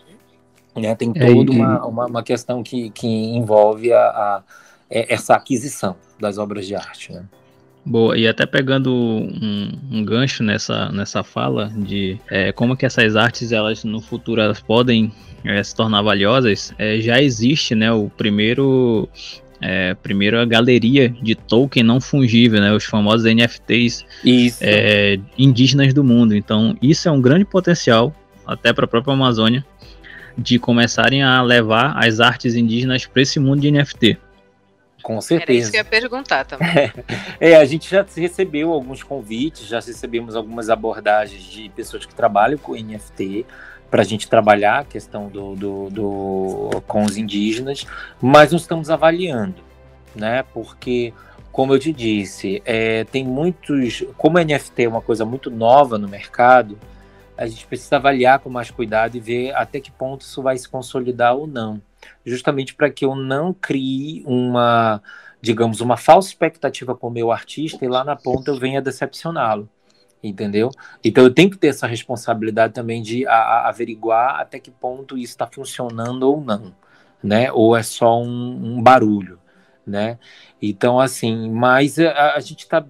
Né? 0.76 0.95
Tem 0.95 1.11
é, 1.15 1.34
toda 1.34 1.51
uma, 1.51 1.86
uma, 1.86 2.05
uma, 2.05 2.24
questão 2.24 2.63
que, 2.63 2.89
que 2.91 3.07
envolve 3.07 3.91
a, 3.91 3.99
a, 3.99 4.43
é, 4.89 5.13
essa 5.13 5.36
aquisição 5.36 5.95
das 6.20 6.38
obras 6.38 6.65
de 6.65 6.76
arte, 6.76 7.11
né? 7.11 7.24
Boa, 7.86 8.17
e 8.17 8.28
até 8.28 8.45
pegando 8.45 8.93
um, 8.93 9.72
um, 9.91 10.05
gancho 10.05 10.43
nessa, 10.43 10.91
nessa 10.91 11.24
fala 11.24 11.72
de 11.76 12.20
é, 12.30 12.51
como 12.51 12.76
que 12.76 12.86
essas 12.86 13.15
artes, 13.15 13.51
elas 13.51 13.84
no 13.84 14.01
futuro 14.01 14.41
elas 14.41 14.59
podem 14.59 15.11
é, 15.43 15.63
se 15.63 15.74
tornar 15.74 16.01
valiosas, 16.01 16.74
é, 16.78 16.99
já 16.99 17.22
existe 17.22 17.74
né, 17.74 17.91
o 17.91 18.09
primeiro 18.09 19.09
é, 19.61 19.93
primeiro 19.95 20.39
a 20.39 20.45
galeria 20.45 21.09
de 21.09 21.36
token 21.36 21.84
não 21.84 21.99
fungível, 21.99 22.61
né, 22.61 22.72
os 22.74 22.84
famosos 22.84 23.26
NFTs 23.26 24.05
é, 24.61 25.20
indígenas 25.38 25.93
do 25.93 26.03
mundo. 26.03 26.36
Então, 26.36 26.78
isso 26.82 27.07
é 27.09 27.11
um 27.11 27.22
grande 27.22 27.45
potencial, 27.45 28.13
até 28.45 28.72
para 28.72 28.86
a 28.86 28.88
própria 28.88 29.13
Amazônia, 29.13 29.65
de 30.38 30.59
começarem 30.59 31.23
a 31.23 31.41
levar 31.41 31.97
as 31.97 32.19
artes 32.19 32.55
indígenas 32.55 33.05
para 33.05 33.21
esse 33.21 33.39
mundo 33.39 33.61
de 33.61 33.71
NFT. 33.71 34.17
Com 35.01 35.19
certeza. 35.21 35.51
Era 35.51 35.61
isso 35.61 35.71
que 35.71 35.77
eu 35.77 35.82
ia 35.82 35.86
perguntar 35.86 36.45
também. 36.45 36.91
É, 37.39 37.55
a 37.55 37.65
gente 37.65 37.89
já 37.89 38.05
recebeu 38.15 38.73
alguns 38.73 39.01
convites, 39.01 39.65
já 39.65 39.77
recebemos 39.77 40.36
algumas 40.36 40.69
abordagens 40.69 41.41
de 41.41 41.69
pessoas 41.69 42.05
que 42.05 42.13
trabalham 42.13 42.57
com 42.57 42.73
NFT 42.73 43.45
para 43.89 44.01
a 44.01 44.05
gente 44.05 44.30
trabalhar 44.30 44.80
a 44.80 44.84
questão 44.84 45.30
do, 45.30 45.55
do, 45.55 45.89
do, 45.89 46.84
com 46.86 47.03
os 47.03 47.17
indígenas, 47.17 47.88
mas 48.21 48.51
nós 48.51 48.61
estamos 48.61 48.89
avaliando, 48.89 49.63
né? 50.13 50.43
Porque, 50.53 51.13
como 51.51 51.73
eu 51.73 51.80
te 51.80 51.91
disse, 51.91 52.61
é, 52.65 53.03
tem 53.05 53.23
muitos. 53.23 54.03
Como 54.17 54.38
a 54.38 54.43
NFT 54.43 54.84
é 54.84 54.89
uma 54.89 55.01
coisa 55.01 55.25
muito 55.25 55.49
nova 55.49 55.97
no 55.97 56.07
mercado, 56.07 56.77
a 57.39 57.47
gente 57.47 57.65
precisa 57.65 57.95
avaliar 57.95 58.39
com 58.39 58.49
mais 58.49 58.69
cuidado 58.69 59.15
e 59.15 59.19
ver 59.21 59.55
até 59.55 59.79
que 59.79 59.89
ponto 59.89 60.21
isso 60.21 60.43
vai 60.43 60.57
se 60.57 60.67
consolidar 60.67 61.33
ou 61.37 61.47
não. 61.47 61.81
Justamente 62.25 62.75
para 62.75 62.89
que 62.89 63.05
eu 63.05 63.15
não 63.15 63.53
crie 63.53 64.21
uma, 64.25 65.01
digamos, 65.41 65.79
uma 65.79 65.95
falsa 65.95 66.27
expectativa 66.27 66.93
com 66.93 67.07
o 67.07 67.11
meu 67.11 67.31
artista 67.31 67.85
e 67.85 67.87
lá 67.87 68.03
na 68.03 68.17
ponta 68.17 68.51
eu 68.51 68.59
venha 68.59 68.81
decepcioná-lo 68.81 69.69
entendeu? 70.21 70.69
Então 71.01 71.23
eu 71.23 71.33
tenho 71.33 71.49
que 71.49 71.57
ter 71.57 71.67
essa 71.67 71.87
responsabilidade 71.87 72.73
também 72.73 73.01
de 73.01 73.25
a, 73.25 73.35
a 73.35 73.69
averiguar 73.69 74.41
até 74.41 74.59
que 74.59 74.69
ponto 74.69 75.17
isso 75.17 75.31
está 75.31 75.47
funcionando 75.47 76.23
ou 76.23 76.41
não, 76.41 76.75
né? 77.23 77.49
Ou 77.53 77.73
é 77.73 77.81
só 77.81 78.21
um, 78.21 78.75
um 78.75 78.83
barulho, 78.83 79.39
né? 79.87 80.19
Então 80.61 80.99
assim, 80.99 81.49
mas 81.49 81.97
a, 81.99 82.33
a 82.35 82.39
gente 82.41 82.63
está 82.63 82.85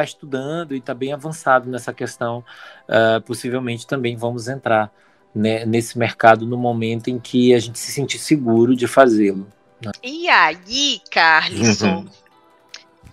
tá 0.00 0.04
estudando 0.04 0.74
e 0.74 0.78
está 0.78 0.94
bem 0.94 1.12
avançado 1.12 1.68
nessa 1.70 1.92
questão. 1.92 2.44
Uh, 2.88 3.20
possivelmente 3.22 3.86
também 3.86 4.16
vamos 4.16 4.48
entrar 4.48 4.92
né, 5.34 5.64
nesse 5.64 5.98
mercado 5.98 6.46
no 6.46 6.56
momento 6.56 7.08
em 7.08 7.18
que 7.18 7.54
a 7.54 7.58
gente 7.58 7.78
se 7.78 7.92
sentir 7.92 8.18
seguro 8.18 8.74
de 8.74 8.86
fazê-lo. 8.86 9.46
Né? 9.84 9.92
E 10.02 10.28
aí, 10.28 11.00
Carlson? 11.10 12.06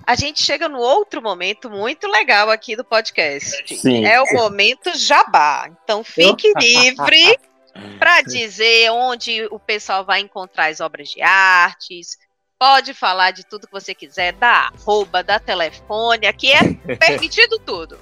a 0.06 0.16
gente 0.16 0.44
chega 0.44 0.70
no 0.70 0.78
outro 0.78 1.22
momento 1.22 1.70
muito 1.70 2.08
legal 2.08 2.50
aqui 2.52 2.76
do 2.76 2.84
podcast. 2.84 3.76
Sim. 3.76 4.06
É 4.06 4.22
o 4.22 4.34
momento 4.34 4.96
jabá. 4.98 5.70
Então 5.84 6.04
fique 6.04 6.54
livre 6.56 7.40
para 7.98 8.22
dizer 8.22 8.92
onde 8.92 9.46
o 9.50 9.60
pessoal 9.60 10.06
vai 10.06 10.20
encontrar 10.20 10.68
as 10.68 10.80
obras 10.80 11.10
de 11.10 11.22
artes. 11.22 12.18
Pode 12.58 12.94
falar 12.94 13.32
de 13.32 13.46
tudo 13.46 13.68
que 13.68 13.74
você 13.74 13.94
quiser, 13.94 14.32
da 14.34 14.70
arroba, 14.74 15.22
da 15.22 15.40
telefone, 15.40 16.26
aqui 16.26 16.52
é 16.52 16.74
permitido 16.96 17.60
tudo. 17.60 17.98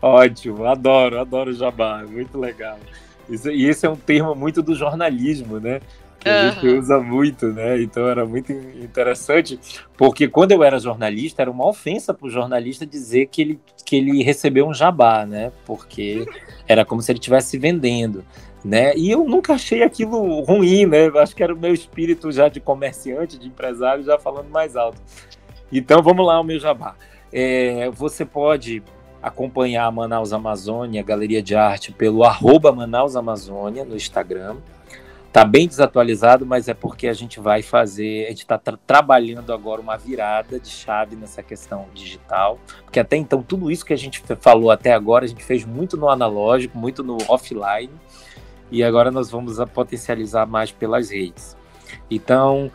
Ótimo, 0.00 0.64
adoro, 0.64 1.20
adoro 1.20 1.52
jabá, 1.52 2.04
muito 2.08 2.38
legal. 2.38 2.78
Isso, 3.28 3.50
e 3.50 3.66
esse 3.66 3.84
é 3.84 3.90
um 3.90 3.96
termo 3.96 4.34
muito 4.34 4.62
do 4.62 4.76
jornalismo, 4.76 5.58
né? 5.58 5.80
que 6.26 6.28
a 6.28 6.50
gente 6.50 6.66
usa 6.66 6.98
muito, 6.98 7.46
né? 7.46 7.80
Então 7.80 8.08
era 8.08 8.26
muito 8.26 8.52
interessante, 8.52 9.58
porque 9.96 10.26
quando 10.26 10.52
eu 10.52 10.62
era 10.62 10.78
jornalista, 10.78 11.42
era 11.42 11.50
uma 11.50 11.66
ofensa 11.66 12.12
para 12.12 12.26
o 12.26 12.30
jornalista 12.30 12.84
dizer 12.84 13.26
que 13.26 13.42
ele, 13.42 13.60
que 13.84 13.96
ele 13.96 14.22
recebeu 14.22 14.66
um 14.66 14.74
jabá, 14.74 15.24
né? 15.24 15.52
Porque 15.64 16.26
era 16.66 16.84
como 16.84 17.00
se 17.00 17.12
ele 17.12 17.18
estivesse 17.18 17.56
vendendo. 17.58 18.24
Né? 18.66 18.96
E 18.96 19.12
eu 19.12 19.22
nunca 19.24 19.54
achei 19.54 19.84
aquilo 19.84 20.40
ruim, 20.40 20.86
né? 20.86 21.06
Acho 21.20 21.36
que 21.36 21.42
era 21.42 21.54
o 21.54 21.56
meu 21.56 21.72
espírito 21.72 22.32
já 22.32 22.48
de 22.48 22.58
comerciante, 22.58 23.38
de 23.38 23.46
empresário, 23.46 24.02
já 24.02 24.18
falando 24.18 24.48
mais 24.48 24.74
alto. 24.74 25.00
Então 25.70 26.02
vamos 26.02 26.26
lá, 26.26 26.40
o 26.40 26.42
meu 26.42 26.58
jabá. 26.58 26.96
É, 27.32 27.88
você 27.90 28.24
pode 28.24 28.82
acompanhar 29.22 29.86
a 29.86 29.90
Manaus 29.92 30.32
Amazônia, 30.32 31.00
Galeria 31.04 31.40
de 31.40 31.54
Arte, 31.54 31.92
pelo 31.92 32.24
arroba 32.24 32.72
Manaus 32.72 33.14
Amazônia 33.14 33.84
no 33.84 33.94
Instagram. 33.94 34.56
Está 35.28 35.44
bem 35.44 35.68
desatualizado, 35.68 36.44
mas 36.44 36.66
é 36.66 36.74
porque 36.74 37.06
a 37.06 37.12
gente 37.12 37.38
vai 37.38 37.62
fazer, 37.62 38.24
a 38.24 38.30
gente 38.30 38.38
está 38.38 38.58
tra 38.58 38.76
trabalhando 38.84 39.52
agora 39.52 39.80
uma 39.80 39.96
virada 39.96 40.58
de 40.58 40.70
chave 40.70 41.14
nessa 41.14 41.40
questão 41.40 41.86
digital, 41.94 42.58
porque 42.82 42.98
até 42.98 43.16
então 43.16 43.42
tudo 43.42 43.70
isso 43.70 43.84
que 43.84 43.92
a 43.92 43.98
gente 43.98 44.20
falou 44.40 44.72
até 44.72 44.92
agora, 44.92 45.24
a 45.24 45.28
gente 45.28 45.44
fez 45.44 45.64
muito 45.64 45.96
no 45.96 46.08
analógico, 46.08 46.76
muito 46.76 47.04
no 47.04 47.18
offline, 47.28 47.90
e 48.70 48.82
agora 48.82 49.10
nós 49.10 49.30
vamos 49.30 49.56
potencializar 49.72 50.46
mais 50.46 50.70
pelas 50.70 51.10
redes. 51.10 51.56
Então, 52.10 52.70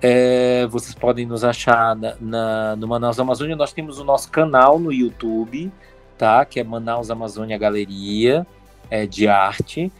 é, 0.00 0.66
vocês 0.66 0.94
podem 0.94 1.26
nos 1.26 1.44
achar 1.44 1.96
na, 1.96 2.16
na, 2.20 2.76
no 2.76 2.86
Manaus 2.86 3.18
Amazônia, 3.18 3.56
nós 3.56 3.72
temos 3.72 3.98
o 3.98 4.04
nosso 4.04 4.30
canal 4.30 4.78
no 4.78 4.92
YouTube, 4.92 5.72
tá? 6.16 6.44
Que 6.44 6.60
é 6.60 6.64
Manaus 6.64 7.10
Amazônia 7.10 7.58
Galeria 7.58 8.46
é, 8.90 9.06
de 9.06 9.26
Arte. 9.26 9.92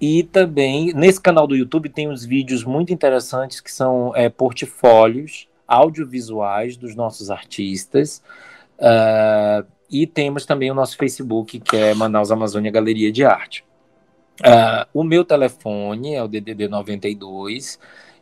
E 0.00 0.24
também, 0.24 0.92
nesse 0.92 1.20
canal 1.20 1.46
do 1.46 1.54
YouTube, 1.54 1.88
tem 1.88 2.08
uns 2.08 2.24
vídeos 2.24 2.64
muito 2.64 2.92
interessantes 2.92 3.60
que 3.60 3.70
são 3.70 4.12
é, 4.16 4.28
portfólios 4.28 5.48
audiovisuais 5.66 6.76
dos 6.76 6.94
nossos 6.94 7.30
artistas. 7.30 8.22
Uh, 8.78 9.64
e 9.88 10.06
temos 10.06 10.44
também 10.44 10.70
o 10.70 10.74
nosso 10.74 10.96
Facebook, 10.96 11.60
que 11.60 11.76
é 11.76 11.94
Manaus 11.94 12.30
Amazônia 12.30 12.70
Galeria 12.70 13.12
de 13.12 13.24
Arte. 13.24 13.64
Uh, 14.40 14.88
o 14.94 15.04
meu 15.04 15.24
telefone 15.24 16.14
é 16.14 16.22
o 16.22 16.28
DDD 16.28 16.68
92 16.68 17.78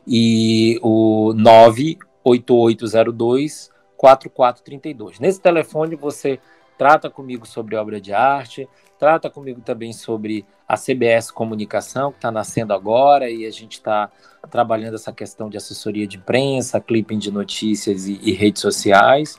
e 0.07 0.79
o 0.83 1.33
98802 1.35 3.71
4432. 3.97 5.21
Nesse 5.21 5.41
telefone 5.41 5.95
você 5.95 6.41
trata 6.77 7.09
comigo 7.11 7.47
sobre 7.47 7.77
obra 7.77 8.01
de 8.01 8.13
arte, 8.13 8.69
trata 8.99 9.29
comigo 9.29 9.61
também 9.61 9.93
sobre 9.93 10.47
a 10.67 10.77
CBS 10.77 11.31
Comunicação, 11.31 12.11
que 12.11 12.17
está 12.17 12.31
nascendo 12.31 12.73
agora, 12.73 13.31
e 13.31 13.45
a 13.45 13.51
gente 13.51 13.73
está 13.73 14.11
trabalhando 14.51 14.95
essa 14.95 15.13
questão 15.13 15.51
de 15.51 15.59
assessoria 15.59 16.07
de 16.07 16.17
imprensa, 16.17 16.81
clipping 16.81 17.19
de 17.19 17.31
notícias 17.31 18.07
e, 18.07 18.19
e 18.23 18.33
redes 18.33 18.63
sociais. 18.63 19.39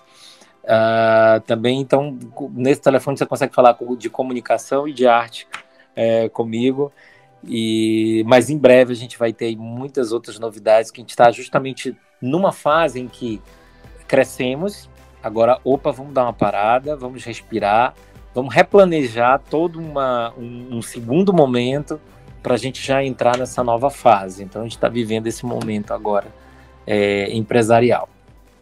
Uh, 0.64 1.42
também, 1.48 1.82
então, 1.82 2.20
nesse 2.52 2.82
telefone 2.82 3.18
você 3.18 3.26
consegue 3.26 3.56
falar 3.56 3.76
de 3.98 4.10
comunicação 4.10 4.88
e 4.88 4.94
de 4.94 5.08
arte 5.08 5.48
é, 5.96 6.30
comigo. 6.30 6.92
E, 7.44 8.24
mas 8.28 8.50
em 8.50 8.58
breve 8.58 8.94
a 8.94 8.96
gente 8.96 9.18
vai 9.18 9.34
ter 9.34 9.56
muitas 9.56 10.12
outras 10.12 10.38
novidades 10.38 10.92
que 10.92 11.02
a 11.02 11.04
gente 11.04 11.10
está 11.10 11.32
justamente 11.32 11.96
numa 12.22 12.52
fase 12.52 13.00
em 13.00 13.08
que 13.08 13.42
crescemos. 14.08 14.90
Agora, 15.24 15.60
opa, 15.64 15.92
vamos 15.92 16.14
dar 16.14 16.24
uma 16.24 16.34
parada, 16.34 16.96
vamos 16.96 17.24
respirar 17.24 17.96
vamos 18.34 18.54
replanejar 18.54 19.42
todo 19.50 19.80
uma, 19.80 20.34
um, 20.38 20.78
um 20.78 20.82
segundo 20.82 21.34
momento 21.34 22.00
para 22.42 22.56
a 22.56 22.58
gente 22.58 22.86
já 22.86 23.04
entrar 23.04 23.38
nessa 23.38 23.64
nova 23.64 23.90
fase. 23.90 24.44
Então 24.44 24.62
a 24.62 24.64
gente 24.64 24.78
está 24.78 24.90
vivendo 24.90 25.28
esse 25.28 25.46
momento 25.46 25.94
agora 25.94 26.28
é, 26.88 27.32
empresarial. 27.36 28.10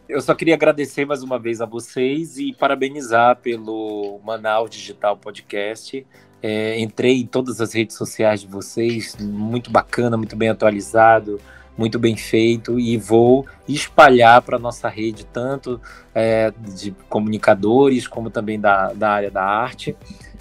Eu 0.08 0.20
só 0.20 0.34
queria 0.34 0.54
agradecer 0.54 1.04
mais 1.04 1.22
uma 1.22 1.38
vez 1.38 1.60
a 1.60 1.66
vocês 1.66 2.36
e 2.36 2.52
parabenizar 2.52 3.36
pelo 3.36 4.20
Manaus 4.24 4.68
Digital 4.68 5.16
Podcast. 5.16 6.04
É, 6.42 6.80
entrei 6.80 7.20
em 7.20 7.26
todas 7.26 7.60
as 7.60 7.74
redes 7.74 7.96
sociais 7.96 8.40
de 8.40 8.46
vocês, 8.46 9.16
muito 9.20 9.70
bacana, 9.70 10.16
muito 10.16 10.36
bem 10.36 10.48
atualizado 10.48 11.40
muito 11.80 11.98
bem 11.98 12.14
feito 12.14 12.78
e 12.78 12.98
vou 12.98 13.46
espalhar 13.66 14.42
para 14.42 14.58
nossa 14.58 14.86
rede, 14.86 15.24
tanto 15.24 15.80
é, 16.14 16.52
de 16.76 16.94
comunicadores 17.08 18.06
como 18.06 18.28
também 18.28 18.60
da, 18.60 18.92
da 18.92 19.10
área 19.10 19.30
da 19.30 19.42
arte, 19.42 19.96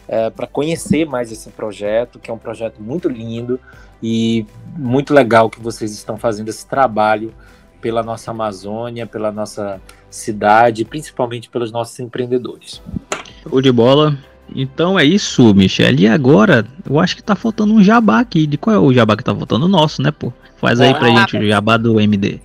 é, 0.06 0.30
para 0.30 0.46
conhecer 0.46 1.06
mais 1.06 1.32
esse 1.32 1.50
projeto, 1.52 2.20
que 2.20 2.30
é 2.30 2.34
um 2.34 2.38
projeto 2.38 2.82
muito 2.82 3.08
lindo, 3.08 3.58
E 4.02 4.46
muito 4.78 5.14
legal 5.14 5.50
que 5.50 5.60
vocês 5.62 5.92
estão 5.92 6.18
fazendo 6.18 6.50
esse 6.50 6.66
trabalho 6.66 7.34
pela 7.82 8.04
nossa 8.04 8.32
Amazônia, 8.32 9.06
pela 9.06 9.32
nossa 9.32 9.80
cidade, 10.10 10.84
principalmente 10.84 11.50
pelos 11.50 11.72
nossos 11.72 12.00
empreendedores. 12.00 12.82
Show 13.44 13.62
de 13.62 13.72
bola. 13.72 14.18
Então 14.56 15.00
é 15.00 15.04
isso, 15.04 15.54
Michele. 15.54 16.04
E 16.04 16.08
agora, 16.08 16.66
eu 16.90 17.00
acho 17.00 17.16
que 17.16 17.24
tá 17.24 17.36
faltando 17.36 17.74
um 17.74 17.84
jabá 17.84 18.20
aqui. 18.20 18.48
De 18.48 18.58
qual 18.58 18.76
é 18.76 18.80
o 18.80 18.94
jabá 18.94 19.16
que 19.16 19.24
tá 19.24 19.36
faltando? 19.36 19.66
O 19.66 19.70
nosso, 19.70 20.02
né, 20.02 20.12
pô? 20.12 20.34
Faz 20.58 20.82
aí 20.82 20.94
pra 20.94 21.10
gente 21.10 21.38
o 21.38 21.48
jabá 21.48 21.78
do 21.78 22.00
MD. 22.00 22.42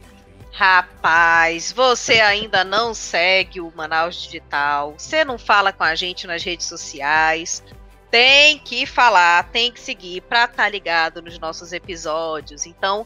Rapaz, 0.52 1.72
você 1.72 2.20
ainda 2.20 2.62
não 2.62 2.94
segue 2.94 3.60
o 3.60 3.72
Manaus 3.74 4.22
Digital, 4.22 4.94
você 4.96 5.24
não 5.24 5.36
fala 5.36 5.72
com 5.72 5.82
a 5.82 5.96
gente 5.96 6.28
nas 6.28 6.44
redes 6.44 6.66
sociais. 6.66 7.60
Tem 8.08 8.60
que 8.60 8.86
falar, 8.86 9.50
tem 9.50 9.72
que 9.72 9.80
seguir 9.80 10.20
para 10.20 10.44
estar 10.44 10.62
tá 10.62 10.68
ligado 10.68 11.20
nos 11.20 11.40
nossos 11.40 11.72
episódios. 11.72 12.66
Então, 12.66 13.04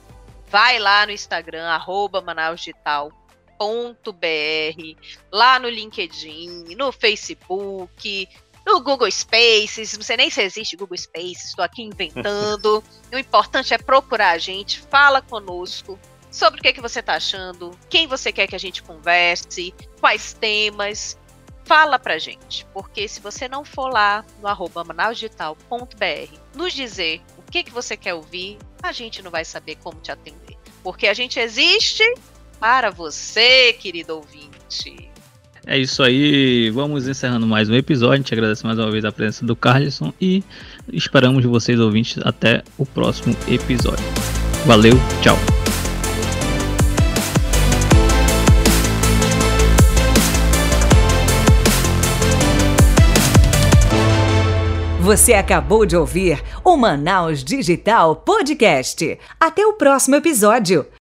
vai 0.50 0.78
lá 0.78 1.06
no 1.06 1.12
Instagram, 1.12 1.64
arroba 1.64 2.20
manausdigital.br, 2.20 3.16
lá 5.32 5.58
no 5.58 5.70
LinkedIn, 5.70 6.74
no 6.76 6.92
Facebook, 6.92 8.28
no 8.68 8.82
Google 8.82 9.10
Spaces, 9.10 9.96
não 9.96 10.04
sei 10.04 10.18
nem 10.18 10.28
se 10.28 10.42
existe 10.42 10.76
Google 10.76 10.98
Spaces, 10.98 11.46
estou 11.46 11.64
aqui 11.64 11.82
inventando. 11.82 12.84
o 13.10 13.18
importante 13.18 13.72
é 13.72 13.78
procurar 13.78 14.32
a 14.32 14.38
gente, 14.38 14.80
fala 14.90 15.22
conosco, 15.22 15.98
sobre 16.30 16.60
o 16.60 16.62
que, 16.62 16.74
que 16.74 16.80
você 16.80 17.00
está 17.00 17.14
achando, 17.14 17.70
quem 17.88 18.06
você 18.06 18.30
quer 18.30 18.46
que 18.46 18.54
a 18.54 18.58
gente 18.58 18.82
converse, 18.82 19.74
quais 19.98 20.34
temas. 20.34 21.18
Fala 21.64 21.98
pra 21.98 22.18
gente, 22.18 22.66
porque 22.72 23.06
se 23.06 23.20
você 23.20 23.46
não 23.46 23.62
for 23.62 23.90
lá 23.90 24.24
no 24.40 24.48
arroba 24.48 24.84
manausdigital.br 24.84 26.38
nos 26.54 26.72
dizer 26.72 27.20
o 27.36 27.42
que, 27.42 27.62
que 27.62 27.70
você 27.70 27.94
quer 27.94 28.14
ouvir, 28.14 28.58
a 28.82 28.92
gente 28.92 29.22
não 29.22 29.30
vai 29.30 29.44
saber 29.44 29.76
como 29.76 30.00
te 30.00 30.10
atender. 30.10 30.56
Porque 30.82 31.06
a 31.06 31.12
gente 31.12 31.38
existe 31.38 32.04
para 32.58 32.90
você, 32.90 33.74
querido 33.74 34.16
ouvinte. 34.16 35.10
É 35.70 35.76
isso 35.76 36.02
aí, 36.02 36.70
vamos 36.70 37.06
encerrando 37.06 37.46
mais 37.46 37.68
um 37.68 37.74
episódio. 37.74 38.14
A 38.14 38.16
gente 38.16 38.32
agradece 38.32 38.64
mais 38.64 38.78
uma 38.78 38.90
vez 38.90 39.04
a 39.04 39.12
presença 39.12 39.44
do 39.44 39.54
Carlson 39.54 40.14
e 40.18 40.42
esperamos 40.90 41.44
vocês 41.44 41.78
ouvintes 41.78 42.16
até 42.24 42.62
o 42.78 42.86
próximo 42.86 43.36
episódio. 43.46 44.02
Valeu, 44.64 44.94
tchau. 45.20 45.36
Você 55.02 55.34
acabou 55.34 55.84
de 55.84 55.94
ouvir 55.94 56.42
o 56.64 56.78
Manaus 56.78 57.44
Digital 57.44 58.16
Podcast. 58.16 59.18
Até 59.38 59.66
o 59.66 59.74
próximo 59.74 60.16
episódio. 60.16 60.86